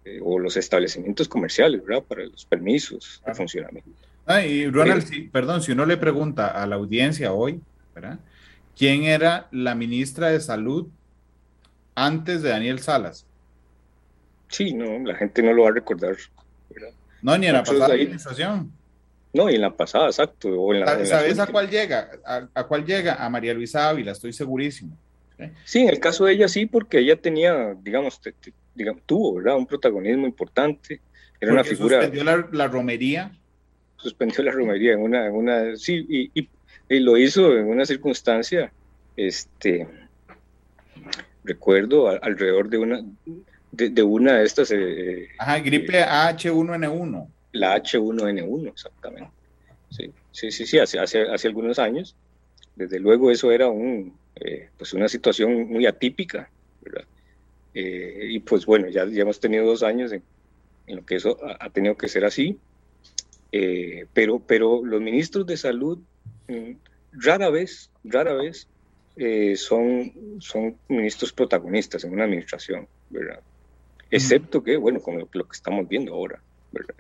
eh, 0.06 0.20
o 0.22 0.40
los 0.40 0.58
establecimientos 0.58 1.28
comerciales 1.28 1.84
¿verdad? 1.86 2.04
para 2.04 2.26
los 2.26 2.46
permisos 2.46 3.22
de 3.26 3.34
funcionamiento. 3.34 3.92
Ah, 4.26 4.46
y 4.46 4.68
Ronald, 4.68 5.32
perdón, 5.32 5.62
si 5.62 5.72
uno 5.72 5.86
le 5.86 5.98
pregunta 5.98 6.48
a 6.48 6.66
la 6.68 6.76
audiencia 6.76 7.34
hoy, 7.34 7.62
¿verdad? 7.94 8.20
¿Quién 8.78 9.04
era 9.04 9.48
la 9.52 9.76
ministra 9.76 10.30
de 10.30 10.40
Salud 10.40 10.88
antes 11.96 12.42
de 12.42 12.50
Daniel 12.50 12.80
Salas? 12.80 13.26
Sí, 14.48 14.74
no, 14.74 15.00
la 15.00 15.16
gente 15.16 15.42
no 15.42 15.54
lo 15.54 15.64
va 15.64 15.70
a 15.70 15.74
recordar. 15.74 16.16
No, 17.22 17.38
ni 17.38 17.48
en 17.48 17.54
la 17.54 17.64
pasada 17.64 17.94
administración. 17.94 18.72
No, 19.34 19.50
y 19.50 19.56
en 19.56 19.62
la 19.62 19.76
pasada, 19.76 20.08
exacto. 20.08 20.50
¿Sabes 21.06 21.40
a 21.40 21.48
cuál 21.48 21.70
llega? 21.70 22.10
A, 22.54 22.64
cuál 22.66 22.86
llega? 22.86 23.24
A 23.24 23.30
María 23.30 23.54
Luisa 23.54 23.90
Ávila, 23.90 24.12
estoy 24.12 24.34
segurísimo. 24.34 24.98
¿Sí? 25.66 25.80
en 25.80 25.90
el 25.90 26.00
caso 26.00 26.26
de 26.26 26.34
ella 26.34 26.48
sí, 26.48 26.68
porque 26.68 27.00
ella 27.00 27.16
tenía, 27.16 27.76
digamos, 27.82 28.22
tuvo, 29.08 29.36
¿verdad? 29.36 29.58
Un 29.58 29.66
protagonismo 29.66 30.28
importante. 30.28 31.02
Era 31.40 31.54
una 31.54 31.64
figura. 31.64 31.98
Suspendió 31.98 32.24
la, 32.24 32.48
la 32.52 32.68
romería 32.68 33.32
suspendió 34.02 34.44
la 34.44 34.52
romería 34.52 34.94
en 34.94 35.02
una, 35.02 35.28
en 35.28 35.34
una 35.34 35.76
sí, 35.76 36.06
y, 36.10 36.32
y, 36.34 37.00
lo 37.00 37.18
hizo 37.18 37.58
en 37.58 37.68
una 37.68 37.86
circunstancia, 37.86 38.72
este, 39.16 39.88
recuerdo 41.44 42.10
alrededor 42.10 42.70
de 42.70 42.78
una, 42.78 43.02
de, 43.72 44.04
una 44.04 44.38
de 44.40 44.44
estas... 44.44 44.72
Eh, 44.72 45.30
Ajá, 45.38 45.60
gripe 45.60 46.00
eh, 46.00 46.06
H1N1. 46.06 47.28
La 47.54 47.82
H1N1, 47.82 48.68
exactamente. 48.68 49.30
Sí, 49.90 50.12
sí, 50.32 50.52
sí, 50.52 50.66
sí 50.66 50.80
hace, 50.80 51.00
hace, 51.00 51.22
hace 51.24 51.48
algunos 51.48 51.80
años. 51.80 52.16
Desde 52.76 53.00
luego 53.00 53.32
eso 53.32 53.52
era 53.52 53.70
un, 53.70 54.14
eh, 54.36 54.70
pues 54.78 54.94
una 54.94 55.08
situación 55.08 55.70
muy 55.70 55.86
atípica, 55.86 56.50
¿verdad? 56.82 57.06
y 57.74 58.38
pues 58.40 58.66
bueno, 58.66 58.90
ya, 58.90 59.06
ya 59.06 59.22
hemos 59.22 59.40
tenido 59.40 59.66
dos 59.66 59.82
años 59.82 60.12
en, 60.12 60.22
en 60.88 60.98
lo 60.98 61.06
que 61.06 61.16
eso 61.16 61.38
ha, 61.60 61.70
tenido 61.70 61.96
que 61.96 62.08
ser 62.08 62.26
así. 62.26 62.60
Eh, 63.52 64.06
pero, 64.14 64.40
pero 64.40 64.84
los 64.84 65.02
ministros 65.02 65.46
de 65.46 65.58
salud 65.58 66.00
mm, 66.48 66.72
rara 67.14 67.50
vez, 67.50 67.90
rara 68.04 68.34
vez 68.34 68.68
eh, 69.18 69.56
son, 69.58 70.14
son 70.40 70.78
ministros 70.88 71.34
protagonistas 71.34 72.04
en 72.04 72.14
una 72.14 72.24
administración, 72.24 72.88
¿verdad? 73.10 73.42
Excepto 74.10 74.64
que, 74.64 74.78
bueno, 74.78 75.00
con 75.02 75.20
lo, 75.20 75.28
que 75.28 75.52
estamos 75.52 75.88
viendo 75.88 76.14
ahora, 76.14 76.42
¿verdad? 76.72 76.96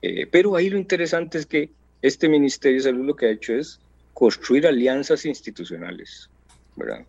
Eh, 0.00 0.26
pero 0.26 0.56
ahí 0.56 0.70
lo 0.70 0.78
interesante 0.78 1.38
es 1.38 1.46
que 1.46 1.70
este 2.00 2.28
Ministerio 2.28 2.78
de 2.78 2.84
Salud 2.84 3.06
lo 3.06 3.16
que 3.16 3.26
ha 3.26 3.30
hecho 3.30 3.54
es 3.54 3.80
construir 4.14 4.66
alianzas 4.66 5.24
institucionales, 5.26 6.30
¿verdad? 6.76 7.04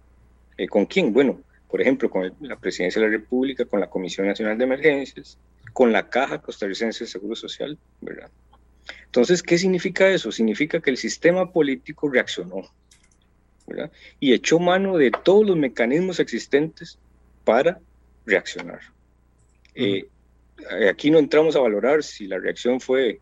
¿Con 0.69 0.85
quién? 0.85 1.13
Bueno, 1.13 1.41
por 1.69 1.81
ejemplo, 1.81 2.09
con 2.09 2.33
la 2.41 2.55
Presidencia 2.57 3.01
de 3.01 3.07
la 3.07 3.17
República, 3.17 3.65
con 3.65 3.79
la 3.79 3.89
Comisión 3.89 4.27
Nacional 4.27 4.57
de 4.57 4.63
Emergencias, 4.63 5.37
con 5.73 5.91
la 5.91 6.09
Caja 6.09 6.41
Costarricense 6.41 7.03
de 7.03 7.09
Seguro 7.09 7.35
Social, 7.35 7.77
¿verdad? 8.01 8.29
Entonces, 9.05 9.43
¿qué 9.43 9.57
significa 9.57 10.09
eso? 10.09 10.31
Significa 10.31 10.79
que 10.79 10.89
el 10.89 10.97
sistema 10.97 11.51
político 11.51 12.09
reaccionó, 12.09 12.69
y 14.19 14.33
echó 14.33 14.59
mano 14.59 14.97
de 14.97 15.11
todos 15.11 15.45
los 15.45 15.57
mecanismos 15.57 16.19
existentes 16.19 16.97
para 17.43 17.79
reaccionar. 18.25 18.79
Eh, 19.75 20.07
aquí 20.89 21.11
no 21.11 21.19
entramos 21.19 21.55
a 21.55 21.59
valorar 21.59 22.03
si 22.03 22.27
la 22.27 22.39
reacción 22.39 22.81
fue 22.81 23.19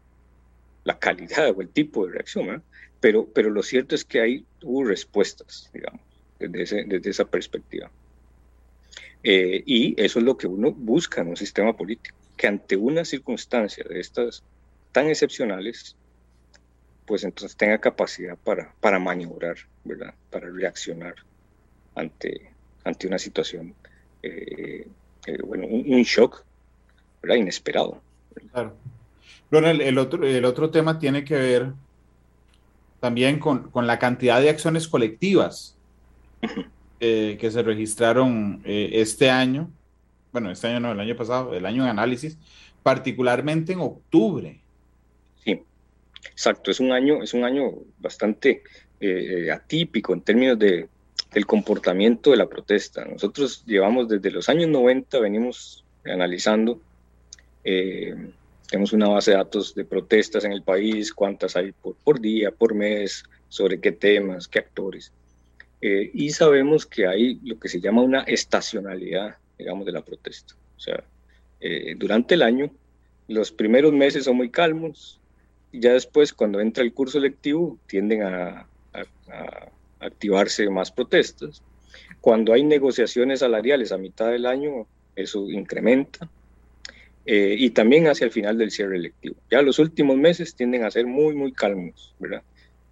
la 0.84 0.98
calidad 0.98 1.54
o 1.56 1.62
el 1.62 1.70
tipo 1.70 2.06
de 2.06 2.14
reacción, 2.14 2.64
pero, 3.00 3.28
pero 3.28 3.50
lo 3.50 3.62
cierto 3.62 3.96
es 3.96 4.04
que 4.06 4.22
hay, 4.22 4.46
hubo 4.64 4.86
respuestas, 4.86 5.70
digamos, 5.74 6.02
desde, 6.40 6.86
desde 6.86 7.10
esa 7.10 7.26
perspectiva. 7.26 7.92
Eh, 9.24 9.64
y 9.66 10.02
eso 10.02 10.20
es 10.20 10.26
lo 10.26 10.38
que 10.38 10.48
uno 10.48 10.72
busca 10.72 11.22
en 11.22 11.28
un 11.30 11.38
sistema 11.38 11.76
político, 11.76 12.16
que 12.38 12.48
ante 12.48 12.78
una 12.78 13.04
circunstancia 13.04 13.84
de 13.90 14.00
estas 14.00 14.44
tan 14.92 15.08
excepcionales, 15.08 15.96
pues 17.06 17.24
entonces 17.24 17.58
tenga 17.58 17.80
capacidad 17.80 18.38
para, 18.38 18.74
para 18.80 19.00
maniobrar, 19.00 19.56
¿verdad? 19.84 20.14
Para 20.30 20.50
reaccionar 20.50 21.16
ante, 21.96 22.52
ante 22.84 23.08
una 23.08 23.18
situación, 23.18 23.74
eh, 24.22 24.88
eh, 25.26 25.38
bueno, 25.44 25.66
un, 25.68 26.04
shock, 26.04 26.44
¿verdad? 27.22 27.38
Inesperado. 27.38 28.02
Claro. 28.52 28.76
El, 29.52 29.98
otro, 29.98 30.26
el 30.26 30.46
otro 30.46 30.70
tema 30.70 31.00
tiene 31.00 31.24
que 31.24 31.36
ver 31.36 31.72
también 33.00 33.40
con, 33.40 33.72
con 33.72 33.88
la 33.88 33.98
cantidad 33.98 34.42
de 34.42 34.50
acciones 34.50 34.88
colectivas 34.88 35.76
eh, 37.00 37.38
que 37.40 37.50
se 37.50 37.64
registraron 37.64 38.62
este 38.66 39.30
año, 39.30 39.72
bueno, 40.38 40.52
este 40.52 40.68
año 40.68 40.80
no, 40.80 40.92
el 40.92 41.00
año 41.00 41.16
pasado, 41.16 41.56
el 41.56 41.66
año 41.66 41.84
de 41.84 41.90
análisis, 41.90 42.38
particularmente 42.84 43.74
en 43.74 43.80
octubre. 43.80 44.62
Exacto, 46.30 46.70
es 46.70 46.80
un 46.80 46.92
año, 46.92 47.24
es 47.24 47.34
un 47.34 47.44
año 47.44 47.72
bastante 47.98 48.62
eh, 49.00 49.50
atípico 49.52 50.14
en 50.14 50.22
términos 50.22 50.60
de, 50.60 50.88
del 51.34 51.46
comportamiento 51.48 52.30
de 52.30 52.38
la 52.38 52.48
protesta. 52.48 53.06
Nosotros 53.06 53.64
llevamos 53.66 54.08
desde 54.08 54.30
los 54.30 54.48
años 54.50 54.70
90, 54.70 55.20
venimos 55.20 55.84
analizando, 56.06 56.80
eh, 57.64 58.16
tenemos 58.70 58.94
una 58.94 59.08
base 59.08 59.32
de 59.32 59.38
datos 59.38 59.74
de 59.74 59.86
protestas 59.86 60.44
en 60.44 60.52
el 60.52 60.62
país, 60.62 61.14
cuántas 61.14 61.56
hay 61.56 61.72
por, 61.72 61.96
por 61.96 62.20
día, 62.20 62.52
por 62.52 62.76
mes, 62.76 63.24
sobre 63.50 63.80
qué 63.80 63.92
temas, 63.92 64.48
qué 64.48 64.60
actores. 64.60 65.12
Eh, 65.82 66.12
y 66.14 66.30
sabemos 66.30 66.86
que 66.86 67.08
hay 67.08 67.40
lo 67.44 67.60
que 67.60 67.70
se 67.70 67.80
llama 67.80 68.04
una 68.04 68.22
estacionalidad, 68.22 69.38
digamos, 69.58 69.86
de 69.86 69.92
la 69.92 70.04
protesta. 70.04 70.56
O 70.76 70.80
sea, 70.80 71.04
durante 71.98 72.36
el 72.36 72.44
año, 72.44 72.72
los 73.28 73.52
primeros 73.52 73.92
meses 73.94 74.26
son 74.26 74.38
muy 74.38 74.50
calmos, 74.50 75.20
ya 75.74 75.94
después, 75.94 76.34
cuando 76.34 76.60
entra 76.60 76.84
el 76.84 76.94
curso 76.94 77.20
lectivo, 77.20 77.78
tienden 77.88 78.24
a, 78.24 78.68
activarse 80.00 80.70
más 80.70 80.92
protestas. 80.92 81.62
Cuando 82.22 82.54
hay 82.54 82.64
negociaciones 82.64 83.40
salariales 83.40 83.92
a 83.92 83.98
mitad 83.98 84.32
del 84.32 84.46
año, 84.46 84.88
eso 85.16 85.50
incrementa. 85.50 86.30
Eh, 87.26 87.56
y 87.58 87.72
también 87.72 88.08
hacia 88.08 88.26
el 88.26 88.32
final 88.32 88.58
del 88.58 88.72
cierre 88.72 89.00
lectivo. 89.00 89.36
Ya 89.52 89.62
los 89.62 89.80
últimos 89.80 90.16
meses 90.18 90.56
tienden 90.56 90.86
a 90.86 90.92
ser 90.92 91.06
muy, 91.06 91.36
muy 91.36 91.52
calmos, 91.52 92.16
¿verdad? 92.20 92.42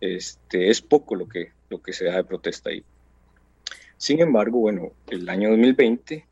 Este, 0.02 0.70
es 0.70 0.82
poco 0.82 1.16
lo 1.16 1.28
que, 1.28 1.52
lo 1.70 1.82
que 1.82 1.94
se 1.94 2.06
da 2.06 2.18
de 2.18 2.26
protesta 2.26 2.70
ahí. 2.70 2.84
Sin 3.98 4.20
embargo, 4.20 4.60
bueno, 4.60 4.92
el 5.10 5.30
año 5.30 5.50
2020, 5.52 6.26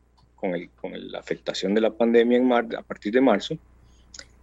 con, 0.44 0.56
el, 0.56 0.70
con 0.72 0.92
la 1.10 1.20
afectación 1.20 1.74
de 1.74 1.80
la 1.80 1.92
pandemia 1.92 2.38
en 2.38 2.46
mar, 2.46 2.68
a 2.78 2.82
partir 2.82 3.14
de 3.14 3.22
marzo, 3.22 3.58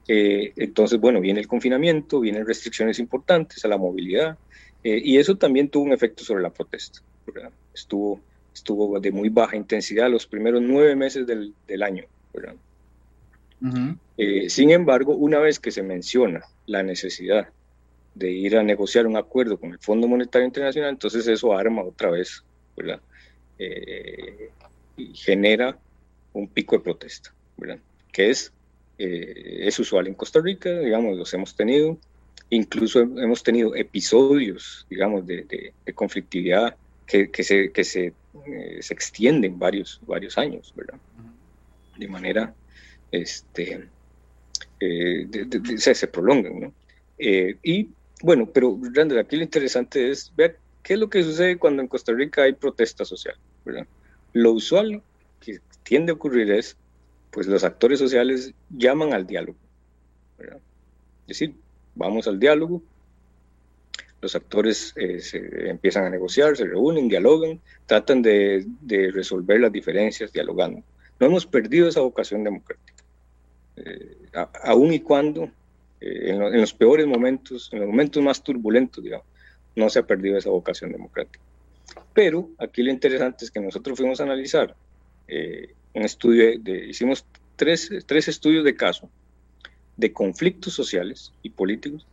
eh, 0.08 0.54
entonces, 0.56 0.98
bueno, 0.98 1.20
viene 1.20 1.40
el 1.40 1.46
confinamiento, 1.46 2.20
vienen 2.20 2.46
restricciones 2.46 2.98
importantes 2.98 3.62
a 3.66 3.68
la 3.68 3.76
movilidad 3.76 4.38
eh, 4.82 4.98
y 5.04 5.18
eso 5.18 5.36
también 5.36 5.68
tuvo 5.68 5.84
un 5.84 5.92
efecto 5.92 6.24
sobre 6.24 6.42
la 6.42 6.48
protesta. 6.48 7.00
Estuvo, 7.74 8.18
estuvo 8.54 8.98
de 8.98 9.12
muy 9.12 9.28
baja 9.28 9.56
intensidad 9.56 10.10
los 10.10 10.26
primeros 10.26 10.62
nueve 10.62 10.96
meses 10.96 11.26
del, 11.26 11.52
del 11.68 11.82
año. 11.82 12.04
Eh, 14.16 14.48
sin 14.48 14.70
embargo, 14.70 15.14
una 15.14 15.38
vez 15.38 15.60
que 15.60 15.70
se 15.70 15.82
menciona 15.82 16.44
la 16.64 16.82
necesidad 16.82 17.50
de 18.14 18.30
ir 18.30 18.56
a 18.56 18.62
negociar 18.62 19.06
un 19.06 19.18
acuerdo 19.18 19.60
con 19.60 19.72
el 19.72 19.78
Fondo 19.78 20.08
Monetario 20.08 20.46
Internacional, 20.46 20.90
entonces 20.90 21.28
eso 21.28 21.52
arma 21.52 21.82
otra 21.82 22.10
vez, 22.10 22.42
¿verdad? 22.74 23.00
y 25.00 25.14
genera 25.14 25.78
un 26.32 26.48
pico 26.48 26.76
de 26.76 26.82
protesta, 26.82 27.32
¿verdad? 27.56 27.78
Que 28.12 28.30
es 28.30 28.52
eh, 29.02 29.66
es 29.66 29.78
usual 29.78 30.08
en 30.08 30.14
Costa 30.14 30.40
Rica, 30.42 30.78
digamos, 30.78 31.16
los 31.16 31.32
hemos 31.32 31.56
tenido. 31.56 31.96
Incluso 32.50 33.00
hemos 33.00 33.42
tenido 33.42 33.74
episodios, 33.74 34.86
digamos, 34.90 35.26
de, 35.26 35.72
conflictividad 35.94 36.76
que, 37.06 37.30
que, 37.30 37.42
se, 37.42 37.72
que 37.72 37.82
se, 37.82 38.12
eh, 38.46 38.78
se, 38.82 38.92
extienden 38.92 39.58
varios, 39.58 40.02
varios 40.06 40.36
años, 40.36 40.74
¿verdad? 40.76 40.98
De 41.96 42.08
manera, 42.08 42.54
este, 43.10 43.88
eh, 44.80 45.26
se, 45.78 45.94
se, 45.94 46.06
prolongan, 46.06 46.60
¿no? 46.60 46.74
y 47.18 47.88
bueno, 48.22 48.50
pero 48.52 48.78
Randall, 48.94 49.18
aquí 49.18 49.36
lo 49.36 49.42
interesante 49.42 50.10
es 50.10 50.30
ver 50.36 50.58
qué 50.82 50.94
es 50.94 51.00
lo 51.00 51.08
que 51.08 51.22
sucede 51.22 51.56
cuando 51.56 51.80
en 51.80 51.88
Costa 51.88 52.12
Rica 52.12 52.42
hay 52.42 52.52
protesta 52.52 53.04
social, 53.06 53.36
¿verdad? 53.64 53.86
Lo 54.34 54.52
usual 54.52 55.02
que 55.40 55.60
tiende 55.90 56.12
a 56.12 56.14
ocurrir 56.14 56.52
es 56.52 56.76
pues 57.32 57.48
los 57.48 57.64
actores 57.64 57.98
sociales 57.98 58.54
llaman 58.70 59.12
al 59.12 59.26
diálogo. 59.26 59.58
Es 60.38 61.26
decir, 61.26 61.56
vamos 61.96 62.28
al 62.28 62.38
diálogo, 62.38 62.80
los 64.20 64.36
actores 64.36 64.92
eh, 64.94 65.18
se 65.18 65.68
empiezan 65.68 66.04
a 66.04 66.10
negociar, 66.10 66.56
se 66.56 66.64
reúnen, 66.64 67.08
dialogan, 67.08 67.58
tratan 67.86 68.22
de, 68.22 68.64
resolver 69.12 69.60
las 69.60 69.72
diferencias 69.72 70.32
dialogando. 70.32 70.80
No 71.18 71.26
hemos 71.26 71.44
perdido 71.44 71.88
esa 71.88 72.02
vocación 72.02 72.44
democrática. 72.44 73.02
Eh, 73.74 74.16
aun 74.62 74.92
y 74.92 75.00
cuando, 75.00 75.50
eh, 76.00 76.30
en, 76.30 76.40
en, 76.40 76.60
los 76.60 76.72
peores 76.72 77.04
momentos, 77.08 77.68
en 77.72 77.80
los 77.80 77.88
momentos 77.88 78.22
más 78.22 78.44
turbulentos, 78.44 79.02
digamos, 79.02 79.26
no 79.74 79.90
se 79.90 79.98
ha 79.98 80.06
perdido 80.06 80.38
esa 80.38 80.50
vocación 80.50 80.92
democrática. 80.92 81.40
Pero 82.14 82.48
aquí 82.58 82.84
lo 82.84 82.92
interesante 82.92 83.44
es 83.44 83.50
que 83.50 83.58
nosotros 83.58 83.98
fuimos 83.98 84.20
a 84.20 84.22
analizar 84.22 84.76
un 85.94 86.02
estudio, 86.02 86.58
de, 86.58 86.86
hicimos 86.88 87.24
tres, 87.56 87.90
tres 88.06 88.28
estudios 88.28 88.64
de 88.64 88.74
caso 88.74 89.10
de 89.96 90.12
conflictos 90.12 90.72
sociales 90.72 91.32
y 91.42 91.50
políticos 91.50 92.06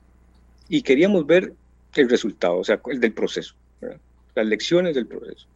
y 0.67 0.81
queríamos 0.81 1.25
ver 1.25 1.53
el 1.95 2.09
resultado, 2.09 2.57
o 2.57 2.63
sea, 2.63 2.81
el 2.87 2.99
del 2.99 3.13
proceso, 3.13 3.55
las 4.35 4.45
lecciones 4.45 4.93
del 4.93 5.07
proceso. 5.07 5.47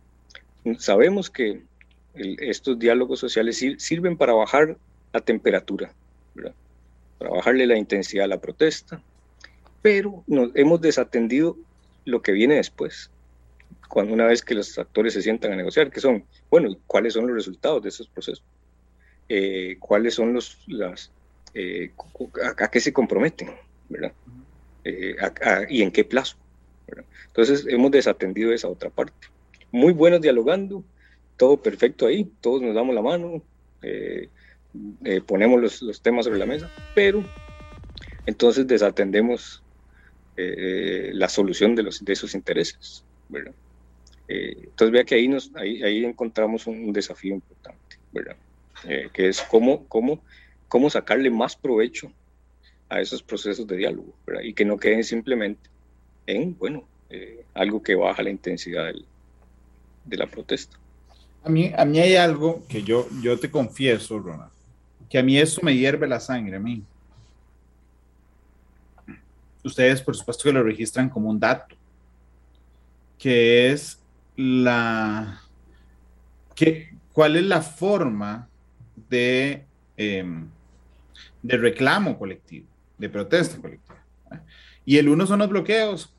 Sabemos 0.78 1.30
que 1.30 1.61
estos 2.15 2.80
diálogos 2.80 3.19
sociales 3.19 3.63
sirven 3.78 4.17
para 4.17 4.34
bajar 4.34 4.78
la 5.13 5.19
temperatura, 5.19 5.93
para 7.19 7.32
bajarle 7.32 7.67
la 7.67 7.78
intensidad 7.78 8.26
a 8.26 8.30
la 8.30 8.41
protesta, 8.41 9.01
pero 9.82 10.24
nos 10.28 10.51
hemos 10.55 10.82
desatendido 10.82 11.57
lo 12.05 12.22
que 12.22 12.32
viene 12.32 12.55
después, 12.55 13.11
cuando 13.92 14.14
una 14.14 14.26
vez 14.26 14.42
que 14.42 14.56
los 14.56 14.78
actores 14.80 15.14
se 15.14 15.22
sientan 15.22 15.52
a 15.52 15.56
negociar, 15.58 15.92
que 15.92 16.00
son, 16.00 16.24
bueno, 16.50 16.78
¿cuáles 16.88 17.14
son 17.14 17.28
los 17.28 17.36
resultados 17.36 17.84
de 17.84 17.89
esos 17.89 18.08
procesos? 18.08 18.44
Eh, 19.28 19.76
¿Cuáles 19.80 20.14
son 20.14 20.34
los, 20.34 20.60
las, 20.68 21.12
eh, 21.54 21.92
a, 22.58 22.72
qué 22.72 22.80
se 22.80 22.94
comprometen, 22.94 23.52
¿verdad? 23.89 24.14
Eh, 24.86 25.16
y 25.70 25.82
en 25.82 25.92
qué 25.92 26.06
plazo. 26.06 26.38
Entonces 27.28 27.66
hemos 27.68 27.92
desatendido 27.92 28.54
esa 28.54 28.70
otra 28.70 28.89
parte. 28.89 29.28
Muy 29.72 29.92
buenos 29.92 30.22
dialogando, 30.22 30.86
todo 31.36 31.62
perfecto 31.62 32.08
ahí, 32.08 32.32
todos 32.39 32.62
nos 32.62 32.74
damos 32.74 32.96
la 32.96 33.02
mano, 33.02 33.44
ponemos 35.26 35.62
los, 35.62 35.82
los, 35.82 36.02
temas 36.02 36.26
sobre 36.26 36.39
la 36.39 36.46
mesa, 36.46 36.72
pero 36.96 37.26
entonces 38.26 38.66
desatendemos 38.68 39.62
la 40.38 41.28
solución 41.28 41.76
de, 41.76 41.84
los, 41.84 42.06
de 42.06 42.14
esos 42.14 42.34
intereses. 42.36 43.04
¿verdad? 43.28 43.54
Eh, 44.34 44.55
entonces 44.63 44.93
vea 44.93 45.03
que 45.03 45.15
ahí, 45.15 45.27
nos, 45.27 45.51
ahí, 45.55 45.84
ahí 45.84 46.05
encontramos 46.05 46.65
un, 46.65 46.93
desafío 46.93 47.34
importante, 47.34 47.97
¿verdad? 48.13 48.38
Eh, 48.88 49.09
que 49.11 49.27
es 49.27 49.41
cómo, 49.41 49.86
cómo, 49.88 50.23
cómo 50.69 50.89
sacarle 50.89 51.29
más 51.29 51.57
provecho 51.57 52.09
a 52.88 53.01
esos 53.01 53.21
procesos 53.21 53.67
de 53.67 53.75
diálogo, 53.75 54.13
¿verdad? 54.25 54.43
Y 54.43 54.53
que 54.53 54.63
no 54.63 54.77
queden 54.77 55.03
simplemente 55.03 55.69
en, 56.27 56.57
bueno, 56.57 56.86
eh, 57.09 57.43
algo 57.53 57.84
que 57.84 57.93
baja 57.93 58.23
la 58.23 58.29
intensidad 58.29 58.86
del, 58.86 59.05
de 60.05 60.17
la 60.17 60.27
protesta. 60.27 60.77
A 61.43 61.49
mí, 61.49 61.73
a 61.75 61.84
mí 61.84 61.99
hay 61.99 62.15
algo 62.15 62.63
que 62.69 62.84
yo, 62.84 63.09
yo 63.21 63.38
te 63.38 63.51
confieso, 63.51 64.17
Ronald, 64.17 64.51
que 65.09 65.17
a 65.17 65.23
mí 65.23 65.38
eso 65.38 65.59
me 65.61 65.75
hierve 65.75 66.07
la 66.07 66.21
sangre, 66.21 66.55
a 66.55 66.59
mí. 66.61 66.84
Ustedes, 69.61 70.01
por 70.01 70.15
supuesto, 70.15 70.45
que 70.45 70.53
lo 70.53 70.63
registran 70.63 71.09
como 71.09 71.29
un 71.29 71.39
dato, 71.39 71.75
que 73.17 73.71
es 73.71 74.01
la, 74.36 75.41
que, 76.55 76.93
cuál 77.13 77.36
es 77.36 77.43
la 77.43 77.61
forma 77.61 78.47
de, 79.09 79.65
em, 79.97 80.47
de 81.41 81.57
reclamo 81.57 82.17
colectivo, 82.17 82.67
de 82.97 83.09
protesta 83.09 83.59
colectiva. 83.59 84.03
Y 84.86 84.97
el 84.97 85.09
uno 85.09 85.25
son 85.25 85.39
los 85.39 85.49
bloqueos. 85.49 86.13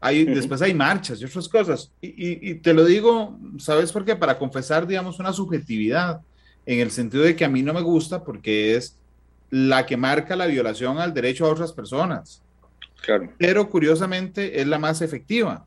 Hay, 0.00 0.24
Después 0.24 0.60
hay 0.60 0.74
marchas 0.74 1.20
y 1.20 1.24
otras 1.24 1.48
cosas. 1.48 1.90
Y, 2.02 2.50
y, 2.50 2.54
te 2.56 2.74
lo 2.74 2.84
digo, 2.84 3.38
¿sabes 3.58 3.90
por 3.90 4.04
qué? 4.04 4.14
Para 4.14 4.38
confesar, 4.38 4.86
digamos, 4.86 5.18
una 5.18 5.32
subjetividad, 5.32 6.20
en 6.66 6.80
el 6.80 6.90
sentido 6.90 7.24
de 7.24 7.36
que 7.36 7.44
a 7.44 7.48
mí 7.48 7.62
no 7.62 7.72
me 7.72 7.80
gusta 7.80 8.22
porque 8.22 8.76
es 8.76 8.98
la 9.50 9.86
que 9.86 9.96
marca 9.96 10.36
la 10.36 10.46
violación 10.46 10.98
al 10.98 11.14
derecho 11.14 11.46
a 11.46 11.52
otras 11.52 11.72
personas. 11.72 12.42
Claro. 13.02 13.30
Pero 13.38 13.68
curiosamente 13.68 14.60
es 14.60 14.66
la 14.66 14.78
más 14.78 15.02
efectiva. 15.02 15.66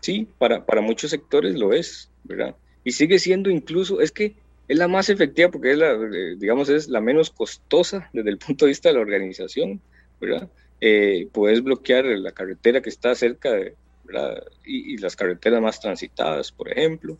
Sí, 0.00 0.26
para, 0.38 0.64
para 0.64 0.80
muchos 0.80 1.10
sectores 1.10 1.54
lo 1.56 1.72
es, 1.72 2.10
¿verdad? 2.24 2.54
Y 2.84 2.92
sigue 2.92 3.18
siendo 3.18 3.50
incluso, 3.50 4.00
es 4.00 4.12
que 4.12 4.34
es 4.68 4.78
la 4.78 4.88
más 4.88 5.08
efectiva 5.10 5.50
porque 5.50 5.72
es 5.72 5.78
la, 5.78 5.92
eh, 5.92 6.36
digamos, 6.38 6.68
es 6.68 6.88
la 6.88 7.00
menos 7.00 7.30
costosa 7.30 8.08
desde 8.12 8.30
el 8.30 8.38
punto 8.38 8.64
de 8.64 8.70
vista 8.70 8.88
de 8.88 8.94
la 8.94 9.00
organización, 9.00 9.80
¿verdad? 10.20 10.48
Eh, 10.80 11.28
puedes 11.32 11.62
bloquear 11.62 12.04
la 12.04 12.32
carretera 12.32 12.80
que 12.80 12.88
está 12.88 13.14
cerca 13.14 13.50
de, 13.50 13.74
¿verdad? 14.04 14.42
Y, 14.64 14.96
las 14.98 15.16
carreteras 15.16 15.60
más 15.60 15.80
transitadas, 15.80 16.52
por 16.52 16.70
ejemplo. 16.70 17.18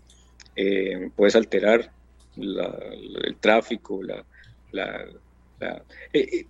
Eh, 0.56 1.10
puedes 1.16 1.36
alterar 1.36 1.92
el 2.36 3.36
tráfico, 3.40 4.02
la, 4.02 4.24
la, 4.72 5.06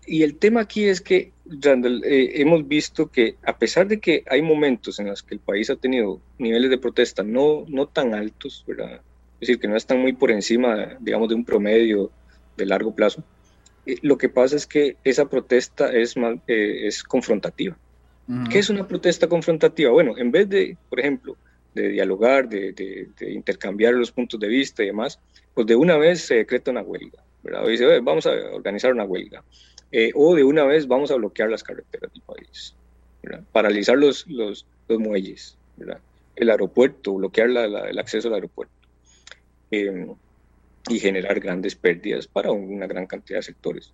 y 0.06 0.22
el 0.22 0.36
tema 0.36 0.61
aquí 0.61 0.84
es 0.84 1.00
que, 1.00 1.32
Randall, 1.44 2.02
hemos 2.04 2.66
visto 2.68 3.11
que 3.11 3.36
a 3.42 3.58
pesar 3.58 3.88
de 3.88 3.98
que 3.98 4.24
hay 4.28 4.40
momentos 4.40 5.00
en 5.00 5.08
los 5.08 5.22
que 5.22 5.34
el 5.34 5.40
país 5.40 5.68
ha 5.70 5.76
tenido 5.76 6.20
niveles 6.38 6.70
de 6.70 6.78
protesta 6.78 7.22
no, 7.22 7.64
no 7.68 7.86
tan 7.86 8.14
altos, 8.14 8.64
¿verdad? 8.66 9.00
es 9.40 9.48
decir, 9.48 9.58
que 9.58 9.68
no 9.68 9.76
están 9.76 10.00
muy 10.00 10.12
por 10.12 10.30
encima, 10.30 10.98
digamos, 11.00 11.30
de 11.30 11.34
un 11.34 11.44
promedio 11.44 12.11
de 12.58 12.66
largo 12.66 12.94
plazo. 12.94 13.24
Eh, 13.86 13.96
lo 14.02 14.18
que 14.18 14.28
pasa 14.28 14.54
es 14.54 14.66
que 14.66 14.96
esa 15.02 15.28
protesta 15.30 15.90
es, 15.90 16.14
eh, 16.46 16.86
es 16.86 17.02
confrontativa. 17.02 17.76
¿Qué 18.48 18.61
es 18.61 18.70
una 18.70 18.86
protesta 18.86 19.26
confrontativa? 19.26 19.90
Bueno, 19.90 20.16
en 20.16 20.30
vez 20.30 20.48
de, 20.48 20.76
por 20.88 21.00
ejemplo, 21.00 21.36
de 21.74 21.88
dialogar, 21.88 22.48
de, 22.48 23.08
intercambiar 23.28 23.94
los 23.94 24.12
puntos 24.12 24.38
de 24.38 24.46
vista 24.46 24.84
y 24.84 24.86
demás, 24.86 25.18
pues 25.52 25.66
de 25.66 25.74
una 25.74 25.96
vez 25.96 26.20
se 26.20 26.36
decreta 26.36 26.70
una 26.70 26.82
huelga, 26.82 27.24
¿verdad? 27.43 27.64
O 27.64 27.68
dice, 27.68 28.01
vamos 28.01 28.26
a 28.26 28.30
organizar 28.30 28.93
una 28.93 29.05
huelga. 29.05 29.43
Eh, 29.93 30.12
o 30.14 30.34
de 30.34 30.45
una 30.45 30.64
vez 30.64 30.86
vamos 30.86 31.11
a 31.11 31.16
bloquear 31.16 31.51
las 31.51 31.64
carreteras 31.64 32.12
del 32.12 32.22
país, 32.22 32.74
¿verdad? 33.22 33.43
paralizar 33.53 33.99
los, 33.99 34.26
los, 34.28 34.66
los 34.88 34.99
muelles, 35.01 35.57
¿verdad? 35.76 35.99
el 36.36 36.51
aeropuerto, 36.51 37.14
bloquear 37.14 37.51
el 37.51 37.99
acceso 37.99 38.28
al 38.28 38.34
aeropuerto. 38.34 38.74
Em, 39.70 40.14
y 40.88 40.99
generar 40.99 41.38
grandes 41.38 41.76
pérdidas 41.76 42.26
para 42.26 42.51
una 42.51 42.86
gran 42.86 43.07
cantidad 43.07 43.38
de 43.38 43.43
sectores. 43.43 43.93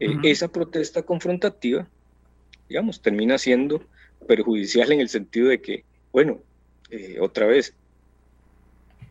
Eh, 0.00 0.16
esa 0.24 0.48
protesta 0.48 1.02
confrontativa, 1.02 1.88
digamos, 2.68 3.00
termina 3.00 3.38
siendo 3.38 3.82
perjudicial 4.26 4.90
en 4.92 5.00
el 5.00 5.08
sentido 5.08 5.48
de 5.48 5.60
que, 5.60 5.84
bueno, 6.12 6.40
eh, 6.90 7.18
otra 7.20 7.46
vez, 7.46 7.72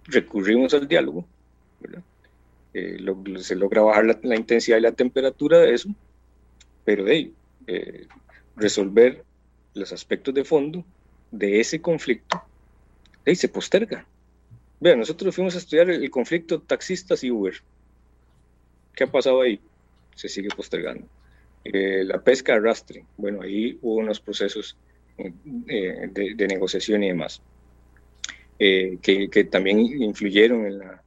recurrimos 0.05 0.73
al 0.73 0.87
diálogo, 0.87 1.25
eh, 2.77 2.97
se 3.39 3.55
logra 3.55 3.81
bajar 3.81 4.19
la, 4.23 4.35
intensidad 4.35 4.77
y 4.77 4.81
la 4.81 4.91
temperatura 4.91 5.59
de 5.59 5.73
eso, 5.73 5.89
pero 6.85 7.03
de 7.03 7.31
resolver 8.55 9.23
los 9.73 9.91
aspectos 9.91 10.33
de 10.33 10.43
fondo 10.43 10.85
de 11.31 11.59
ese 11.59 11.81
conflicto, 11.81 12.41
de 13.25 13.35
se 13.35 13.49
posterga. 13.49 14.05
Vean, 14.79 14.99
nosotros 14.99 15.35
fuimos 15.35 15.55
a 15.55 15.57
estudiar 15.57 15.89
el, 15.89 16.09
conflicto 16.09 16.61
taxistas 16.61 17.23
y 17.23 17.31
Uber. 17.31 17.55
¿Qué 18.93 19.03
ha 19.03 19.11
pasado 19.11 19.41
ahí? 19.41 19.59
Se 20.15 20.29
sigue 20.29 20.49
postergando. 20.55 21.05
Eh, 21.63 22.03
la 22.05 22.21
pesca 22.21 22.53
de 22.53 22.59
arrastre, 22.59 23.05
bueno, 23.17 23.41
ahí 23.41 23.77
hubo 23.81 23.95
unos 23.95 24.19
procesos 24.19 24.77
eh, 25.17 25.33
de, 26.11 26.47
negociación 26.47 27.03
y 27.03 27.07
demás, 27.09 27.41
eh, 28.59 28.97
que, 29.01 29.43
también 29.45 29.79
influyeron 29.79 30.65
en 30.65 30.79
la, 30.79 31.03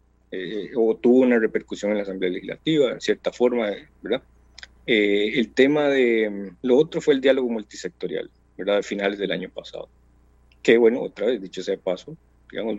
o 0.76 0.96
tuvo 0.96 1.20
una 1.20 1.38
repercusión 1.38 1.90
en 1.90 1.98
la 1.98 2.04
Asamblea 2.04 2.30
Legislativa, 2.30 2.92
en 2.92 3.00
cierta 3.00 3.32
forma, 3.32 3.70
¿verdad? 4.02 4.22
el 4.86 5.52
tema 5.52 5.88
de, 5.88 6.52
lo 6.62 6.76
otro 6.76 7.00
fue 7.00 7.14
el 7.14 7.20
diálogo 7.20 7.48
multisectorial, 7.48 8.28
¿verdad? 8.56 8.78
A 8.78 8.82
finales 8.82 9.18
del 9.18 9.30
año 9.30 9.48
pasado. 9.48 9.88
Que 10.62 10.78
bueno, 10.78 11.00
otra 11.00 11.26
vez, 11.26 11.40
dicho 11.40 11.62
sea 11.62 11.76
de 11.76 11.82
paso, 11.82 12.16
digamos, 12.50 12.76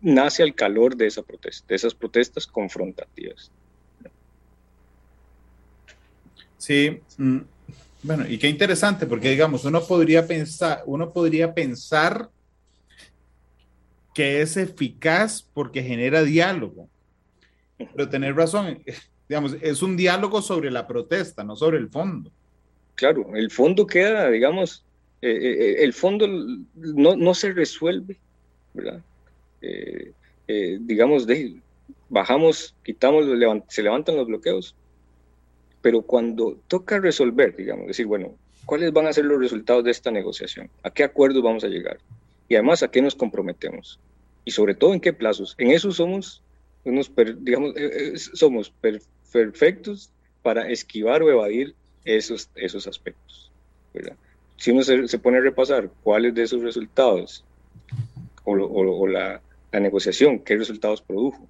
nace 0.00 0.42
al 0.42 0.54
calor 0.54 0.96
de 0.96 1.06
esa 1.06 1.22
protesta, 1.22 1.64
de 1.68 1.74
esas 1.74 1.94
protestas 1.94 2.46
confrontativas. 2.46 3.50
Sí, 6.58 7.00
mm, 7.18 7.38
bueno, 8.02 8.26
y 8.28 8.38
qué 8.38 8.48
interesante, 8.48 9.06
porque 9.06 9.30
digamos, 9.30 9.64
uno 9.64 9.82
podría 9.82 10.26
pensar, 10.26 10.82
uno 10.86 11.12
podría 11.12 11.54
pensar 11.54 12.28
que 14.14 14.42
es 14.42 14.56
eficaz 14.56 15.42
porque 15.54 15.82
genera 15.82 16.22
diálogo. 16.22 16.88
Pero 17.76 18.08
tener 18.08 18.34
razón, 18.36 18.82
digamos, 19.28 19.56
es 19.60 19.82
un 19.82 19.96
diálogo 19.96 20.40
sobre 20.42 20.70
la 20.70 20.86
protesta, 20.86 21.44
no 21.44 21.56
sobre 21.56 21.78
el 21.78 21.88
fondo. 21.88 22.30
Claro, 22.94 23.34
el 23.34 23.50
fondo 23.50 23.86
queda, 23.86 24.30
digamos, 24.30 24.84
eh, 25.20 25.30
eh, 25.30 25.56
eh, 25.58 25.76
el 25.80 25.92
fondo 25.92 26.26
no, 26.74 27.16
no 27.16 27.34
se 27.34 27.52
resuelve, 27.52 28.16
¿verdad? 28.72 29.00
Eh, 29.62 30.12
eh, 30.46 30.78
digamos, 30.80 31.26
de, 31.26 31.60
bajamos, 32.08 32.74
quitamos, 32.84 33.24
se 33.68 33.82
levantan 33.82 34.16
los 34.16 34.26
bloqueos, 34.26 34.76
pero 35.80 36.02
cuando 36.02 36.58
toca 36.68 37.00
resolver, 37.00 37.56
digamos, 37.56 37.86
decir, 37.86 38.06
bueno, 38.06 38.34
¿cuáles 38.66 38.92
van 38.92 39.06
a 39.06 39.12
ser 39.12 39.24
los 39.24 39.40
resultados 39.40 39.82
de 39.84 39.90
esta 39.90 40.10
negociación? 40.10 40.70
¿A 40.82 40.90
qué 40.90 41.02
acuerdos 41.02 41.42
vamos 41.42 41.64
a 41.64 41.68
llegar? 41.68 41.98
Y 42.48 42.54
además, 42.54 42.82
¿a 42.82 42.90
qué 42.90 43.02
nos 43.02 43.14
comprometemos? 43.14 43.98
Y 44.44 44.50
sobre 44.50 44.74
todo, 44.74 44.92
¿en 44.92 45.00
qué 45.00 45.12
plazos? 45.12 45.54
En 45.58 45.70
eso 45.70 45.90
somos, 45.90 46.42
unos, 46.84 47.10
digamos, 47.38 47.74
eh, 47.76 48.16
somos 48.16 48.72
perfectos 49.30 50.10
para 50.42 50.68
esquivar 50.70 51.22
o 51.22 51.30
evadir 51.30 51.74
esos, 52.04 52.50
esos 52.54 52.86
aspectos. 52.86 53.50
Si 54.56 54.70
uno 54.70 54.82
se, 54.82 55.18
pone 55.18 55.38
a 55.38 55.40
repasar 55.40 55.90
cuáles 56.02 56.34
de 56.34 56.42
esos 56.42 56.62
resultados 56.62 57.44
o 58.44 59.06
la, 59.06 59.40
la 59.72 59.80
negociación, 59.80 60.38
qué 60.38 60.56
resultados 60.56 61.02
produjo, 61.02 61.48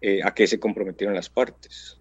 eh, 0.00 0.20
a 0.24 0.32
qué 0.32 0.46
se 0.46 0.58
comprometieron 0.58 1.14
las 1.14 1.28
partes 1.28 1.98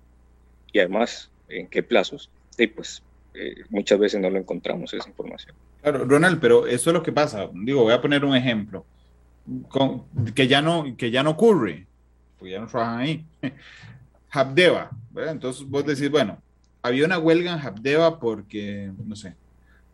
y 0.71 0.79
además 0.79 1.29
en 1.49 1.67
qué 1.67 1.83
plazos, 1.83 2.29
y 2.57 2.67
pues 2.67 3.03
eh, 3.33 3.55
muchas 3.69 3.99
veces 3.99 4.21
no 4.21 4.29
lo 4.29 4.39
encontramos 4.39 4.93
esa 4.93 5.09
información. 5.09 5.53
Claro, 5.81 6.05
Ronald, 6.05 6.39
pero 6.39 6.65
eso 6.65 6.89
es 6.89 6.93
lo 6.93 7.03
que 7.03 7.11
pasa. 7.11 7.49
Digo, 7.53 7.83
voy 7.83 7.91
a 7.91 8.01
poner 8.01 8.23
un 8.23 8.33
ejemplo 8.33 8.85
con, 9.67 10.05
que, 10.33 10.47
ya 10.47 10.61
no, 10.61 10.95
que 10.95 11.11
ya 11.11 11.21
no 11.21 11.31
ocurre, 11.31 11.87
porque 12.39 12.53
ya 12.53 12.61
no 12.61 12.67
trabajan 12.67 12.99
ahí. 12.99 13.25
Habdeba, 14.31 14.91
entonces 15.15 15.67
vos 15.67 15.85
decís, 15.85 16.09
bueno, 16.09 16.41
había 16.81 17.05
una 17.05 17.19
huelga 17.19 17.53
en 17.53 17.59
Habdeba 17.59 18.19
porque, 18.19 18.91
no 19.05 19.15
sé, 19.15 19.35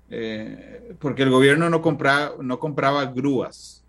eh, 0.09 0.93
porque 0.99 1.23
el 1.23 1.29
gobierno 1.29 1.69
no 1.69 1.81
compraba, 1.81 2.35
no 2.41 2.59
compraba 2.59 3.05
grúas 3.05 3.85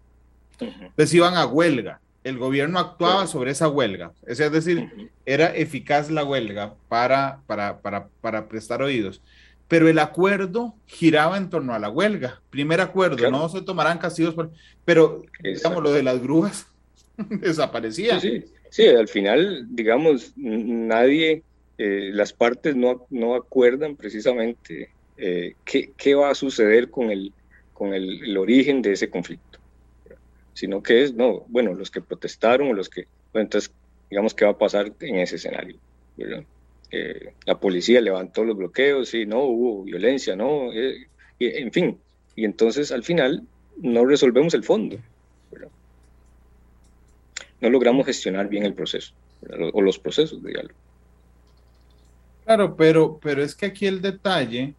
entonces 0.60 1.14
iban 1.14 1.34
a 1.34 1.46
huelga. 1.46 2.00
El 2.24 2.38
gobierno 2.38 2.78
actuaba 2.78 3.26
sobre 3.26 3.52
esa 3.52 3.68
huelga. 3.68 4.12
Es 4.26 4.38
decir, 4.38 5.10
era 5.24 5.54
eficaz 5.54 6.10
la 6.10 6.24
huelga 6.24 6.74
para, 6.88 7.40
para, 7.46 7.78
para, 7.78 8.08
para, 8.20 8.48
prestar 8.48 8.82
oídos. 8.82 9.22
Pero 9.68 9.88
el 9.88 9.98
acuerdo 9.98 10.74
giraba 10.86 11.36
en 11.36 11.50
torno 11.50 11.72
a 11.72 11.78
la 11.78 11.88
huelga. 11.88 12.40
Primer 12.50 12.80
acuerdo, 12.80 13.30
no 13.30 13.48
se 13.48 13.62
tomarán 13.62 13.98
castigos, 13.98 14.34
pero 14.84 15.22
digamos, 15.42 15.82
lo 15.82 15.92
de 15.92 16.02
las 16.02 16.20
grúas 16.20 16.66
desaparecía. 17.30 18.20
Sí, 18.20 18.44
sí, 18.70 18.86
al 18.86 19.08
final, 19.08 19.66
digamos, 19.70 20.32
nadie, 20.36 21.42
eh, 21.78 22.10
las 22.12 22.32
partes 22.32 22.76
no, 22.76 23.06
no 23.10 23.34
acuerdan 23.34 23.96
precisamente 23.96 24.90
eh, 25.16 25.54
qué, 25.64 25.92
qué, 25.96 26.14
va 26.14 26.30
a 26.30 26.34
suceder 26.34 26.90
con 26.90 27.10
el, 27.10 27.32
con 27.72 27.94
el, 27.94 28.24
el 28.24 28.36
origen 28.36 28.82
de 28.82 28.92
ese 28.92 29.10
conflicto 29.10 29.56
sino 30.56 30.82
que 30.82 31.02
es, 31.02 31.12
no, 31.12 31.44
bueno, 31.48 31.74
los 31.74 31.90
que 31.90 32.00
protestaron 32.00 32.68
o 32.68 32.72
los 32.72 32.88
que, 32.88 33.06
bueno, 33.30 33.44
entonces, 33.44 33.70
digamos, 34.08 34.32
¿qué 34.32 34.46
va 34.46 34.52
a 34.52 34.58
pasar 34.58 34.90
en 35.00 35.16
ese 35.16 35.36
escenario? 35.36 35.76
Eh, 36.90 37.34
la 37.44 37.60
policía 37.60 38.00
levantó 38.00 38.42
los 38.42 38.56
bloqueos, 38.56 39.10
sí, 39.10 39.26
no, 39.26 39.42
hubo 39.42 39.84
violencia, 39.84 40.34
no, 40.34 40.70
en 40.72 41.72
fin, 41.72 41.98
y 42.34 42.46
entonces 42.46 42.90
al 42.90 43.04
final 43.04 43.42
no 43.76 44.06
resolvemos 44.06 44.54
el 44.54 44.64
fondo, 44.64 44.96
no 47.66 47.72
logramos 47.72 48.06
gestionar 48.06 48.48
bien 48.48 48.64
el 48.64 48.74
proceso 48.74 49.12
o 49.72 49.82
los 49.82 49.98
procesos 49.98 50.42
de 50.42 50.50
diálogo. 50.50 50.74
Claro, 52.44 52.76
pero, 52.76 53.18
pero 53.20 53.42
es 53.42 53.54
que 53.54 53.66
aquí 53.66 53.86
el 53.86 54.00
detalle 54.00 54.74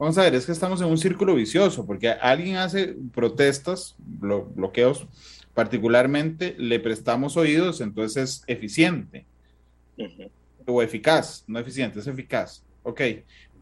Vamos 0.00 0.16
a 0.16 0.22
ver, 0.22 0.34
es 0.34 0.46
que 0.46 0.52
estamos 0.52 0.80
en 0.80 0.86
un 0.86 0.96
círculo 0.96 1.34
vicioso, 1.34 1.84
porque 1.84 2.08
alguien 2.08 2.56
hace 2.56 2.96
protestas, 3.12 3.94
bloqueos, 3.98 5.06
particularmente 5.52 6.54
le 6.56 6.80
prestamos 6.80 7.36
oídos, 7.36 7.82
entonces 7.82 8.16
es 8.16 8.42
eficiente. 8.46 9.26
O 10.64 10.80
eficaz, 10.80 11.44
no 11.46 11.58
eficiente, 11.58 12.00
es 12.00 12.06
eficaz. 12.06 12.64
Ok. 12.82 13.02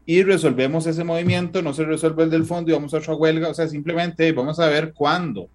y 0.05 0.23
resolvemos 0.23 0.87
ese 0.87 1.03
movimiento, 1.03 1.61
no 1.61 1.73
se 1.73 1.83
resuelve 1.83 2.23
el 2.23 2.29
del 2.29 2.45
fondo 2.45 2.71
y 2.71 2.73
vamos 2.73 2.93
a 2.93 2.99
otra 2.99 3.15
huelga, 3.15 3.49
o 3.49 3.53
sea, 3.53 3.67
simplemente 3.67 4.31
vamos 4.31 4.61
a 4.61 4.67
ver 4.67 4.93
cuándo, 4.93 5.49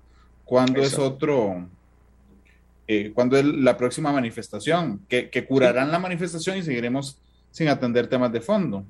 cuándo 0.44 0.82
es 0.82 0.98
otro, 0.98 1.66
eh, 2.86 3.12
cuándo 3.14 3.36
es 3.36 3.44
la 3.44 3.76
próxima 3.76 4.12
manifestación, 4.12 5.00
que, 5.08 5.30
que 5.30 5.44
curarán 5.44 5.90
la 5.90 5.98
manifestación 5.98 6.58
y 6.58 6.62
seguiremos 6.62 7.18
sin 7.50 7.68
atender 7.68 8.08
temas 8.08 8.32
de 8.32 8.40
fondo. 8.40 8.84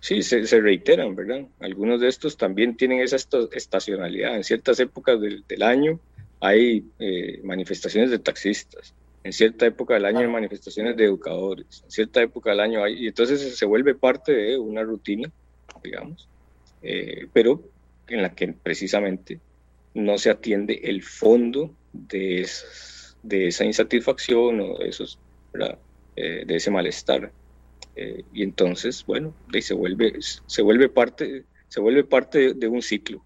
Sí, 0.00 0.22
se, 0.22 0.46
se, 0.46 0.60
reiteran, 0.60 1.16
¿verdad? 1.16 1.46
Algunos 1.60 2.00
de 2.00 2.08
estos 2.08 2.36
también 2.36 2.76
tienen 2.76 3.00
esa 3.00 3.16
estacionalidad. 3.52 4.36
En 4.36 4.44
ciertas 4.44 4.78
épocas 4.78 5.20
del, 5.20 5.44
del 5.48 5.62
año 5.62 5.98
hay 6.40 6.84
eh, 6.98 7.40
manifestaciones 7.42 8.10
de 8.10 8.18
taxistas, 8.18 8.94
en 9.24 9.32
cierta 9.32 9.66
época 9.66 9.94
del 9.94 10.04
año 10.04 10.20
hay 10.20 10.28
manifestaciones 10.28 10.96
de 10.96 11.04
educadores, 11.04 11.82
en 11.84 11.90
cierta 11.90 12.22
época 12.22 12.50
del 12.50 12.60
año 12.60 12.84
hay, 12.84 13.04
y 13.04 13.08
entonces 13.08 13.56
se 13.56 13.66
vuelve 13.66 13.94
parte 13.94 14.32
de 14.32 14.58
una 14.58 14.82
rutina, 14.82 15.30
digamos, 15.82 16.28
eh, 16.82 17.26
pero 17.32 17.62
en 18.06 18.22
la 18.22 18.34
que 18.34 18.48
precisamente 18.52 19.40
no 19.94 20.16
se 20.18 20.30
atiende 20.30 20.80
el 20.84 21.02
fondo 21.02 21.74
de, 21.92 22.48
de 23.22 23.48
esa 23.48 23.64
insatisfacción 23.64 24.60
o 24.60 24.78
de, 24.78 24.88
esos, 24.88 25.18
eh, 26.16 26.44
de 26.46 26.56
ese 26.56 26.70
malestar. 26.70 27.32
Eh, 27.96 28.24
y 28.32 28.42
entonces, 28.42 29.04
bueno, 29.06 29.34
se 29.60 29.74
vuelve, 29.74 30.14
se 30.46 30.62
vuelve 30.62 30.88
parte, 30.88 31.44
se 31.68 31.80
vuelve 31.80 32.04
parte 32.04 32.54
de, 32.54 32.68
un 32.68 32.82
ciclo. 32.82 33.22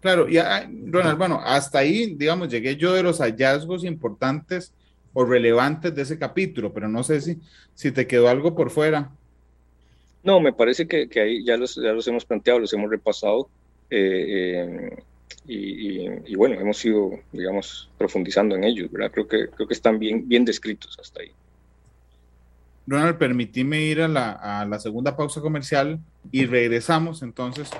Claro, 0.00 0.28
y 0.28 0.38
ah, 0.38 0.70
Ronald, 0.86 1.18
bueno, 1.18 1.40
hasta 1.44 1.80
ahí, 1.80 2.14
digamos, 2.14 2.48
llegué 2.48 2.76
yo 2.76 2.92
de 2.92 3.02
los 3.02 3.18
hallazgos 3.18 3.82
importantes 3.82 4.72
o 5.12 5.24
relevantes 5.24 5.92
de 5.92 6.02
ese 6.02 6.18
capítulo, 6.18 6.72
pero 6.72 6.88
no 6.88 7.02
sé 7.02 7.20
si, 7.20 7.38
si 7.74 7.90
te 7.90 8.06
quedó 8.06 8.28
algo 8.28 8.54
por 8.54 8.70
fuera. 8.70 9.10
No, 10.22 10.40
me 10.40 10.52
parece 10.52 10.86
que, 10.86 11.08
que 11.08 11.20
ahí 11.20 11.44
ya 11.44 11.56
los, 11.56 11.74
ya 11.74 11.92
los 11.92 12.06
hemos 12.06 12.24
planteado, 12.24 12.60
los 12.60 12.72
hemos 12.72 12.90
repasado. 12.90 13.48
Eh, 13.90 14.96
y, 15.46 16.08
y, 16.26 16.34
bueno, 16.34 16.60
hemos 16.60 16.84
ido, 16.84 17.10
digamos, 17.32 17.90
profundizando 17.96 18.54
en 18.56 18.64
ellos, 18.64 18.90
¿verdad? 18.90 19.10
Creo 19.12 19.28
que, 19.28 19.48
creo 19.48 19.66
que 19.66 19.74
están 19.74 19.98
bien, 19.98 20.28
bien 20.28 20.44
descritos 20.44 20.98
hasta 21.00 21.22
ahí. 21.22 21.30
Ronald, 22.86 23.18
permitíme 23.18 23.82
ir 23.82 24.00
a 24.00 24.08
la, 24.08 24.32
a 24.32 24.64
la 24.64 24.78
segunda 24.78 25.16
pausa 25.16 25.40
comercial 25.40 26.00
y 26.32 26.46
regresamos 26.46 27.22
entonces 27.22 27.70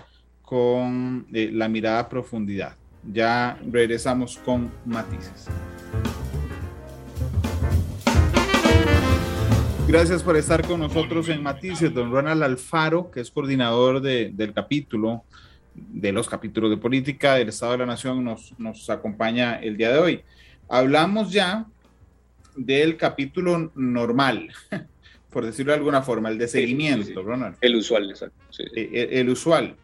con 0.42 1.26
eh, 1.32 1.50
la 1.52 1.68
mirada 1.68 2.00
a 2.00 2.08
profundidad. 2.08 2.74
Ya 3.12 3.58
regresamos 3.70 4.38
con 4.38 4.70
matices. 4.84 5.46
Gracias 9.88 10.22
por 10.22 10.36
estar 10.36 10.66
con 10.66 10.80
nosotros 10.80 11.30
en 11.30 11.42
Matices, 11.42 11.94
don 11.94 12.12
Ronald 12.12 12.42
Alfaro, 12.42 13.10
que 13.10 13.20
es 13.20 13.30
coordinador 13.30 14.02
de, 14.02 14.30
del 14.34 14.52
capítulo, 14.52 15.24
de 15.88 16.12
los 16.12 16.28
capítulos 16.28 16.70
de 16.70 16.76
política 16.76 17.34
del 17.34 17.48
Estado 17.48 17.72
de 17.72 17.78
la 17.78 17.86
Nación, 17.86 18.24
nos, 18.24 18.54
nos 18.58 18.88
acompaña 18.90 19.56
el 19.56 19.76
día 19.76 19.92
de 19.92 19.98
hoy. 19.98 20.22
Hablamos 20.68 21.32
ya 21.32 21.66
del 22.58 22.96
capítulo 22.96 23.70
normal, 23.74 24.50
por 25.30 25.44
decirlo 25.44 25.72
de 25.72 25.78
alguna 25.78 26.02
forma, 26.02 26.28
el 26.28 26.38
de 26.38 26.48
seguimiento, 26.48 27.22
Ronald. 27.22 27.56
El 27.60 27.76
usual, 27.76 28.10
exacto. 28.10 28.36
Eh, 28.74 29.08
el, 29.12 29.30
usual. 29.30 29.76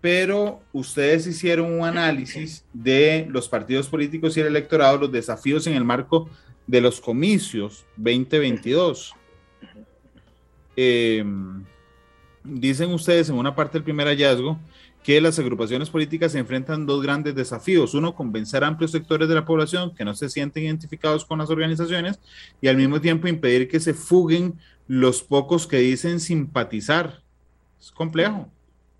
Pero 0.00 0.60
ustedes 0.72 1.26
hicieron 1.26 1.72
un 1.72 1.86
análisis 1.86 2.64
de 2.72 3.26
los 3.30 3.48
partidos 3.48 3.88
políticos 3.88 4.36
y 4.36 4.40
el 4.40 4.46
electorado, 4.48 4.98
los 4.98 5.12
desafíos 5.12 5.66
en 5.66 5.74
el 5.74 5.84
marco 5.84 6.28
de 6.66 6.80
los 6.80 7.00
comicios 7.00 7.84
2022. 7.96 9.14
Em, 10.76 11.64
dicen 12.44 12.92
ustedes 12.92 13.28
en 13.28 13.36
una 13.36 13.54
parte 13.54 13.78
del 13.78 13.82
primer 13.82 14.06
hallazgo 14.06 14.58
que 15.02 15.20
las 15.20 15.38
agrupaciones 15.38 15.90
políticas 15.90 16.34
enfrentan 16.34 16.86
dos 16.86 17.02
grandes 17.02 17.34
desafíos. 17.34 17.94
Uno, 17.94 18.14
convencer 18.14 18.64
a 18.64 18.66
amplios 18.66 18.90
sectores 18.90 19.28
de 19.28 19.34
la 19.34 19.44
población 19.44 19.94
que 19.94 20.04
no 20.04 20.14
se 20.14 20.28
sienten 20.28 20.64
identificados 20.64 21.24
con 21.24 21.38
las 21.38 21.50
organizaciones 21.50 22.18
y 22.60 22.68
al 22.68 22.76
mismo 22.76 23.00
tiempo 23.00 23.28
impedir 23.28 23.68
que 23.68 23.80
se 23.80 23.94
fuguen 23.94 24.58
los 24.86 25.22
pocos 25.22 25.66
que 25.66 25.78
dicen 25.78 26.20
simpatizar. 26.20 27.22
Es 27.80 27.92
complejo. 27.92 28.50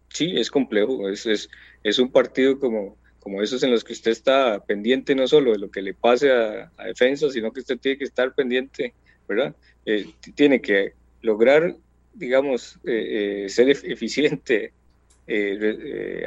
Sí, 0.08 0.32
es 0.36 0.50
complejo. 0.50 1.08
Es, 1.08 1.26
es, 1.26 1.50
es 1.82 1.98
un 1.98 2.10
partido 2.10 2.58
como, 2.58 2.96
como 3.20 3.42
esos 3.42 3.62
en 3.62 3.70
los 3.70 3.84
que 3.84 3.92
usted 3.92 4.12
está 4.12 4.64
pendiente 4.64 5.14
no 5.14 5.26
solo 5.26 5.52
de 5.52 5.58
lo 5.58 5.70
que 5.70 5.82
le 5.82 5.94
pase 5.94 6.30
a, 6.30 6.70
defensa, 6.86 7.28
sino 7.30 7.52
que 7.52 7.60
usted 7.60 7.78
tiene 7.78 7.98
que 7.98 8.04
estar 8.04 8.34
pendiente, 8.34 8.94
¿verdad? 9.28 9.54
Eh, 9.84 10.06
tiene 10.34 10.60
que 10.60 10.94
lograr, 11.22 11.76
digamos, 12.14 12.78
eh, 12.84 13.44
eh, 13.44 13.48
ser 13.48 13.68
eficiente 13.68 14.72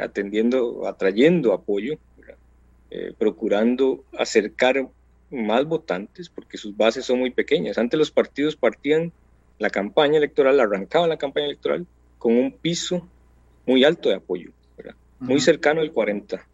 atendiendo, 0.01 0.87
atrayendo 0.87 1.53
apoyo, 1.53 1.97
procurando 3.17 4.03
acercar 4.17 4.87
más 5.31 5.65
votantes, 5.65 6.29
porque 6.29 6.57
sus 6.57 6.75
bases 6.75 7.05
son 7.05 7.19
muy 7.19 7.31
pequeñas. 7.31 7.77
Antes 7.77 7.97
los 7.97 8.11
partidos 8.11 8.55
partían 8.55 9.11
la 9.59 9.69
campaña 9.69 10.17
electoral, 10.17 10.59
arrancaba 10.59 11.07
la 11.07 11.17
campaña 11.17 11.45
electoral 11.45 11.85
con 12.17 12.35
un 12.35 12.51
piso 12.51 13.07
muy 13.65 13.83
alto 13.83 14.09
de 14.09 14.15
apoyo, 14.15 14.51
muy 15.19 15.39
cercano 15.39 15.81
al 15.81 15.91
40, 15.91 16.45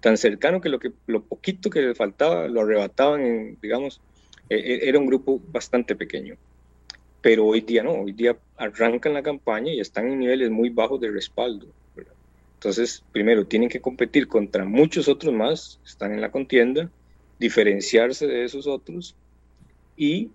tan 0.00 0.16
cercano 0.16 0.60
que 0.60 0.68
lo, 0.68 0.78
que 0.78 0.92
lo 1.06 1.22
poquito 1.22 1.70
que 1.70 1.80
le 1.80 1.94
faltaba 1.94 2.46
lo 2.48 2.60
arrebataban, 2.60 3.22
en, 3.22 3.58
digamos, 3.60 4.00
e, 4.48 4.56
e, 4.56 4.88
era 4.88 4.98
un 4.98 5.06
grupo 5.06 5.40
bastante 5.50 5.96
pequeño. 5.96 6.36
Pero 7.20 7.46
hoy 7.46 7.60
día 7.60 7.82
no, 7.82 7.92
hoy 7.92 8.12
día 8.12 8.36
arrancan 8.56 9.14
la 9.14 9.22
campaña 9.22 9.72
y 9.72 9.80
están 9.80 10.06
en 10.06 10.20
niveles 10.20 10.50
muy 10.50 10.70
bajos 10.70 11.00
de 11.00 11.10
respaldo. 11.10 11.66
Entonces, 12.54 13.04
primero, 13.12 13.46
tienen 13.46 13.68
que 13.68 13.80
competir 13.80 14.26
contra 14.26 14.64
muchos 14.64 15.06
otros 15.06 15.32
más, 15.32 15.78
están 15.86 16.12
en 16.12 16.20
la 16.20 16.32
contienda, 16.32 16.90
diferenciarse 17.38 18.26
de 18.26 18.44
esos 18.44 18.66
otros 18.66 19.14
y 19.96 20.30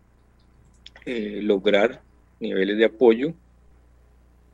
eh, 1.05 1.41
lograr 1.41 2.01
niveles 2.39 2.77
de 2.77 2.85
apoyo 2.85 3.33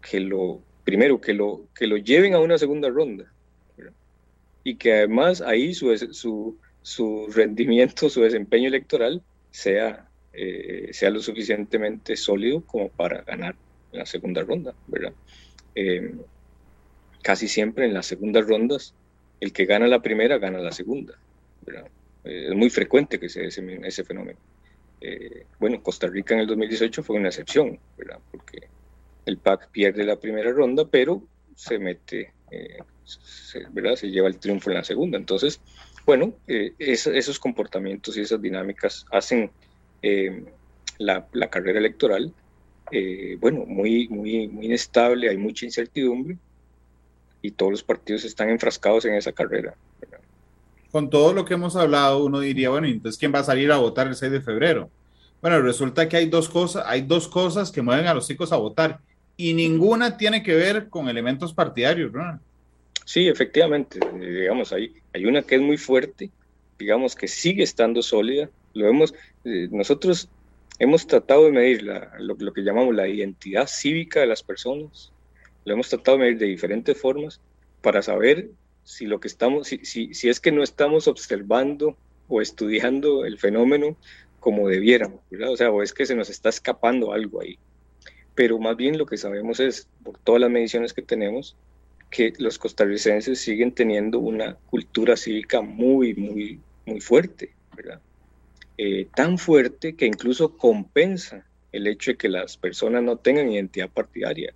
que 0.01 0.19
lo, 0.19 0.61
primero, 0.83 1.21
que 1.21 1.33
lo, 1.33 1.61
que 1.75 1.85
lo 1.85 1.97
lleven 1.97 2.33
a 2.33 2.39
una 2.39 2.57
segunda 2.57 2.89
ronda 2.89 3.31
y 4.63 4.75
que 4.75 4.93
además 4.93 5.41
ahí 5.41 5.73
su, 5.73 5.95
su, 6.11 6.57
su, 6.81 7.27
rendimiento, 7.33 8.09
su 8.09 8.21
desempeño 8.21 8.67
electoral 8.67 9.21
sea, 9.51 10.08
eh, 10.33 10.89
sea 10.91 11.09
lo 11.09 11.19
suficientemente 11.19 12.15
sólido 12.15 12.61
como 12.61 12.89
para 12.89 13.21
ganar 13.21 13.55
la 13.91 14.05
segunda 14.05 14.41
ronda, 14.43 14.73
¿verdad? 14.87 15.13
Eh, 15.75 16.13
casi 17.21 17.47
siempre 17.47 17.85
en 17.85 17.93
las 17.93 18.05
segundas 18.05 18.47
rondas, 18.47 18.93
el 19.39 19.53
que 19.53 19.65
gana 19.65 19.87
la 19.87 20.01
primera 20.01 20.37
gana 20.37 20.59
la 20.59 20.71
segunda, 20.71 21.17
es 22.23 22.55
muy 22.55 22.69
frecuente 22.69 23.19
que 23.19 23.29
se 23.29 23.45
ese, 23.45 23.79
ese 23.83 24.03
fenómeno. 24.03 24.37
Eh, 25.01 25.45
bueno, 25.59 25.81
Costa 25.81 26.07
Rica 26.07 26.33
en 26.33 26.41
el 26.41 26.47
2018 26.47 27.03
fue 27.03 27.15
una 27.15 27.29
excepción, 27.29 27.79
¿verdad? 27.97 28.19
Porque 28.31 28.67
el 29.25 29.37
PAC 29.37 29.69
pierde 29.71 30.03
la 30.03 30.17
primera 30.17 30.51
ronda, 30.51 30.85
pero 30.85 31.23
se 31.55 31.79
mete, 31.79 32.33
eh, 32.51 32.79
se, 33.05 33.65
¿verdad? 33.69 33.95
Se 33.95 34.09
lleva 34.09 34.27
el 34.27 34.37
triunfo 34.37 34.69
en 34.69 34.77
la 34.77 34.83
segunda. 34.83 35.17
Entonces, 35.17 35.61
bueno, 36.05 36.33
eh, 36.47 36.73
esos 36.79 37.39
comportamientos 37.39 38.17
y 38.17 38.21
esas 38.21 38.41
dinámicas 38.41 39.05
hacen 39.11 39.51
la, 40.97 41.27
la, 41.31 41.49
carrera 41.49 41.79
electoral, 41.79 42.33
bueno, 43.39 43.65
muy, 43.65 44.07
muy, 44.09 44.47
muy 44.47 44.65
inestable, 44.65 45.29
hay 45.29 45.37
mucha 45.37 45.65
incertidumbre 45.65 46.37
y 47.41 47.51
todos 47.51 47.71
los 47.71 47.83
partidos 47.83 48.25
están 48.25 48.49
enfrascados 48.49 49.05
en 49.05 49.13
esa 49.13 49.31
carrera 49.31 49.75
con 50.91 51.09
todo 51.09 51.33
lo 51.33 51.45
que 51.45 51.53
hemos 51.53 51.75
hablado, 51.75 52.23
uno 52.23 52.39
diría, 52.39 52.69
bueno, 52.69 52.87
entonces 52.87 53.19
¿quién 53.19 53.33
va 53.33 53.39
a 53.39 53.43
salir 53.43 53.71
a 53.71 53.77
votar 53.77 54.07
el 54.07 54.15
6 54.15 54.31
de 54.31 54.41
febrero? 54.41 54.89
Bueno, 55.41 55.61
resulta 55.61 56.09
que 56.09 56.17
hay 56.17 56.27
dos 56.27 56.49
cosas, 56.49 56.83
hay 56.85 57.01
dos 57.01 57.27
cosas 57.27 57.71
que 57.71 57.81
mueven 57.81 58.07
a 58.07 58.13
los 58.13 58.27
chicos 58.27 58.51
a 58.51 58.57
votar 58.57 58.99
y 59.37 59.53
ninguna 59.53 60.17
tiene 60.17 60.43
que 60.43 60.55
ver 60.55 60.89
con 60.89 61.07
elementos 61.07 61.53
partidarios, 61.53 62.11
¿no? 62.11 62.39
Sí, 63.05 63.27
efectivamente, 63.27 63.99
digamos, 64.19 64.73
hay, 64.73 64.93
hay 65.13 65.25
una 65.25 65.41
que 65.41 65.55
es 65.55 65.61
muy 65.61 65.77
fuerte, 65.77 66.29
digamos 66.79 67.15
que 67.15 67.27
sigue 67.27 67.63
estando 67.63 68.01
sólida, 68.01 68.49
lo 68.73 68.87
hemos, 68.87 69.13
eh, 69.43 69.67
nosotros 69.71 70.29
hemos 70.79 71.05
tratado 71.05 71.45
de 71.45 71.51
medir 71.51 71.83
lo, 71.83 72.35
lo 72.35 72.53
que 72.53 72.61
llamamos 72.61 72.95
la 72.95 73.07
identidad 73.07 73.67
cívica 73.67 74.21
de 74.21 74.27
las 74.27 74.41
personas, 74.41 75.11
lo 75.65 75.73
hemos 75.73 75.89
tratado 75.89 76.17
de 76.17 76.23
medir 76.23 76.37
de 76.39 76.45
diferentes 76.47 76.97
formas 76.97 77.41
para 77.81 78.01
saber 78.01 78.49
si 78.83 79.05
lo 79.05 79.19
que 79.19 79.27
estamos, 79.27 79.67
si, 79.67 79.85
si, 79.85 80.13
si 80.13 80.29
es 80.29 80.39
que 80.39 80.51
no 80.51 80.63
estamos 80.63 81.07
observando 81.07 81.95
o 82.27 82.41
estudiando 82.41 83.25
el 83.25 83.37
fenómeno 83.37 83.97
como 84.39 84.69
debiéramos, 84.69 85.19
¿verdad? 85.29 85.51
O 85.51 85.57
sea, 85.57 85.69
o 85.71 85.83
es 85.83 85.93
que 85.93 86.05
se 86.05 86.15
nos 86.15 86.29
está 86.29 86.49
escapando 86.49 87.11
algo 87.11 87.41
ahí. 87.41 87.59
Pero 88.35 88.57
más 88.57 88.77
bien 88.77 88.97
lo 88.97 89.05
que 89.05 89.17
sabemos 89.17 89.59
es, 89.59 89.87
por 90.03 90.17
todas 90.17 90.41
las 90.41 90.49
mediciones 90.49 90.93
que 90.93 91.01
tenemos, 91.01 91.57
que 92.09 92.33
los 92.39 92.57
costarricenses 92.57 93.39
siguen 93.39 93.73
teniendo 93.73 94.19
una 94.19 94.55
cultura 94.69 95.17
cívica 95.17 95.61
muy, 95.61 96.15
muy, 96.15 96.59
muy 96.89 97.01
fuerte, 97.01 97.53
¿verdad? 97.75 98.01
Eh, 98.77 99.07
tan 99.13 99.37
fuerte 99.37 99.95
que 99.95 100.05
incluso 100.05 100.57
compensa 100.57 101.45
el 101.71 101.87
hecho 101.87 102.11
de 102.11 102.17
que 102.17 102.29
las 102.29 102.57
personas 102.57 103.03
no 103.03 103.17
tengan 103.17 103.51
identidad 103.51 103.89
partidaria. 103.89 104.53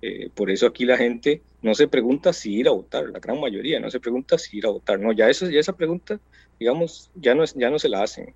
Eh, 0.00 0.30
por 0.34 0.50
eso 0.50 0.66
aquí 0.66 0.84
la 0.84 0.96
gente 0.96 1.42
no 1.62 1.74
se 1.74 1.88
pregunta 1.88 2.32
si 2.32 2.54
ir 2.54 2.68
a 2.68 2.72
votar, 2.72 3.08
la 3.08 3.18
gran 3.18 3.40
mayoría 3.40 3.80
no 3.80 3.90
se 3.90 4.00
pregunta 4.00 4.38
si 4.38 4.58
ir 4.58 4.66
a 4.66 4.70
votar. 4.70 5.00
No, 5.00 5.12
ya, 5.12 5.28
eso, 5.28 5.48
ya 5.48 5.60
esa 5.60 5.76
pregunta, 5.76 6.20
digamos, 6.58 7.10
ya 7.14 7.34
no, 7.34 7.44
ya 7.44 7.70
no 7.70 7.78
se 7.78 7.88
la 7.88 8.02
hacen. 8.02 8.34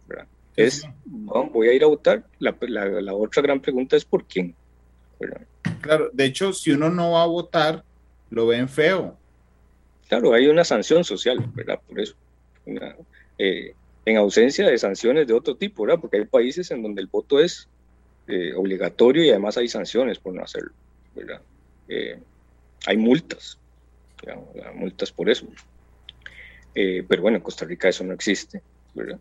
Es, 0.56 0.82
voy 1.04 1.68
a 1.68 1.72
ir 1.72 1.84
a 1.84 1.86
votar. 1.86 2.24
La, 2.38 2.56
la, 2.60 3.14
otra 3.14 3.42
gran 3.42 3.60
pregunta 3.60 3.96
es 3.96 4.04
por 4.04 4.24
quién. 4.24 4.54
Claro, 5.82 6.10
de 6.12 6.24
hecho, 6.24 6.52
si 6.52 6.72
uno 6.72 6.90
no 6.90 7.12
va 7.12 7.22
a 7.22 7.26
votar, 7.26 7.84
lo 8.30 8.46
ven 8.46 8.68
feo. 8.68 9.16
Claro, 10.08 10.32
hay 10.32 10.48
una 10.48 10.64
sanción 10.64 11.04
social, 11.04 11.38
¿verdad? 11.54 11.80
Por 11.86 12.00
eso. 12.00 12.16
Eh, 13.38 13.72
en 14.04 14.16
ausencia 14.16 14.66
de 14.66 14.78
sanciones 14.78 15.26
de 15.26 15.34
otro 15.34 15.54
tipo, 15.56 15.84
¿verdad? 15.84 16.00
Porque 16.00 16.16
hay 16.16 16.24
países 16.24 16.70
en 16.70 16.82
donde 16.82 17.02
el 17.02 17.08
voto 17.08 17.38
es 17.40 17.68
eh, 18.26 18.52
obligatorio 18.54 19.22
y 19.22 19.30
además 19.30 19.56
hay 19.58 19.68
sanciones 19.68 20.18
por 20.18 20.34
no 20.34 20.42
hacerlo. 20.42 20.72
Eh, 21.88 22.18
hay 22.86 22.96
multas, 22.96 23.58
multas 24.74 25.12
por 25.12 25.28
eso. 25.28 25.46
pero 26.74 27.22
bueno, 27.22 27.36
en 27.36 27.42
Costa 27.42 27.66
Rica 27.66 27.88
eso 27.88 28.02
no 28.04 28.14
existe, 28.14 28.62
¿verdad? 28.94 29.18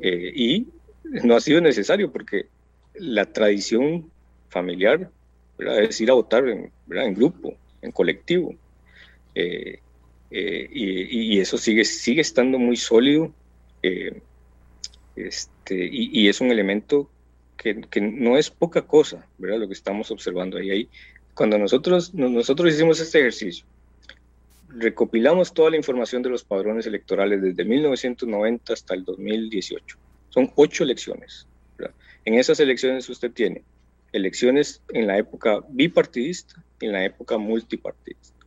y 0.00 0.68
no 1.02 1.34
ha 1.34 1.40
sido 1.40 1.60
necesario 1.60 2.12
porque 2.12 2.46
la 2.94 3.24
tradición 3.24 4.08
familiar 4.50 5.10
¿verdad? 5.58 5.82
es 5.82 6.00
ir 6.00 6.10
a 6.10 6.14
votar 6.14 6.46
en, 6.48 6.70
en 6.90 7.14
grupo, 7.14 7.56
en 7.82 7.90
colectivo. 7.90 8.54
y, 9.34 9.80
y, 10.30 11.40
eso 11.40 11.58
sigue, 11.58 11.84
sigue 11.84 12.20
estando 12.20 12.58
muy 12.58 12.76
sólido 12.76 13.32
este, 15.16 15.88
y, 15.90 16.28
es 16.28 16.40
un 16.40 16.50
elemento 16.50 17.10
que, 17.56 17.80
que, 17.82 18.00
no 18.00 18.36
es 18.36 18.50
poca 18.50 18.82
cosa, 18.82 19.26
¿verdad? 19.38 19.58
Lo 19.58 19.66
que 19.68 19.74
estamos 19.74 20.10
observando 20.10 20.58
ahí. 20.58 20.70
ahí. 20.70 20.88
Cuando 21.34 21.58
nosotros, 21.58 22.14
nosotros 22.14 22.74
hicimos 22.74 23.00
este 23.00 23.18
ejercicio, 23.18 23.64
recopilamos 24.68 25.52
toda 25.52 25.70
la 25.70 25.76
información 25.76 26.22
de 26.22 26.30
los 26.30 26.44
padrones 26.44 26.86
electorales 26.86 27.42
desde 27.42 27.64
1990 27.64 28.72
hasta 28.72 28.94
el 28.94 29.04
2018. 29.04 29.98
Son 30.30 30.52
ocho 30.56 30.84
elecciones. 30.84 31.46
En 32.24 32.34
esas 32.34 32.60
elecciones 32.60 33.08
usted 33.08 33.32
tiene 33.32 33.62
elecciones 34.12 34.82
en 34.90 35.06
la 35.06 35.16
época 35.16 35.60
bipartidista 35.70 36.62
y 36.80 36.86
en 36.86 36.92
la 36.92 37.04
época 37.04 37.38
multipartidista. 37.38 38.37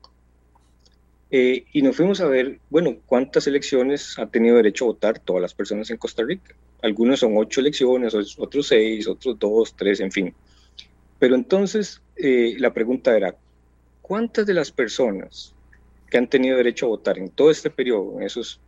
Eh, 1.33 1.65
y 1.71 1.81
nos 1.81 1.95
fuimos 1.95 2.19
a 2.19 2.27
ver, 2.27 2.59
bueno, 2.69 2.97
cuántas 3.05 3.47
elecciones 3.47 4.19
ha 4.19 4.27
tenido 4.27 4.57
derecho 4.57 4.83
a 4.83 4.87
votar 4.89 5.17
todas 5.19 5.41
las 5.41 5.53
personas 5.53 5.89
en 5.89 5.95
Costa 5.95 6.23
Rica. 6.23 6.53
Algunos 6.81 7.21
son 7.21 7.37
ocho 7.37 7.61
elecciones, 7.61 8.13
otros 8.37 8.67
seis, 8.67 9.07
otros 9.07 9.39
dos, 9.39 9.73
tres, 9.75 10.01
en 10.01 10.11
fin. 10.11 10.33
Pero 11.19 11.35
entonces 11.35 12.01
eh, 12.17 12.55
la 12.57 12.73
pregunta 12.73 13.15
era, 13.15 13.33
¿cuántas 14.01 14.45
de 14.45 14.53
las 14.53 14.71
personas 14.71 15.55
que 16.09 16.17
han 16.17 16.27
tenido 16.27 16.57
derecho 16.57 16.87
a 16.87 16.89
votar 16.89 17.17
en 17.17 17.29
todo 17.29 17.49
este 17.49 17.69
periodo, 17.69 18.19
en, 18.19 18.23
esos, 18.23 18.59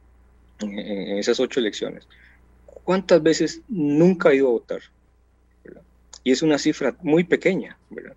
en 0.62 1.18
esas 1.18 1.42
ocho 1.42 1.60
elecciones, 1.60 2.08
cuántas 2.86 3.22
veces 3.22 3.62
nunca 3.68 4.30
ha 4.30 4.36
ido 4.36 4.48
a 4.48 4.52
votar? 4.52 4.80
Y 6.24 6.32
es 6.32 6.42
una 6.42 6.58
cifra 6.58 6.96
muy 7.02 7.26
pequeña, 7.26 7.78
¿verdad? 7.90 8.16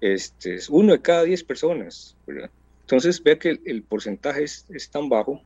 Este, 0.00 0.54
es 0.54 0.68
uno 0.68 0.92
de 0.92 1.02
cada 1.02 1.24
diez 1.24 1.42
personas, 1.42 2.14
¿verdad? 2.24 2.50
Entonces, 2.88 3.22
vea 3.22 3.38
que 3.38 3.60
el, 3.66 3.82
porcentaje 3.82 4.44
es, 4.44 4.90
tan 4.90 5.10
bajo 5.10 5.42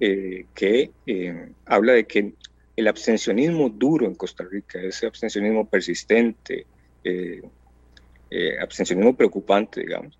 eh, 0.00 0.46
que 0.54 0.92
eh, 1.06 1.50
habla 1.66 1.92
de 1.92 2.06
que 2.06 2.32
el 2.74 2.88
abstencionismo 2.88 3.68
duro 3.68 4.06
en 4.06 4.14
Costa 4.14 4.44
Rica, 4.50 4.80
ese 4.80 5.06
abstencionismo 5.06 5.68
persistente, 5.68 6.64
eh, 7.04 7.42
abstencionismo 8.62 9.14
preocupante, 9.14 9.82
digamos, 9.82 10.18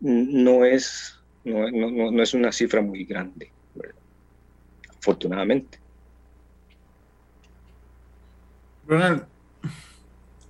no, 0.00 0.64
es, 0.66 1.18
no, 1.44 2.22
es 2.22 2.34
una 2.34 2.52
cifra 2.52 2.82
muy 2.82 3.04
grande, 3.04 3.50
afortunadamente. 4.98 5.78
Ronald, 8.86 9.24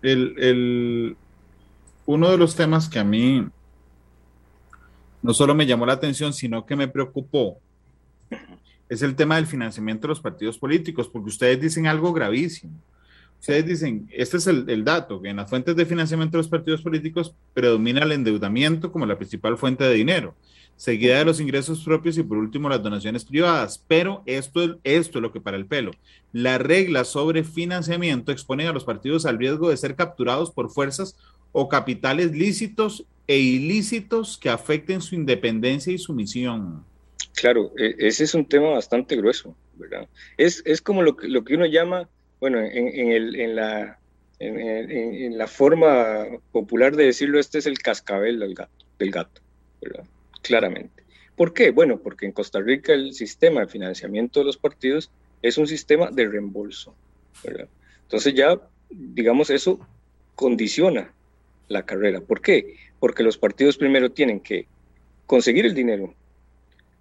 el, 0.03 1.17
uno 2.07 2.31
de 2.33 2.39
los 2.39 2.57
temas 2.57 2.89
que 2.89 2.99
a 2.99 3.05
mí 3.05 3.49
no 5.25 5.33
solo 5.33 5.55
me 5.55 5.65
llamó 5.65 5.87
la 5.87 5.95
atención, 5.95 6.35
sino 6.35 6.67
que 6.67 6.77
me 6.77 6.87
preocupó, 6.87 7.59
es 8.91 9.01
el 9.01 9.17
tema 9.17 9.37
del 9.37 9.47
financiamiento 9.47 10.03
de 10.03 10.09
los 10.09 10.21
partidos 10.21 10.59
políticos, 10.59 11.09
porque 11.09 11.31
ustedes 11.31 11.59
dicen 11.59 11.87
algo 11.87 12.13
gravísimo. 12.13 12.75
Ustedes 13.41 13.65
dicen, 13.65 14.07
este 14.13 14.37
es 14.37 14.47
el, 14.47 14.85
dato, 14.85 15.23
que 15.23 15.31
en 15.31 15.37
las 15.37 15.49
fuentes 15.49 15.75
de 15.77 15.87
financiamiento 15.87 16.37
de 16.37 16.43
los 16.43 16.51
partidos 16.51 16.83
políticos 16.83 17.35
predomina 17.55 18.03
el 18.03 18.13
endeudamiento 18.13 18.93
como 18.93 19.07
la 19.07 19.17
principal 19.17 19.57
fuente 19.57 19.85
de 19.85 19.95
dinero, 19.95 20.35
seguida 20.77 21.17
de 21.17 21.25
los 21.25 21.41
ingresos 21.41 21.83
propios 21.83 22.19
y 22.19 22.23
por 22.23 22.37
último 22.37 22.69
las 22.69 22.83
donaciones 22.83 23.25
privadas. 23.25 23.83
Pero 23.89 24.23
esto, 24.27 24.79
esto 24.85 25.19
es 25.19 25.23
lo 25.23 25.33
que 25.33 25.41
para 25.41 25.57
el 25.57 25.65
pelo. 25.65 25.93
Las 26.33 26.61
reglas 26.61 27.09
sobre 27.09 27.45
financiamiento 27.45 28.31
exponen 28.31 28.67
a 28.67 28.73
los 28.73 28.85
partidos 28.85 29.25
al 29.25 29.39
riesgo 29.39 29.71
de 29.71 29.79
ser 29.79 29.97
capturados 29.97 30.51
por 30.51 30.71
fuerzas 30.71 31.17
o 31.53 31.71
capitales 31.71 32.33
lícitos 32.33 33.07
e 33.27 33.39
ilícitos 33.39 34.39
que 34.39 34.51
afecten 34.51 35.01
su 35.01 35.15
independencia 35.15 35.93
y 35.93 35.99
su 35.99 36.13
misión. 36.13 36.85
Claro, 37.35 37.73
e, 37.79 37.95
ese 37.99 38.25
es 38.25 38.35
un 38.35 38.47
tema 38.47 38.71
bastante 38.71 39.17
grueso, 39.17 39.57
¿verdad? 39.77 40.09
Es, 40.37 40.63
es 40.67 40.81
como 40.81 41.03
lo 41.03 41.17
que, 41.17 41.29
lo 41.29 41.45
que 41.45 41.55
uno 41.55 41.67
llama, 41.67 42.09
bueno, 42.41 42.61
en, 42.61 43.13
el, 43.13 43.35
en 43.37 43.57
la, 43.57 43.99
en, 44.39 45.39
la 45.39 45.47
forma 45.47 46.27
popular 46.53 46.95
de 46.95 47.07
decirlo, 47.07 47.39
este 47.39 47.59
es 47.59 47.67
el 47.67 47.79
cascabel 47.79 48.41
del 48.41 48.55
gato, 48.55 48.85
del 48.99 49.11
gato 49.11 49.41
¿verdad? 49.81 50.05
Claramente. 50.43 51.03
¿Por 51.37 51.53
qué? 51.53 51.71
Bueno, 51.71 51.99
porque 51.99 52.27
en 52.27 52.33
Costa 52.33 52.61
Rica 52.61 52.93
el 52.93 53.13
sistema 53.13 53.61
de 53.61 53.67
financiamiento 53.67 54.41
de 54.41 54.47
los 54.47 54.57
partidos 54.57 55.11
es 55.43 55.59
un 55.59 55.67
sistema 55.67 56.11
de 56.11 56.29
reembolso, 56.29 56.95
¿verdad? 57.43 57.69
Entonces 58.03 58.35
ya, 58.35 58.61
digamos, 58.91 59.51
eso 59.51 59.81
condiciona 60.35 61.13
la 61.69 61.85
carrera. 61.85 62.21
¿Por 62.21 62.41
qué? 62.41 62.77
Porque 62.99 63.23
los 63.23 63.39
partidos 63.39 63.77
primero 63.77 64.11
tienen 64.11 64.41
que 64.41 64.67
conseguir 65.27 65.67
el 65.67 65.75
dinero, 65.75 66.15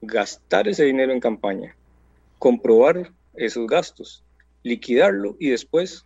gastar 0.02 0.68
ese 0.68 0.86
dinero 0.86 1.12
en 1.12 1.20
campaña, 1.20 1.76
comprobar 2.40 3.12
esos 3.36 3.68
gastos, 3.68 4.24
liquidarlo 4.64 5.36
y 5.40 5.50
después 5.50 6.06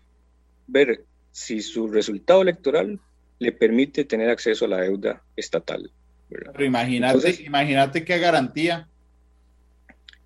ver 0.67 1.05
si 1.31 1.61
su 1.61 1.87
resultado 1.87 2.41
electoral 2.41 2.99
le 3.39 3.51
permite 3.51 4.03
tener 4.05 4.29
acceso 4.29 4.65
a 4.65 4.69
la 4.69 4.81
deuda 4.81 5.23
estatal. 5.35 5.91
Pero 6.29 6.65
imagínate, 6.65 7.43
imagínate 7.43 8.03
qué 8.03 8.19
garantía. 8.19 8.89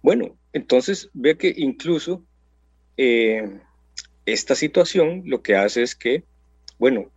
Bueno, 0.02 0.38
entonces 0.54 1.10
ve 1.14 1.38
que 1.38 1.54
incluso 1.56 2.24
eh, 2.98 3.60
esta 4.26 4.56
situación 4.56 5.24
lo 5.26 5.42
que 5.42 5.56
hace 5.56 5.84
es 5.84 5.96
que, 5.96 6.24
bueno, 6.80 7.12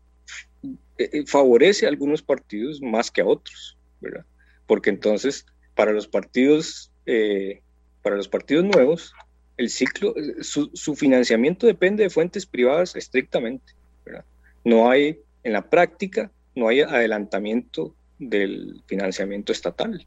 eh, 0.96 1.10
eh, 1.12 1.24
favorece 1.26 1.86
a 1.86 1.88
algunos 1.88 2.22
partidos 2.22 2.80
más 2.80 3.10
que 3.10 3.20
a 3.20 3.26
otros, 3.26 3.76
¿verdad? 4.00 4.24
Porque 4.66 4.90
entonces, 4.90 5.44
para 5.74 5.92
los 5.92 6.06
partidos, 6.06 6.92
eh, 7.06 7.62
para 8.02 8.16
los 8.16 8.28
partidos 8.28 8.64
nuevos, 8.64 9.12
el 9.56 9.70
ciclo, 9.70 10.14
su, 10.40 10.70
su, 10.72 10.94
financiamiento 10.94 11.66
depende 11.66 12.04
de 12.04 12.10
fuentes 12.10 12.46
privadas 12.46 12.94
estrictamente, 12.96 13.72
¿verdad? 14.04 14.24
No 14.64 14.88
hay, 14.88 15.18
en 15.42 15.52
la 15.52 15.68
práctica, 15.68 16.30
no 16.54 16.68
hay 16.68 16.80
adelantamiento 16.80 17.94
del 18.18 18.80
financiamiento 18.86 19.52
estatal, 19.52 20.06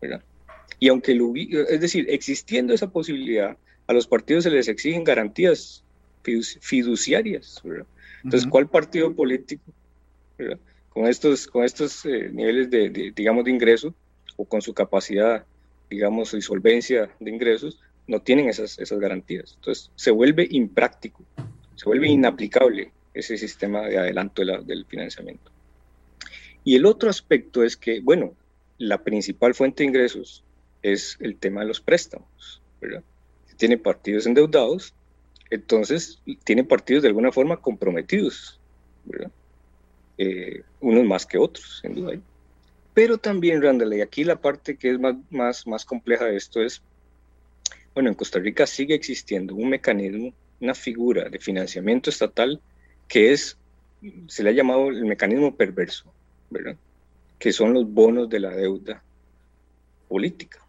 ¿verdad? 0.00 0.22
Y 0.80 0.88
aunque, 0.88 1.14
lo, 1.14 1.32
es 1.36 1.80
decir, 1.80 2.06
existiendo 2.08 2.74
esa 2.74 2.90
posibilidad, 2.90 3.56
a 3.86 3.92
los 3.92 4.06
partidos 4.06 4.44
se 4.44 4.50
les 4.50 4.66
exigen 4.66 5.04
garantías 5.04 5.84
fiduciarias, 6.60 7.60
¿verdad? 7.62 7.86
Entonces, 8.24 8.48
¿cuál 8.48 8.68
partido 8.68 9.14
político 9.14 9.62
con 10.88 11.06
estos, 11.06 11.46
con 11.46 11.64
estos 11.64 12.04
eh, 12.06 12.30
niveles 12.32 12.70
de, 12.70 13.12
digamos, 13.14 13.44
de 13.44 13.50
ingreso 13.50 13.94
o 14.36 14.44
con 14.44 14.62
su 14.62 14.72
capacidad, 14.72 15.44
digamos, 15.90 16.34
y 16.34 16.40
solvencia 16.40 17.10
de 17.20 17.30
ingresos, 17.30 17.80
no 18.06 18.20
tienen 18.20 18.48
esas, 18.48 18.78
esas 18.78 18.98
garantías. 18.98 19.54
Entonces, 19.56 19.90
se 19.96 20.10
vuelve 20.10 20.46
impráctico, 20.50 21.24
se 21.74 21.86
vuelve 21.86 22.08
inaplicable 22.08 22.92
ese 23.12 23.36
sistema 23.36 23.82
de 23.82 23.98
adelanto 23.98 24.42
del 24.44 24.84
financiamiento. 24.86 25.50
Y 26.64 26.76
el 26.76 26.86
otro 26.86 27.10
aspecto 27.10 27.62
es 27.62 27.76
que, 27.76 28.00
bueno, 28.00 28.34
la 28.78 29.02
principal 29.02 29.54
fuente 29.54 29.82
de 29.82 29.88
ingresos 29.88 30.44
es 30.82 31.16
el 31.20 31.36
tema 31.36 31.60
de 31.60 31.66
los 31.68 31.80
préstamos, 31.80 32.60
¿verdad? 32.80 33.02
Tiene 33.56 33.78
partidos 33.78 34.26
endeudados, 34.26 34.94
entonces 35.50 36.20
tiene 36.44 36.64
partidos 36.64 37.02
de 37.02 37.08
alguna 37.08 37.30
forma 37.32 37.58
comprometidos, 37.58 38.60
¿verdad? 39.04 39.30
Eh, 40.18 40.62
unos 40.80 41.04
más 41.04 41.26
que 41.26 41.38
otros, 41.38 41.80
sin 41.82 41.94
duda. 41.94 42.18
Pero 42.92 43.18
también, 43.18 43.62
Randall, 43.62 43.94
y 43.94 44.00
aquí 44.00 44.24
la 44.24 44.36
parte 44.36 44.76
que 44.76 44.90
es 44.92 45.00
más, 45.00 45.16
más, 45.30 45.66
más 45.66 45.84
compleja 45.84 46.26
de 46.26 46.36
esto 46.36 46.62
es, 46.62 46.80
bueno, 47.94 48.08
en 48.08 48.14
Costa 48.14 48.38
Rica 48.38 48.66
sigue 48.66 48.94
existiendo 48.94 49.54
un 49.54 49.70
mecanismo 49.70 50.32
una 50.60 50.74
figura 50.74 51.28
de 51.28 51.38
financiamiento 51.38 52.10
estatal 52.10 52.60
que 53.06 53.32
es, 53.32 53.56
se 54.28 54.42
le 54.42 54.50
ha 54.50 54.52
llamado 54.52 54.88
el 54.88 55.04
mecanismo 55.04 55.54
perverso, 55.54 56.12
¿verdad? 56.50 56.76
Que 57.38 57.52
son 57.52 57.74
los 57.74 57.86
bonos 57.90 58.28
de 58.28 58.40
la 58.40 58.50
deuda 58.50 59.02
política. 60.08 60.60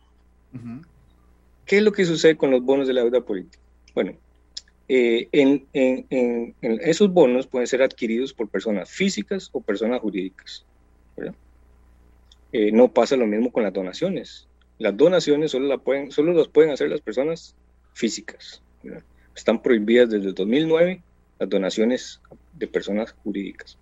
¿Qué 1.66 1.78
es 1.78 1.84
lo 1.84 1.92
que 1.92 2.06
sucede 2.06 2.38
con 2.38 2.52
los 2.52 2.62
bonos 2.64 2.88
de 2.88 2.94
la 2.94 3.02
deuda 3.02 3.22
política? 3.22 3.64
Bueno, 3.94 4.14
eh, 4.88 5.30
en, 5.32 6.56
esos 6.62 7.12
bonos 7.12 7.48
pueden 7.48 7.68
ser 7.68 7.82
adquiridos 7.82 8.34
por 8.34 8.50
personas 8.50 8.90
físicas 8.90 9.50
o 9.52 9.62
personas 9.62 10.02
jurídicas. 10.02 10.66
Eh, 12.52 12.72
no 12.72 12.92
pasa 12.92 13.16
lo 13.16 13.28
mismo 13.28 13.52
con 13.52 13.64
las 13.64 13.74
donaciones. 13.74 14.48
Las 14.78 14.96
donaciones 14.96 15.52
solo, 15.52 15.68
la 15.68 15.78
pueden, 15.78 16.12
solo 16.12 16.34
las 16.34 16.48
pueden 16.48 16.72
hacer 16.72 16.90
las 16.90 17.02
personas 17.02 17.56
físicas. 17.94 18.62
Están 19.36 19.62
prohibidas 19.62 20.10
desde 20.10 20.28
el 20.28 20.34
2009 20.34 21.02
las 21.40 21.50
donaciones 21.50 22.22
de 22.54 22.68
personas 22.68 23.14
jurídicas. 23.24 23.78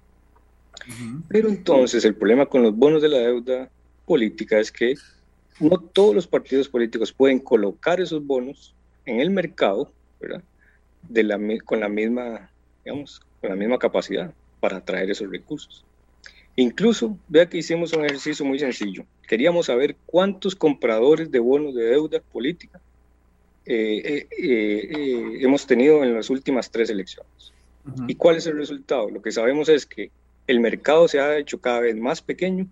Pero 1.29 1.49
entonces 1.49 2.03
el 2.03 2.15
problema 2.15 2.45
con 2.45 2.63
los 2.63 2.75
bonos 2.75 3.01
de 3.01 3.09
la 3.09 3.19
deuda 3.19 3.69
política 4.05 4.59
es 4.59 4.71
que 4.71 4.95
no 5.59 5.77
todos 5.77 6.15
los 6.15 6.27
partidos 6.27 6.67
políticos 6.67 7.13
pueden 7.13 7.39
colocar 7.39 8.01
esos 8.01 8.25
bonos 8.25 8.73
en 9.05 9.19
el 9.19 9.29
mercado, 9.29 9.91
De 11.09 11.23
la, 11.23 11.39
con 11.65 11.79
la 11.79 11.89
misma, 11.89 12.49
digamos, 12.83 13.21
con 13.41 13.49
la 13.49 13.55
misma 13.55 13.77
capacidad 13.77 14.33
para 14.59 14.77
atraer 14.77 15.11
esos 15.11 15.29
recursos. 15.29 15.83
Incluso, 16.55 17.17
vea 17.27 17.49
que 17.49 17.57
hicimos 17.57 17.93
un 17.93 18.05
ejercicio 18.05 18.45
muy 18.45 18.59
sencillo. 18.59 19.05
Queríamos 19.27 19.65
saber 19.67 19.95
cuántos 20.05 20.55
compradores 20.55 21.31
de 21.31 21.39
bonos 21.39 21.73
de 21.75 21.83
deuda 21.85 22.19
política 22.19 22.79
eh, 23.65 24.01
eh, 24.05 24.27
eh, 24.37 25.37
hemos 25.41 25.65
tenido 25.65 26.03
en 26.03 26.13
las 26.13 26.29
últimas 26.29 26.69
tres 26.69 26.89
elecciones. 26.89 27.53
¿Y 28.07 28.15
cuál 28.15 28.37
es 28.37 28.47
el 28.47 28.57
resultado? 28.57 29.09
Lo 29.09 29.21
que 29.21 29.31
sabemos 29.31 29.67
es 29.67 29.85
que 29.85 30.09
el 30.47 30.59
mercado 30.59 31.07
se 31.07 31.19
ha 31.19 31.37
hecho 31.37 31.59
cada 31.59 31.81
vez 31.81 31.95
más 31.97 32.21
pequeño 32.21 32.67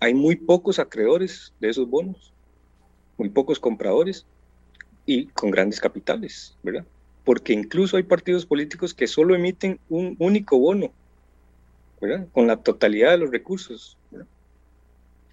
hay 0.00 0.14
muy 0.14 0.36
pocos 0.36 0.78
acreedores 0.78 1.52
de 1.60 1.70
esos 1.70 1.88
bonos, 1.88 2.32
muy 3.16 3.30
pocos 3.30 3.58
compradores 3.58 4.26
y 5.06 5.26
con 5.26 5.50
grandes 5.50 5.80
capitales, 5.80 6.56
¿verdad? 6.62 6.84
Porque 7.24 7.52
incluso 7.52 7.96
hay 7.96 8.02
partidos 8.02 8.46
políticos 8.46 8.92
que 8.92 9.06
solo 9.06 9.34
emiten 9.34 9.78
un 9.88 10.16
único 10.18 10.58
bono, 10.58 10.92
¿verdad? 12.00 12.26
Con 12.32 12.46
la 12.46 12.56
totalidad 12.56 13.12
de 13.12 13.18
los 13.18 13.30
recursos, 13.30 13.96
¿verdad? 14.10 14.26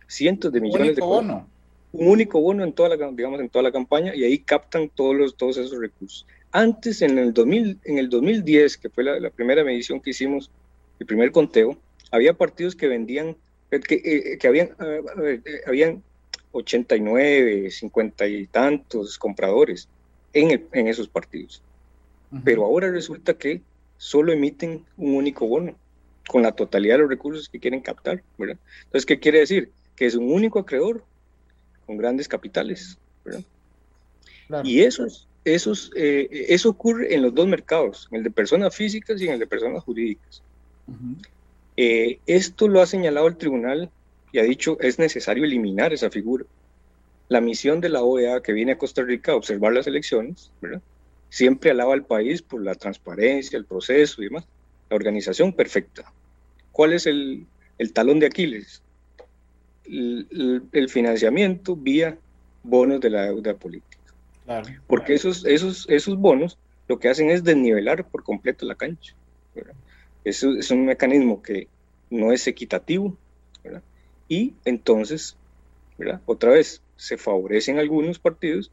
Cientos 0.08 0.52
de 0.52 0.62
millones 0.62 0.96
de 0.96 1.02
bono. 1.02 1.48
Un 1.94 2.08
único 2.08 2.40
bono 2.40 2.64
en 2.64 2.72
toda 2.72 2.96
la, 2.96 3.12
digamos, 3.12 3.42
en 3.42 3.50
toda 3.50 3.64
la 3.64 3.72
campaña 3.72 4.16
y 4.16 4.24
ahí 4.24 4.40
captan 4.40 4.90
todos, 4.90 5.16
los, 5.16 5.36
todos 5.36 5.58
esos 5.58 5.78
recursos. 5.78 6.26
Antes, 6.54 7.02
en 7.02 7.18
el, 7.18 7.34
2000, 7.34 7.80
en 7.84 7.98
el 7.98 8.10
2010, 8.10 8.78
que 8.78 8.90
fue 8.90 9.04
la, 9.04 9.20
la 9.20 9.30
primera 9.30 9.64
medición 9.64 10.00
que 10.00 10.12
hicimos, 10.12 10.50
el 11.00 11.06
primer 11.06 11.32
conteo, 11.32 11.78
había 12.12 12.34
partidos 12.34 12.76
que 12.76 12.88
vendían 12.88 13.36
que, 13.80 13.96
eh, 14.04 14.38
que 14.38 14.48
habían, 14.48 14.72
eh, 14.80 15.42
habían 15.66 16.04
89, 16.52 17.72
50 17.72 18.28
y 18.28 18.48
tantos 18.48 19.18
compradores 19.18 19.88
en, 20.34 20.68
en 20.72 20.88
esos 20.88 21.08
partidos. 21.08 21.64
Pero 22.44 22.64
ahora 22.64 22.90
resulta 22.90 23.34
que 23.34 23.62
solo 23.98 24.32
emiten 24.32 24.86
un 24.98 25.16
único 25.16 25.48
bono 25.48 25.76
con 26.28 26.44
la 26.44 26.54
totalidad 26.54 26.96
de 26.96 27.02
los 27.02 27.10
recursos 27.10 27.50
que 27.50 27.60
quieren 27.60 27.82
captar. 27.82 28.24
¿verdad? 28.38 28.58
Entonces, 28.86 29.06
¿qué 29.06 29.20
quiere 29.20 29.40
decir? 29.40 29.72
Que 29.96 30.06
es 30.06 30.16
un 30.16 30.32
único 30.32 30.60
acreedor 30.60 31.04
con 31.86 31.98
grandes 31.98 32.28
capitales. 32.28 32.98
¿verdad? 33.26 33.44
Y 34.64 34.82
esos, 34.82 35.28
esos, 35.46 35.92
eh, 35.96 36.28
eso 36.50 36.70
ocurre 36.70 37.14
en 37.14 37.22
los 37.22 37.34
dos 37.34 37.48
mercados, 37.48 38.08
en 38.12 38.18
el 38.18 38.24
de 38.24 38.32
personas 38.32 38.76
físicas 38.76 39.22
y 39.22 39.28
en 39.28 39.34
el 39.34 39.40
de 39.40 39.48
personas 39.48 39.84
jurídicas. 39.84 40.42
Eh, 41.78 42.20
esto 42.28 42.68
lo 42.68 42.82
ha 42.82 42.86
señalado 42.86 43.28
el 43.28 43.38
tribunal 43.38 43.90
y 44.32 44.40
ha 44.40 44.44
dicho 44.44 44.78
es 44.82 45.00
necesario 45.00 45.46
eliminar 45.46 45.94
esa 45.94 46.10
figura. 46.10 46.46
La 47.30 47.40
misión 47.40 47.80
de 47.80 47.90
la 47.90 48.04
OEA 48.04 48.42
que 48.42 48.52
viene 48.52 48.74
a 48.74 48.78
Costa 48.78 49.04
Rica 49.04 49.32
a 49.32 49.36
observar 49.36 49.74
las 49.74 49.88
elecciones, 49.88 50.52
siempre 51.32 51.72
alaba 51.72 51.94
al 51.94 52.04
país 52.04 52.42
por 52.42 52.62
la 52.62 52.76
transparencia, 52.76 53.58
el 53.58 53.66
proceso 53.66 54.22
y 54.22 54.26
demás. 54.26 54.46
La 54.90 54.98
organización 54.98 55.54
perfecta. 55.54 56.12
¿Cuál 56.74 56.94
es 56.94 57.08
el, 57.08 57.48
talón 57.94 58.20
de 58.20 58.28
Aquiles? 58.28 58.84
El, 59.86 60.90
financiamiento 60.90 61.76
vía 61.76 62.18
bonos 62.64 63.00
de 63.00 63.10
la 63.10 63.24
deuda 63.24 63.56
política. 63.56 63.98
Porque 64.88 65.14
Esos, 65.14 65.46
esos, 65.46 65.88
esos 65.90 66.18
bonos 66.18 66.58
lo 66.90 67.00
que 67.00 67.08
hacen 67.08 67.30
es 67.30 67.44
desnivelar 67.46 68.06
por 68.06 68.24
completo 68.24 68.66
la 68.66 68.76
cancha. 68.76 69.16
Es, 70.26 70.44
es 70.44 70.70
un 70.70 70.86
mecanismo 70.86 71.42
que 71.42 71.70
no 72.10 72.34
es 72.34 72.46
equitativo, 72.46 73.16
Y 74.28 74.54
entonces, 74.66 75.38
Otra 76.26 76.52
vez, 76.52 76.82
se 76.98 77.18
favorecen 77.18 77.80
algunos 77.80 78.20
partidos 78.20 78.70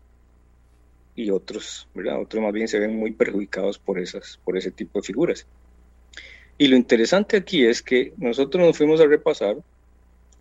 y 1.18 1.30
otros, 1.30 1.88
¿verdad? 1.94 2.20
Otros 2.20 2.42
más 2.42 2.52
bien 2.52 2.68
se 2.68 2.78
ven 2.78 2.96
muy 2.96 3.12
perjudicados 3.12 3.78
por, 3.78 3.98
esas, 3.98 4.38
por 4.44 4.56
ese 4.56 4.70
tipo 4.70 5.00
de 5.00 5.06
figuras. 5.06 5.46
Y 6.56 6.68
lo 6.68 6.76
interesante 6.76 7.36
aquí 7.36 7.64
es 7.64 7.82
que 7.82 8.12
nosotros 8.16 8.64
nos 8.64 8.76
fuimos 8.76 9.00
a 9.00 9.06
repasar, 9.06 9.56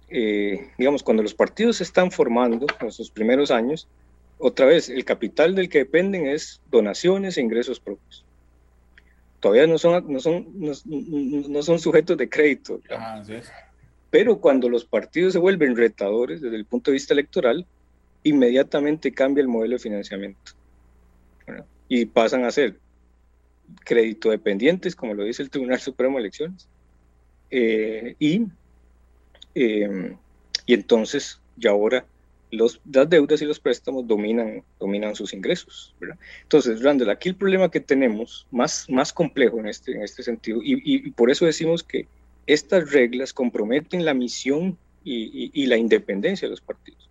eh, 0.09 0.69
digamos, 0.77 1.03
cuando 1.03 1.23
los 1.23 1.33
partidos 1.33 1.77
se 1.77 1.83
están 1.83 2.11
formando 2.11 2.65
en 2.79 2.91
sus 2.91 3.11
primeros 3.11 3.51
años, 3.51 3.87
otra 4.39 4.65
vez, 4.65 4.89
el 4.89 5.03
capital 5.03 5.55
del 5.55 5.69
que 5.69 5.79
dependen 5.79 6.27
es 6.27 6.61
donaciones 6.69 7.37
e 7.37 7.41
ingresos 7.41 7.79
propios 7.79 8.23
todavía 9.39 9.67
no 9.67 9.77
son, 9.77 10.11
no 10.11 10.19
son, 10.19 10.47
no, 10.55 11.61
son 11.63 11.79
sujetos 11.79 12.17
de 12.17 12.29
crédito. 12.29 12.81
Pero 14.09 14.39
cuando 14.39 14.69
los 14.69 14.85
partidos 14.85 15.33
se 15.33 15.39
vuelven 15.39 15.75
retadores 15.75 16.41
desde 16.41 16.55
el 16.55 16.65
punto 16.65 16.91
de 16.91 16.93
vista 16.93 17.13
electoral, 17.13 17.65
inmediatamente 18.23 19.11
cambia 19.11 19.41
el 19.41 19.47
modelo 19.47 19.73
de 19.73 19.79
financiamiento. 19.79 20.53
Y 21.89 22.05
pasan 22.05 22.43
a 22.45 22.51
ser 22.51 22.79
crédito 23.83 24.29
dependientes, 24.29 24.95
como 24.95 25.13
lo 25.13 25.23
dice 25.23 25.43
el 25.43 25.49
Tribunal 25.49 25.79
Supremo 25.79 26.17
de 26.17 26.21
Elecciones. 26.21 26.67
Eh, 27.49 28.15
y, 28.19 28.43
eh, 29.55 30.15
y 30.65 30.73
entonces, 30.73 31.39
ya 31.55 31.71
ahora 31.71 32.05
los, 32.51 32.79
las 32.91 33.09
deudas 33.09 33.41
y 33.41 33.45
los 33.45 33.59
préstamos 33.59 34.07
dominan, 34.07 34.63
dominan 34.79 35.15
sus 35.15 35.33
ingresos. 35.33 35.93
Entonces, 36.43 36.81
Randall, 36.81 37.09
aquí 37.09 37.29
el 37.29 37.35
problema 37.35 37.69
que 37.69 37.79
tenemos, 37.79 38.47
más, 38.51 38.89
más 38.89 39.11
complejo 39.11 39.59
en 39.59 39.67
este, 39.67 39.93
en 39.93 40.03
este 40.03 40.23
sentido, 40.23 40.61
y, 40.63 40.81
y, 40.83 41.11
por 41.11 41.29
eso 41.29 41.45
decimos 41.45 41.83
que 41.83 42.07
estas 42.45 42.91
reglas 42.91 43.33
comprometen 43.33 44.05
la 44.05 44.13
misión 44.13 44.77
y, 45.03 45.51
y, 45.53 45.65
la 45.67 45.77
independencia 45.77 46.47
de 46.47 46.51
los 46.51 46.61
partidos. 46.61 47.09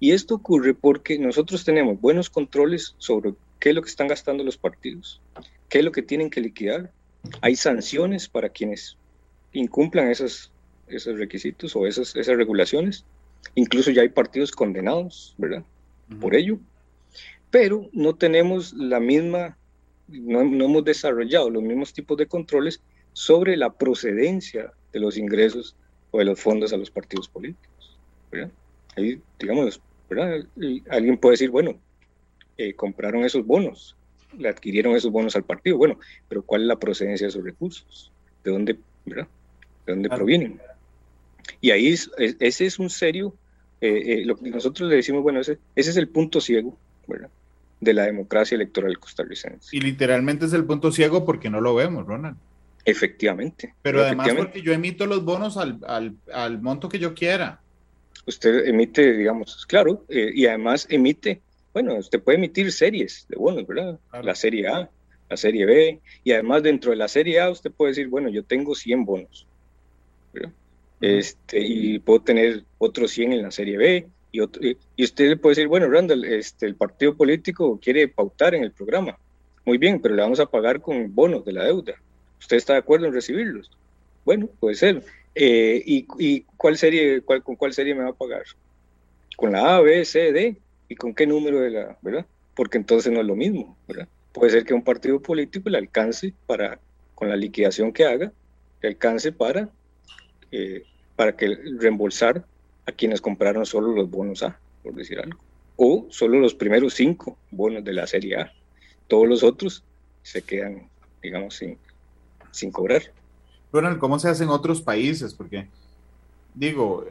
Y 0.00 0.12
esto 0.12 0.34
ocurre 0.34 0.74
porque 0.74 1.18
nosotros 1.18 1.64
tenemos 1.64 2.00
buenos 2.00 2.28
controles 2.28 2.94
sobre 2.98 3.34
qué 3.58 3.70
es 3.70 3.74
lo 3.74 3.82
que 3.82 3.90
están 3.90 4.08
gastando 4.08 4.44
los 4.44 4.56
partidos, 4.56 5.20
qué 5.68 5.78
es 5.78 5.84
lo 5.84 5.92
que 5.92 6.02
tienen 6.02 6.30
que 6.30 6.40
liquidar. 6.40 6.92
Hay 7.40 7.56
sanciones 7.56 8.28
para 8.28 8.48
quienes 8.48 8.96
incumplan 9.52 10.10
esos, 10.10 10.52
esos 10.86 11.18
requisitos 11.18 11.74
o 11.74 11.86
esas, 11.86 12.14
esas 12.14 12.36
regulaciones 12.36 13.04
Incluso 13.54 13.90
ya 13.90 14.02
hay 14.02 14.08
partidos 14.08 14.50
condenados, 14.50 15.34
¿verdad? 15.38 15.62
Por 16.20 16.34
ello. 16.34 16.58
Pero 17.50 17.88
no 17.92 18.14
tenemos 18.14 18.72
la 18.74 19.00
misma, 19.00 19.56
no, 20.08 20.40
hemos 20.40 20.84
desarrollado 20.84 21.50
los 21.50 21.62
mismos 21.62 21.92
tipos 21.92 22.16
de 22.16 22.26
controles 22.26 22.82
sobre 23.12 23.56
la 23.56 23.72
procedencia 23.72 24.72
de 24.92 25.00
los 25.00 25.16
ingresos 25.16 25.76
o 26.10 26.18
de 26.18 26.26
los 26.26 26.40
fondos 26.40 26.72
a 26.72 26.76
los 26.76 26.90
partidos 26.90 27.28
políticos. 27.28 27.98
¿verdad? 28.30 28.50
Ahí, 28.96 29.20
digamos, 29.38 29.80
¿verdad? 30.10 30.46
alguien 30.90 31.16
puede 31.16 31.34
decir, 31.34 31.50
bueno, 31.50 31.78
eh, 32.58 32.74
compraron 32.74 33.24
esos 33.24 33.44
bonos, 33.46 33.96
le 34.36 34.48
adquirieron 34.48 34.96
esos 34.96 35.10
bonos 35.10 35.36
al 35.36 35.44
partido. 35.44 35.76
Bueno, 35.76 35.98
pero 36.28 36.42
¿cuál 36.42 36.62
es 36.62 36.68
la 36.68 36.76
procedencia 36.78 37.26
de 37.26 37.30
esos 37.30 37.44
recursos? 37.44 38.12
¿De 38.44 38.50
dónde, 38.50 38.78
¿verdad? 39.04 39.28
¿De 39.86 39.92
dónde 39.92 40.08
provienen? 40.08 40.60
Y 41.60 41.70
ahí 41.70 41.88
ese 41.88 42.66
es 42.66 42.78
un 42.78 42.90
serio, 42.90 43.34
eh, 43.80 44.02
eh, 44.06 44.24
lo 44.24 44.36
que 44.36 44.50
nosotros 44.50 44.88
le 44.88 44.96
decimos, 44.96 45.22
bueno, 45.22 45.40
ese, 45.40 45.58
ese 45.74 45.90
es 45.90 45.96
el 45.96 46.08
punto 46.08 46.40
ciego, 46.40 46.76
¿verdad? 47.06 47.30
De 47.80 47.94
la 47.94 48.04
democracia 48.04 48.54
electoral 48.54 48.98
costarricense. 48.98 49.76
Y 49.76 49.80
literalmente 49.80 50.46
es 50.46 50.52
el 50.52 50.64
punto 50.64 50.90
ciego 50.92 51.24
porque 51.24 51.50
no 51.50 51.60
lo 51.60 51.74
vemos, 51.74 52.06
Ronald. 52.06 52.36
Efectivamente. 52.86 53.74
Pero 53.82 54.04
además 54.04 54.32
porque 54.36 54.62
yo 54.62 54.72
emito 54.72 55.06
los 55.06 55.24
bonos 55.24 55.56
al, 55.56 55.80
al, 55.86 56.14
al, 56.32 56.62
monto 56.62 56.88
que 56.88 57.00
yo 57.00 57.14
quiera. 57.14 57.60
Usted 58.26 58.66
emite, 58.66 59.12
digamos, 59.12 59.66
claro, 59.66 60.04
eh, 60.08 60.30
y 60.32 60.46
además 60.46 60.86
emite, 60.88 61.42
bueno, 61.76 61.96
usted 61.96 62.22
puede 62.22 62.38
emitir 62.38 62.72
series 62.72 63.26
de 63.28 63.36
bonos, 63.36 63.66
¿verdad? 63.66 64.00
La 64.22 64.34
serie 64.34 64.66
A, 64.66 64.88
la 65.28 65.36
serie 65.36 65.66
B, 65.66 66.00
y 66.24 66.32
además 66.32 66.62
dentro 66.62 66.90
de 66.90 66.96
la 66.96 67.06
serie 67.06 67.38
A 67.38 67.50
usted 67.50 67.70
puede 67.70 67.90
decir, 67.90 68.08
bueno, 68.08 68.30
yo 68.30 68.42
tengo 68.44 68.74
100 68.74 69.04
bonos. 69.04 69.46
¿verdad? 70.32 70.52
este, 71.02 71.60
y 71.60 71.98
puedo 71.98 72.22
tener 72.22 72.64
otros 72.78 73.10
100 73.10 73.34
en 73.34 73.42
la 73.42 73.50
Serie 73.50 73.76
B. 73.76 74.06
Y, 74.32 74.40
otro, 74.40 74.62
y 74.64 75.04
usted 75.04 75.28
le 75.28 75.36
puede 75.36 75.56
decir, 75.56 75.68
bueno, 75.68 75.86
Randall, 75.86 76.24
este, 76.24 76.64
el 76.64 76.76
partido 76.76 77.14
político 77.14 77.78
quiere 77.78 78.08
pautar 78.08 78.54
en 78.54 78.64
el 78.64 78.72
programa. 78.72 79.18
Muy 79.66 79.76
bien, 79.76 80.00
pero 80.00 80.14
le 80.14 80.22
vamos 80.22 80.40
a 80.40 80.46
pagar 80.46 80.80
con 80.80 81.14
bonos 81.14 81.44
de 81.44 81.52
la 81.52 81.64
deuda. 81.64 81.92
¿Usted 82.40 82.56
está 82.56 82.72
de 82.72 82.78
acuerdo 82.78 83.04
en 83.04 83.12
recibirlos? 83.12 83.70
Bueno, 84.24 84.48
puede 84.60 84.76
ser. 84.76 85.04
Eh, 85.34 85.82
y, 85.84 86.40
cuál 86.56 86.78
serie, 86.78 87.20
cuál, 87.20 87.42
con 87.42 87.54
cuál 87.54 87.74
serie 87.74 87.94
me 87.94 88.04
va 88.04 88.10
a 88.10 88.14
pagar? 88.14 88.44
¿Con 89.36 89.52
la 89.52 89.76
A, 89.76 89.80
B, 89.82 90.02
C, 90.06 90.32
D? 90.32 90.56
¿Y 90.88 90.94
con 90.96 91.14
qué 91.14 91.26
número 91.26 91.60
de 91.60 91.70
la, 91.70 91.98
verdad? 92.02 92.26
Porque 92.54 92.78
entonces 92.78 93.12
no 93.12 93.20
es 93.20 93.26
lo 93.26 93.36
mismo, 93.36 93.76
¿verdad? 93.86 94.08
Puede 94.32 94.50
ser 94.50 94.64
que 94.64 94.74
un 94.74 94.82
partido 94.82 95.20
político 95.20 95.68
le 95.68 95.78
alcance 95.78 96.32
para, 96.46 96.78
con 97.14 97.28
la 97.28 97.36
liquidación 97.36 97.92
que 97.92 98.04
haga, 98.04 98.32
le 98.82 98.88
alcance 98.88 99.32
para, 99.32 99.68
eh, 100.52 100.82
para 101.16 101.36
que 101.36 101.56
reembolsar 101.78 102.44
a 102.86 102.92
quienes 102.92 103.20
compraron 103.20 103.66
solo 103.66 103.92
los 103.92 104.10
bonos 104.10 104.42
A, 104.42 104.58
por 104.82 104.94
decir 104.94 105.18
algo. 105.18 105.38
O 105.76 106.06
solo 106.10 106.38
los 106.38 106.54
primeros 106.54 106.94
cinco 106.94 107.36
bonos 107.50 107.84
de 107.84 107.92
la 107.92 108.06
serie 108.06 108.36
A. 108.36 108.52
Todos 109.08 109.28
los 109.28 109.42
otros 109.42 109.82
se 110.22 110.42
quedan, 110.42 110.88
digamos, 111.22 111.56
sin, 111.56 111.78
sin 112.50 112.70
cobrar. 112.70 113.02
Bueno, 113.72 113.98
¿cómo 113.98 114.18
se 114.18 114.28
hace 114.28 114.44
en 114.44 114.50
otros 114.50 114.80
países? 114.80 115.34
Porque, 115.34 115.68
digo, 116.54 117.06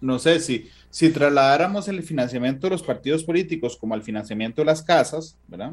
no 0.00 0.18
sé 0.18 0.40
si, 0.40 0.70
si 0.96 1.10
trasladáramos 1.10 1.88
el 1.88 2.02
financiamiento 2.02 2.68
de 2.68 2.70
los 2.70 2.82
partidos 2.82 3.22
políticos 3.22 3.76
como 3.76 3.92
al 3.92 4.02
financiamiento 4.02 4.62
de 4.62 4.64
las 4.64 4.82
casas, 4.82 5.36
¿verdad? 5.46 5.72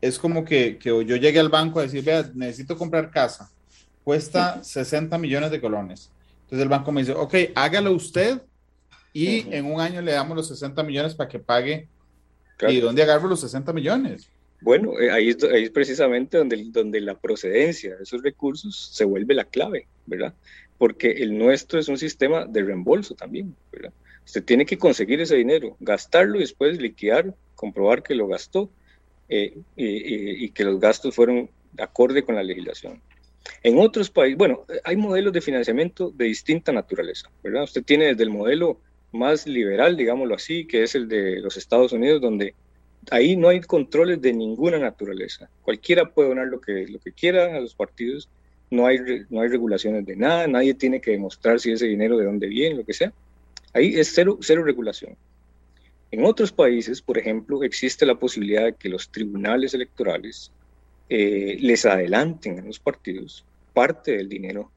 Es 0.00 0.18
como 0.18 0.42
que, 0.42 0.78
que 0.78 0.88
yo 0.88 1.16
llegue 1.16 1.38
al 1.38 1.50
banco 1.50 1.80
a 1.80 1.82
decir, 1.82 2.02
vea, 2.02 2.30
necesito 2.32 2.74
comprar 2.78 3.10
casa, 3.10 3.50
cuesta 4.02 4.64
60 4.64 5.18
millones 5.18 5.50
de 5.50 5.60
colones. 5.60 6.10
Entonces 6.44 6.62
el 6.62 6.70
banco 6.70 6.92
me 6.92 7.02
dice, 7.02 7.12
ok, 7.12 7.34
hágalo 7.54 7.92
usted 7.92 8.40
y 9.12 9.54
en 9.54 9.66
un 9.66 9.82
año 9.82 10.00
le 10.00 10.12
damos 10.12 10.34
los 10.34 10.48
60 10.48 10.82
millones 10.82 11.14
para 11.14 11.28
que 11.28 11.40
pague. 11.40 11.86
¿Y 12.66 12.80
dónde 12.80 13.02
agarro 13.02 13.28
los 13.28 13.42
60 13.42 13.70
millones? 13.74 14.30
Bueno, 14.62 14.98
eh, 14.98 15.10
ahí 15.10 15.28
es, 15.28 15.70
precisamente 15.72 16.38
donde, 16.38 16.64
donde 16.70 17.02
la 17.02 17.18
procedencia 17.18 17.96
de 17.96 18.02
esos 18.02 18.22
recursos 18.22 18.92
se 18.94 19.04
vuelve 19.04 19.34
la 19.34 19.44
clave, 19.44 19.88
¿verdad? 20.06 20.32
Porque 20.78 21.10
el 21.10 21.36
nuestro 21.36 21.78
es 21.78 21.88
un 21.88 21.98
sistema 21.98 22.46
de 22.46 22.62
reembolso 22.62 23.14
también, 23.14 23.54
¿verdad? 23.70 23.92
Usted 24.24 24.44
tiene 24.44 24.66
que 24.66 24.78
conseguir 24.78 25.20
ese 25.20 25.36
dinero, 25.36 25.76
gastarlo 25.80 26.36
y 26.36 26.40
después 26.40 26.78
liquidar, 26.80 27.34
comprobar 27.54 28.02
que 28.02 28.14
lo 28.14 28.26
gastó 28.26 28.70
eh, 29.28 29.54
y, 29.76 30.50
que 30.50 30.64
los 30.64 30.80
gastos 30.80 31.14
fueron 31.14 31.50
acorde 31.78 32.22
con 32.22 32.34
la 32.34 32.42
legislación. 32.42 33.00
En 33.62 33.78
otros 33.78 34.10
países, 34.10 34.38
bueno, 34.38 34.64
hay 34.84 34.96
modelos 34.96 35.32
de 35.32 35.40
financiamiento 35.40 36.10
de 36.10 36.26
distinta 36.26 36.72
naturaleza, 36.72 37.30
¿verdad? 37.42 37.64
Usted 37.64 37.84
tiene 37.84 38.06
desde 38.06 38.22
el 38.22 38.30
modelo 38.30 38.80
más 39.12 39.46
liberal, 39.46 39.96
digámoslo 39.96 40.34
así, 40.34 40.66
que 40.66 40.82
es 40.82 40.94
el 40.94 41.08
de 41.08 41.40
los 41.40 41.56
Estados 41.56 41.92
Unidos, 41.92 42.20
donde 42.20 42.54
ahí 43.10 43.36
no 43.36 43.48
hay 43.48 43.60
controles 43.60 44.20
de 44.20 44.32
ninguna 44.32 44.78
naturaleza. 44.78 45.48
Cualquiera 45.62 46.10
puede 46.10 46.30
donar 46.30 46.48
lo 46.48 46.60
que, 46.60 46.86
lo 46.88 46.98
que 46.98 47.12
quiera 47.12 47.56
a 47.56 47.60
los 47.60 47.74
partidos, 47.74 48.28
no 48.70 48.86
hay, 48.86 48.98
no 49.30 49.40
hay 49.40 49.48
regulaciones 49.48 50.04
de 50.06 50.16
nada, 50.16 50.46
nadie 50.46 50.74
tiene 50.74 51.00
que 51.00 51.12
demostrar 51.12 51.60
si 51.60 51.72
ese 51.72 51.86
dinero 51.86 52.16
de 52.16 52.24
dónde 52.24 52.46
viene, 52.46 52.76
lo 52.76 52.84
que 52.84 52.92
sea. 52.92 53.12
Ahí 53.74 53.98
es 53.98 54.12
cero, 54.14 54.38
cero 54.40 54.64
regulación. 54.64 55.16
En 56.10 56.24
otros 56.24 56.52
países, 56.52 57.02
por 57.02 57.18
ejemplo, 57.18 57.64
existe 57.64 58.06
la 58.06 58.14
posibilidad 58.14 58.64
de 58.64 58.74
que 58.74 58.88
los 58.88 59.10
tribunales 59.10 59.74
electorales 59.74 60.52
eh, 61.08 61.58
les 61.60 61.84
adelanten 61.84 62.60
a 62.60 62.62
los 62.62 62.78
partidos 62.78 63.44
parte 63.72 64.16
del 64.16 64.28
dinero 64.28 64.70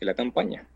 de 0.00 0.06
la 0.06 0.14
campaña. 0.14 0.66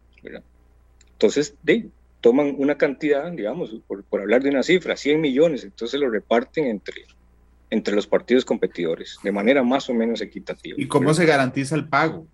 Entonces, 1.13 1.57
de, 1.65 1.89
toman 2.21 2.55
una 2.57 2.79
cantidad, 2.79 3.31
digamos, 3.33 3.75
por, 3.89 4.21
hablar 4.21 4.43
de 4.45 4.51
una 4.51 4.63
cifra, 4.63 4.97
100 4.97 5.21
millones, 5.21 5.65
entonces 5.65 5.99
lo 5.99 6.09
reparten 6.09 6.67
entre, 6.67 7.03
entre 7.71 7.95
los 7.95 8.07
partidos 8.07 8.45
competidores 8.45 9.19
de 9.25 9.33
manera 9.33 9.65
más 9.65 9.91
o 9.91 9.95
menos 9.95 10.21
equitativa. 10.21 10.77
¿Y 10.79 10.87
cómo 10.87 11.15
se 11.15 11.27
garantiza 11.27 11.75
el 11.75 11.89
pago? 11.89 12.27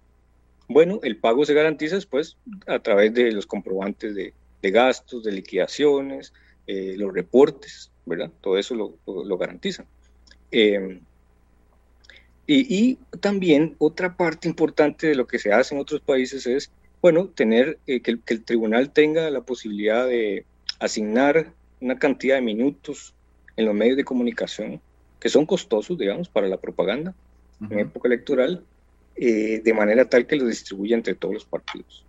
Bueno, 0.69 1.01
el 1.03 1.17
pago 1.17 1.45
se 1.47 1.55
garantiza 1.55 1.95
después 1.97 2.37
a 2.67 2.79
través 2.81 3.15
de 3.15 3.33
los 3.33 3.47
comprobantes 3.47 4.15
de, 4.15 4.35
gastos, 4.71 5.25
de 5.25 5.33
liquidaciones, 5.33 6.33
eh, 6.67 6.95
los 6.97 7.13
reportes, 7.13 7.91
¿verdad? 8.07 8.31
Todo 8.41 8.59
eso 8.59 8.75
lo, 8.75 8.95
lo, 9.07 9.39
garantiza. 9.39 9.85
Em, 10.51 11.01
y, 12.47 12.99
también 13.21 13.77
otra 13.79 14.17
parte 14.17 14.49
importante 14.49 15.07
de 15.07 15.15
lo 15.15 15.27
que 15.27 15.39
se 15.39 15.53
hace 15.53 15.75
en 15.75 15.81
otros 15.81 16.01
países 16.01 16.47
es 16.47 16.71
bueno, 17.03 17.27
tener 17.27 17.79
eh, 17.89 18.01
que, 18.01 18.13
el, 18.13 18.45
tribunal 18.45 18.93
tenga 18.93 19.29
la 19.31 19.41
posibilidad 19.41 20.07
de 20.07 20.47
asignar 20.79 21.53
una 21.81 21.99
cantidad 21.99 22.37
de 22.37 22.43
minutos 22.43 23.13
en 23.57 23.67
los 23.67 23.75
medios 23.75 23.97
de 23.97 24.05
comunicación 24.05 24.81
que 25.19 25.29
son 25.29 25.45
costosos, 25.45 25.99
digamos, 25.99 26.29
para 26.29 26.49
la 26.49 26.57
propaganda 26.57 27.15
en 27.71 27.79
época 27.79 28.09
electoral, 28.09 28.65
eh, 29.15 29.61
de 29.63 29.75
manera 29.75 30.05
tal 30.09 30.27
que 30.27 30.35
lo 30.35 30.47
distribuya 30.47 30.97
entre 30.97 31.15
todos 31.15 31.35
los 31.35 31.45
partidos, 31.45 32.05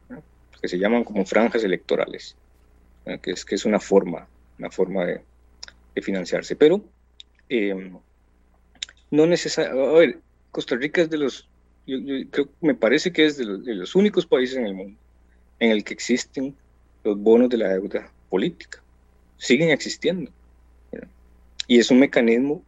que 0.60 0.68
se 0.68 0.80
llaman 0.80 1.04
como 1.04 1.24
franjas 1.26 1.64
electorales, 1.64 2.36
que 3.22 3.32
es, 3.32 3.46
que 3.46 3.56
es 3.56 3.66
una 3.66 3.80
forma, 3.80 4.28
una 4.60 4.70
forma 4.70 5.06
de, 5.06 5.22
financiarse. 6.02 6.56
Pero 6.56 6.84
em, 7.50 7.98
no 9.12 9.26
necesariamente, 9.26 9.90
a 9.90 10.00
ver, 10.00 10.20
Costa 10.52 10.76
Rica 10.76 11.02
es 11.02 11.10
de 11.10 11.18
los 11.18 11.48
yo, 11.86 11.98
creo, 12.32 12.50
me 12.62 12.76
parece 12.76 13.12
que 13.12 13.26
es 13.26 13.38
de 13.38 13.46
los, 13.46 13.96
únicos 13.96 14.26
países 14.26 14.58
en 14.58 14.66
el 14.66 14.74
mundo 14.74 14.98
en 15.60 15.72
el 15.72 15.84
que 15.84 15.94
existen 15.94 16.56
los 17.04 17.18
bonos 17.20 17.50
de 17.50 17.58
la 17.58 17.70
deuda 17.70 18.12
política. 18.30 18.82
Siguen 19.38 19.70
existiendo. 19.70 20.32
Y 21.68 21.80
es 21.80 21.92
un 21.92 22.00
mecanismo, 22.00 22.64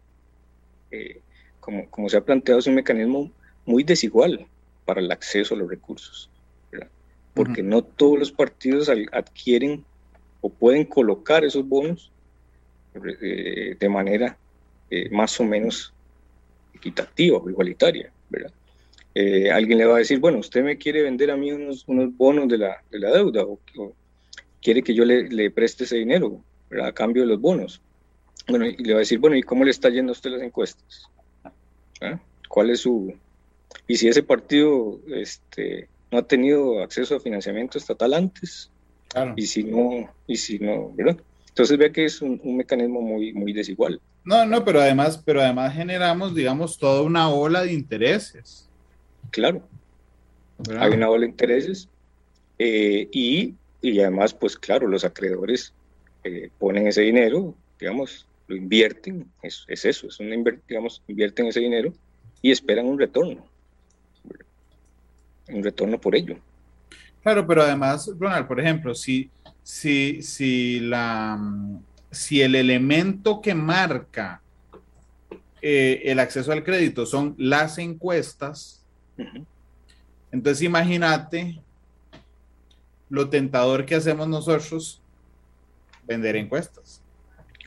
eh, 0.92 1.20
como, 1.60 1.90
como 1.90 2.10
se 2.10 2.18
ha 2.18 2.22
planteado, 2.22 2.60
es 2.60 2.68
un 2.68 2.76
mecanismo 2.76 3.32
muy 3.66 3.84
desigual 3.84 4.48
para 4.86 5.02
el 5.02 5.12
acceso 5.12 5.56
a 5.56 5.58
los 5.58 5.70
recursos. 5.70 6.30
Porque 7.34 7.62
no 7.62 7.84
todos 7.84 8.18
los 8.18 8.32
partidos 8.32 8.90
adquieren 9.12 9.84
o 10.46 10.50
pueden 10.50 10.86
colocar 10.86 11.44
esos 11.44 11.68
bonos 11.68 12.12
eh, 12.94 13.76
de 13.80 13.90
manera 13.90 14.38
eh, 14.92 15.10
más 15.10 15.40
o 15.40 15.44
menos 15.44 15.92
equitativa 16.72 17.40
o 17.40 17.50
igualitaria. 17.50 18.12
¿verdad? 18.30 18.52
Eh, 19.16 19.50
alguien 19.50 19.80
le 19.80 19.86
va 19.86 19.96
a 19.96 20.00
decir, 20.00 20.20
bueno, 20.20 20.38
usted 20.38 20.64
me 20.64 20.78
quiere 20.78 21.02
vender 21.02 21.32
a 21.32 21.36
mí 21.36 21.52
unos, 21.52 21.84
unos 21.88 22.16
bonos 22.16 22.48
de 22.48 22.60
la, 22.60 22.84
de 22.92 23.00
la 23.00 23.12
deuda 23.12 23.44
o, 23.44 23.60
quiere 24.62 24.84
que 24.84 24.94
yo 24.94 25.04
le, 25.04 25.28
le 25.30 25.50
preste 25.50 25.86
ese 25.86 25.98
dinero 25.98 26.40
a 26.80 26.92
cambio 26.92 27.24
de 27.24 27.30
los 27.30 27.42
bonos. 27.42 27.82
Bueno, 28.48 28.68
y 28.68 28.78
le 28.78 28.94
va 28.94 29.00
a 29.00 29.06
decir, 29.08 29.18
bueno, 29.18 29.36
¿y 29.36 29.42
cómo 29.42 29.64
le 29.64 29.72
está 29.72 29.90
yendo 29.90 30.12
a 30.12 30.14
usted 30.14 30.30
las 30.30 30.44
encuestas? 30.44 31.10
¿Ah? 32.02 32.20
¿Cuál 32.48 32.70
es 32.70 32.82
su...? 32.82 33.16
Y 33.88 33.98
si 33.98 34.08
ese 34.08 34.22
partido 34.22 35.00
este, 35.08 35.90
no 36.12 36.20
ha 36.20 36.28
tenido 36.28 36.84
acceso 36.84 37.16
a 37.16 37.20
financiamiento 37.20 37.80
estatal 37.80 38.14
antes, 38.14 38.70
y 39.36 39.46
si 39.46 39.64
no, 39.64 40.10
y 40.28 40.36
si 40.36 40.60
no, 40.60 40.92
¿verdad? 40.94 41.18
Entonces 41.50 41.78
ve 41.78 41.92
que 41.92 42.06
es 42.06 42.22
un, 42.22 42.40
un, 42.44 42.58
mecanismo 42.58 43.02
muy, 43.02 43.34
muy 43.34 43.54
desigual. 43.54 44.02
No, 44.24 44.46
no, 44.46 44.66
pero 44.66 44.82
además, 44.82 45.22
pero 45.24 45.42
además 45.42 45.74
generamos, 45.74 46.36
digamos, 46.36 46.78
toda 46.78 47.02
una 47.02 47.30
ola 47.30 47.64
de 47.64 47.74
intereses 47.74 48.66
claro. 49.36 49.62
Hay 50.80 50.94
una 50.94 51.10
ola 51.10 51.22
de 51.22 51.32
intereses 51.32 51.90
eh, 52.58 53.10
y, 53.12 53.54
y, 53.82 54.00
además, 54.00 54.34
pues 54.34 54.58
claro, 54.58 54.88
los 54.88 55.04
acreedores 55.04 55.74
eh, 56.24 56.50
ponen 56.58 56.88
ese 56.88 57.02
dinero, 57.02 57.54
digamos, 57.78 58.26
lo 58.48 58.56
invierten, 58.56 59.30
es, 59.42 59.66
es 59.68 59.84
eso, 59.84 60.08
es 60.08 60.20
una 60.22 60.36
digamos, 60.68 61.02
invierten 61.08 61.48
ese 61.48 61.60
dinero 61.60 61.92
y 62.42 62.52
esperan 62.52 62.86
un 62.86 62.98
retorno, 62.98 63.46
un 65.50 65.64
retorno 65.64 66.00
por 66.00 66.16
ello. 66.16 66.38
Claro, 67.26 67.48
pero 67.48 67.64
además, 67.64 68.08
Ronald, 68.20 68.46
por 68.46 68.60
ejemplo, 68.60 68.94
si, 68.94 69.32
si, 69.64 70.22
si, 70.22 70.80
la, 70.80 71.40
si 72.12 72.44
el 72.44 72.54
elemento 72.54 73.42
que 73.42 73.56
marca 73.56 74.44
eh, 75.60 76.04
el 76.06 76.20
acceso 76.20 76.52
al 76.52 76.64
crédito 76.64 77.08
son 77.08 77.34
las 77.40 77.80
encuestas, 77.80 78.86
entonces 80.32 80.62
imagínate 80.62 81.60
lo 83.10 83.28
tentador 83.28 83.88
que 83.88 83.96
hacemos 83.96 84.28
nosotros 84.28 85.02
vender 86.06 86.36
encuestas. 86.36 87.02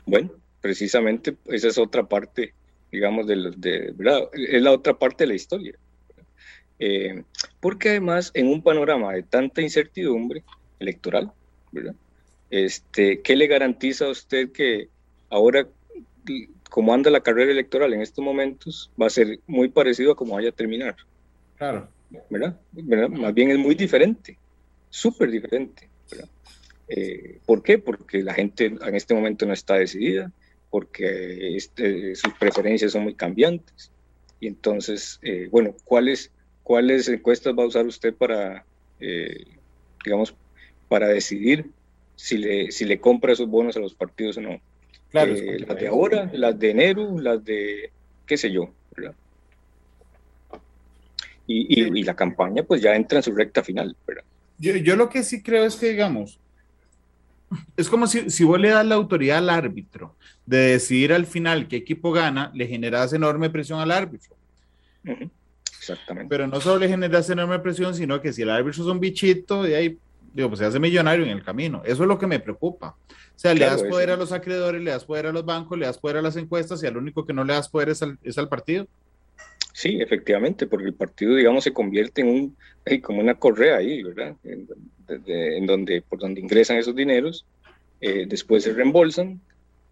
Bueno, 0.07 0.31
precisamente 0.61 1.37
esa 1.47 1.67
es 1.67 1.79
otra 1.79 2.05
parte, 2.05 2.55
digamos, 2.93 3.27
de, 3.27 3.51
de 3.57 3.91
¿verdad? 3.91 4.21
es 4.35 4.63
la 4.63 4.71
otra 4.71 4.97
parte 4.97 5.25
de 5.25 5.29
la 5.29 5.35
historia. 5.35 5.75
Eh, 6.79 7.23
porque 7.61 7.91
además, 7.91 8.31
en 8.35 8.49
un 8.49 8.63
panorama 8.63 9.13
de 9.13 9.23
tanta 9.23 9.63
incertidumbre 9.63 10.45
electoral, 10.79 11.33
¿verdad? 11.73 11.95
Este, 12.51 13.21
¿qué 13.21 13.37
le 13.37 13.47
garantiza 13.47 14.07
a 14.07 14.11
usted 14.11 14.53
que 14.53 14.89
ahora, 15.29 15.67
como 16.71 16.95
anda 16.95 17.11
la 17.11 17.23
carrera 17.23 17.51
electoral 17.51 17.93
en 17.93 18.01
estos 18.01 18.25
momentos, 18.25 18.91
va 19.01 19.07
a 19.07 19.11
ser 19.11 19.41
muy 19.47 19.69
parecido 19.69 20.13
a 20.13 20.17
como 20.17 20.35
vaya 20.35 20.51
a 20.51 20.53
terminar? 20.53 20.97
Claro. 21.57 21.89
¿verdad? 22.31 22.59
Más 23.11 23.35
bien 23.35 23.51
es 23.51 23.59
muy 23.59 23.75
diferente, 23.75 24.39
súper 24.89 25.31
diferente. 25.31 25.89
Eh, 26.89 27.39
¿Por 27.45 27.63
qué? 27.63 27.79
Porque 27.79 28.23
la 28.23 28.33
gente 28.33 28.67
en 28.67 28.95
este 28.95 29.15
momento 29.15 29.45
no 29.45 29.53
está 29.53 29.75
decidida, 29.75 30.33
porque 30.71 31.57
este, 31.57 32.15
sus 32.15 32.33
preferencias 32.35 32.93
son 32.93 33.05
muy 33.05 33.15
cambiantes. 33.15 33.91
Y 34.41 34.47
entonces, 34.47 35.19
eh, 35.23 35.49
bueno, 35.51 35.75
¿cuáles, 35.85 36.31
¿cuáles 36.69 37.09
encuestas 37.09 37.55
va 37.59 37.63
a 37.63 37.67
usar 37.67 37.87
usted 37.87 38.15
para, 38.15 38.63
eh, 39.01 39.43
digamos, 40.05 40.35
para 40.87 41.09
decidir 41.09 41.71
si 42.15 42.37
le, 42.37 42.71
si 42.71 42.85
le 42.85 43.01
compra 43.01 43.33
esos 43.33 43.49
bonos 43.49 43.75
a 43.79 43.81
los 43.81 43.95
partidos 43.95 44.37
o 44.37 44.43
no? 44.43 44.61
Claro, 45.11 45.35
eh, 45.35 45.61
las 45.67 45.79
de 45.79 45.89
ahora, 45.89 46.31
las 46.35 46.59
de 46.59 46.71
enero, 46.71 47.19
las 47.19 47.43
de 47.43 47.91
qué 48.27 48.37
sé 48.37 48.53
yo, 48.53 48.69
¿verdad? 48.95 49.15
Y, 51.47 51.99
y, 51.99 52.03
la 52.03 52.15
campaña 52.15 52.63
pues 52.63 52.83
ya 52.83 52.95
entra 52.95 53.21
en 53.21 53.23
su 53.23 53.35
recta 53.35 53.65
final, 53.65 53.97
¿verdad? 54.07 54.25
Yo, 54.59 54.77
yo 54.77 54.95
lo 54.95 55.09
que 55.09 55.23
sí 55.23 55.43
creo 55.43 55.65
es 55.65 55.77
que, 55.77 55.89
digamos, 55.89 56.39
es 57.79 57.89
como 57.89 58.07
si, 58.07 58.29
si 58.29 58.45
vos 58.45 58.61
le 58.61 58.69
das 58.69 58.85
la 58.85 58.97
autoridad 58.97 59.39
al 59.39 59.49
árbitro 59.49 60.15
de 60.45 60.59
decidir 60.59 61.15
al 61.15 61.25
final 61.25 61.67
qué 61.67 61.77
equipo 61.77 62.13
gana, 62.13 62.51
le 62.55 62.67
generas 62.67 63.15
enorme 63.15 63.49
presión 63.49 63.81
al 63.81 63.91
árbitro. 63.91 64.37
Exactamente. 65.93 66.29
Pero 66.29 66.47
no 66.47 66.61
solo 66.61 66.79
le 66.79 66.89
generas 66.89 67.29
enorme 67.31 67.59
presión, 67.59 67.95
sino 67.95 68.21
que 68.21 68.33
si 68.33 68.43
el 68.43 68.51
árbitro 68.51 68.83
es 68.83 68.89
un 68.89 69.01
bichito, 69.01 69.63
de 69.63 69.77
ahí, 69.77 69.99
digo, 70.35 70.49
pues 70.49 70.59
se 70.59 70.67
hace 70.67 70.79
millonario 70.79 71.25
en 71.25 71.31
el 71.31 71.43
camino. 71.43 71.83
Eso 71.85 72.03
es 72.03 72.09
lo 72.09 72.19
que 72.19 72.27
me 72.27 72.41
preocupa. 72.41 72.97
O 73.09 73.39
sea, 73.41 73.55
le 73.55 73.65
das 73.65 73.83
poder 73.83 74.11
a 74.11 74.17
los 74.17 74.33
acreedores, 74.33 74.83
le 74.83 74.91
das 74.91 75.05
poder 75.05 75.27
a 75.27 75.33
los 75.33 75.45
bancos, 75.45 75.79
le 75.79 75.87
das 75.87 75.99
poder 75.99 76.19
a 76.19 76.23
las 76.23 76.37
encuestas 76.37 76.83
y 76.83 76.87
al 76.87 76.97
único 76.97 77.25
que 77.25 77.33
no 77.33 77.45
le 77.45 77.55
das 77.55 77.69
poder 77.69 77.91
es 77.91 78.03
al, 78.03 78.19
es 78.23 78.37
al 78.37 78.49
partido. 78.49 78.89
Sí, 79.73 80.01
efectivamente, 80.01 80.67
porque 80.67 80.87
el 80.87 80.95
partido, 80.95 81.37
digamos, 81.37 81.63
se 81.63 81.73
convierte 81.73 82.23
en 82.23 82.29
un, 82.29 82.57
como 83.01 83.21
una 83.21 83.37
correa 83.37 83.77
ahí, 83.77 84.03
¿verdad? 84.03 84.35
En, 84.43 85.67
donde, 85.67 86.03
por 86.03 86.19
donde 86.19 86.41
ingresan 86.41 86.79
esos 86.79 86.97
dineros, 86.97 87.47
eh, 88.01 88.27
después 88.27 88.65
se 88.65 88.73
reembolsan 88.73 89.41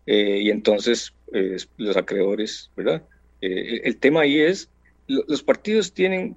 eh, 0.07 0.41
y 0.43 0.51
entonces 0.51 1.15
eh, 1.33 1.57
los 1.77 1.97
acreedores, 1.97 2.71
¿verdad? 2.77 3.03
el 3.41 3.97
tema 3.99 4.23
ahí 4.23 4.41
es, 4.41 4.71
los 5.07 5.43
partidos 5.43 5.93
tienen, 5.93 6.37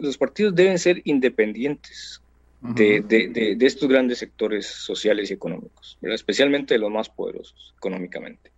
los 0.00 0.16
partidos 0.16 0.54
deben 0.54 0.78
ser 0.78 1.02
independientes 1.04 2.20
de, 2.60 3.00
de, 3.00 3.54
de, 3.56 3.66
estos 3.66 3.88
grandes 3.88 4.18
sectores 4.18 4.66
sociales 4.66 5.30
y 5.30 5.34
económicos, 5.34 5.96
¿verdad? 6.00 6.14
especialmente 6.14 6.74
de 6.74 6.80
los 6.80 6.90
más 6.90 7.08
poderosos 7.08 7.74
económicamente. 7.76 8.50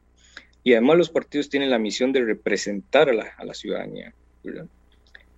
Y 0.65 0.73
además 0.73 0.99
los 0.99 1.11
partidos 1.11 1.49
tienen 1.49 1.71
la 1.71 1.79
misión 1.79 2.13
de 2.13 2.25
representar 2.25 3.09
a 3.09 3.13
la, 3.13 3.27
a 3.37 3.45
la 3.45 3.55
ciudadanía. 3.55 4.13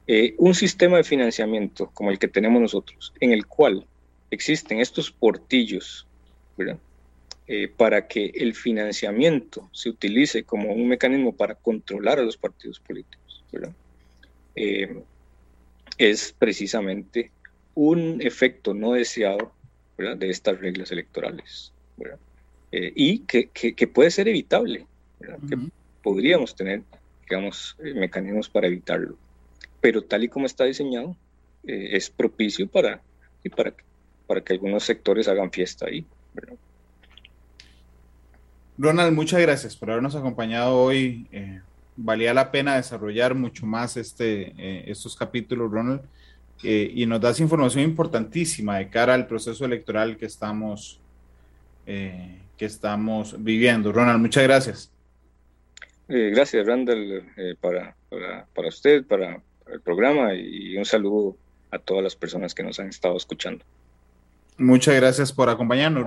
Eh, 0.06 0.34
un 0.38 0.54
sistema 0.54 0.98
de 0.98 1.04
financiamiento 1.04 1.90
como 1.94 2.10
el 2.10 2.18
que 2.18 2.28
tenemos 2.28 2.60
nosotros, 2.60 3.12
en 3.20 3.32
el 3.32 3.46
cual 3.46 3.86
existen 4.30 4.80
estos 4.80 5.10
portillos 5.10 6.06
eh, 7.46 7.68
para 7.68 8.06
que 8.06 8.32
el 8.34 8.54
financiamiento 8.54 9.68
se 9.72 9.90
utilice 9.90 10.44
como 10.44 10.72
un 10.72 10.88
mecanismo 10.88 11.34
para 11.34 11.54
controlar 11.54 12.18
a 12.18 12.22
los 12.22 12.36
partidos 12.36 12.80
políticos, 12.80 13.44
eh, 14.56 15.02
es 15.98 16.34
precisamente 16.38 17.30
un 17.74 18.20
efecto 18.20 18.74
no 18.74 18.92
deseado 18.92 19.52
de 19.96 20.30
estas 20.30 20.58
reglas 20.60 20.90
electorales 20.90 21.72
y 22.72 23.20
que, 23.20 23.48
que, 23.48 23.86
puede 23.86 24.10
ser 24.10 24.26
evitable 24.26 24.86
que 25.48 25.56
podríamos 26.04 26.54
tener, 26.54 26.82
digamos, 27.28 27.76
eh, 27.82 27.94
mecanismos 27.94 28.48
para 28.48 28.68
evitarlo. 28.68 29.16
Pero 29.80 30.02
tal 30.02 30.22
y 30.22 30.28
como 30.28 30.46
está 30.46 30.64
diseñado, 30.64 31.16
eh, 31.66 31.90
es 31.92 32.10
propicio 32.10 32.68
para, 32.68 33.00
y 33.42 33.48
para, 33.48 33.74
para 34.26 34.42
que 34.42 34.52
algunos 34.52 34.84
sectores 34.84 35.26
hagan 35.26 35.50
fiesta 35.50 35.86
ahí. 35.86 36.06
Ronald, 38.76 39.14
muchas 39.14 39.40
gracias 39.40 39.76
por 39.76 39.90
habernos 39.90 40.14
acompañado 40.14 40.76
hoy. 40.76 41.26
Eh, 41.32 41.60
valía 41.96 42.34
la 42.34 42.50
pena 42.50 42.76
desarrollar 42.76 43.34
mucho 43.34 43.66
más 43.66 43.96
este, 43.96 44.90
estos 44.90 45.16
capítulos, 45.16 45.70
Ronald, 45.70 46.02
y 46.62 47.04
nos 47.06 47.20
das 47.20 47.40
información 47.40 47.84
importantísima 47.84 48.78
de 48.78 48.88
cara 48.88 49.14
al 49.14 49.26
proceso 49.26 49.64
electoral 49.64 50.16
que 50.16 50.26
estamos, 50.26 51.00
que 51.84 52.38
estamos 52.58 53.36
viviendo. 53.42 53.92
Ronald, 53.92 54.20
muchas 54.20 54.44
gracias. 54.44 54.94
Eh, 56.08 56.30
gracias, 56.34 56.66
Randall, 56.66 57.32
eh, 57.36 57.54
para, 57.60 57.96
para, 58.54 58.68
usted, 58.68 59.04
para 59.06 59.40
el 59.68 59.80
programa 59.80 60.34
y 60.34 60.76
un 60.76 60.84
saludo 60.84 61.36
a 61.70 61.78
todas 61.78 62.04
las 62.04 62.14
personas 62.14 62.54
que 62.54 62.62
nos 62.62 62.78
han 62.78 62.88
estado 62.88 63.16
escuchando. 63.16 63.64
Muchas 64.58 64.94
gracias 64.96 65.32
por 65.32 65.48
acompañarnos. 65.48 66.06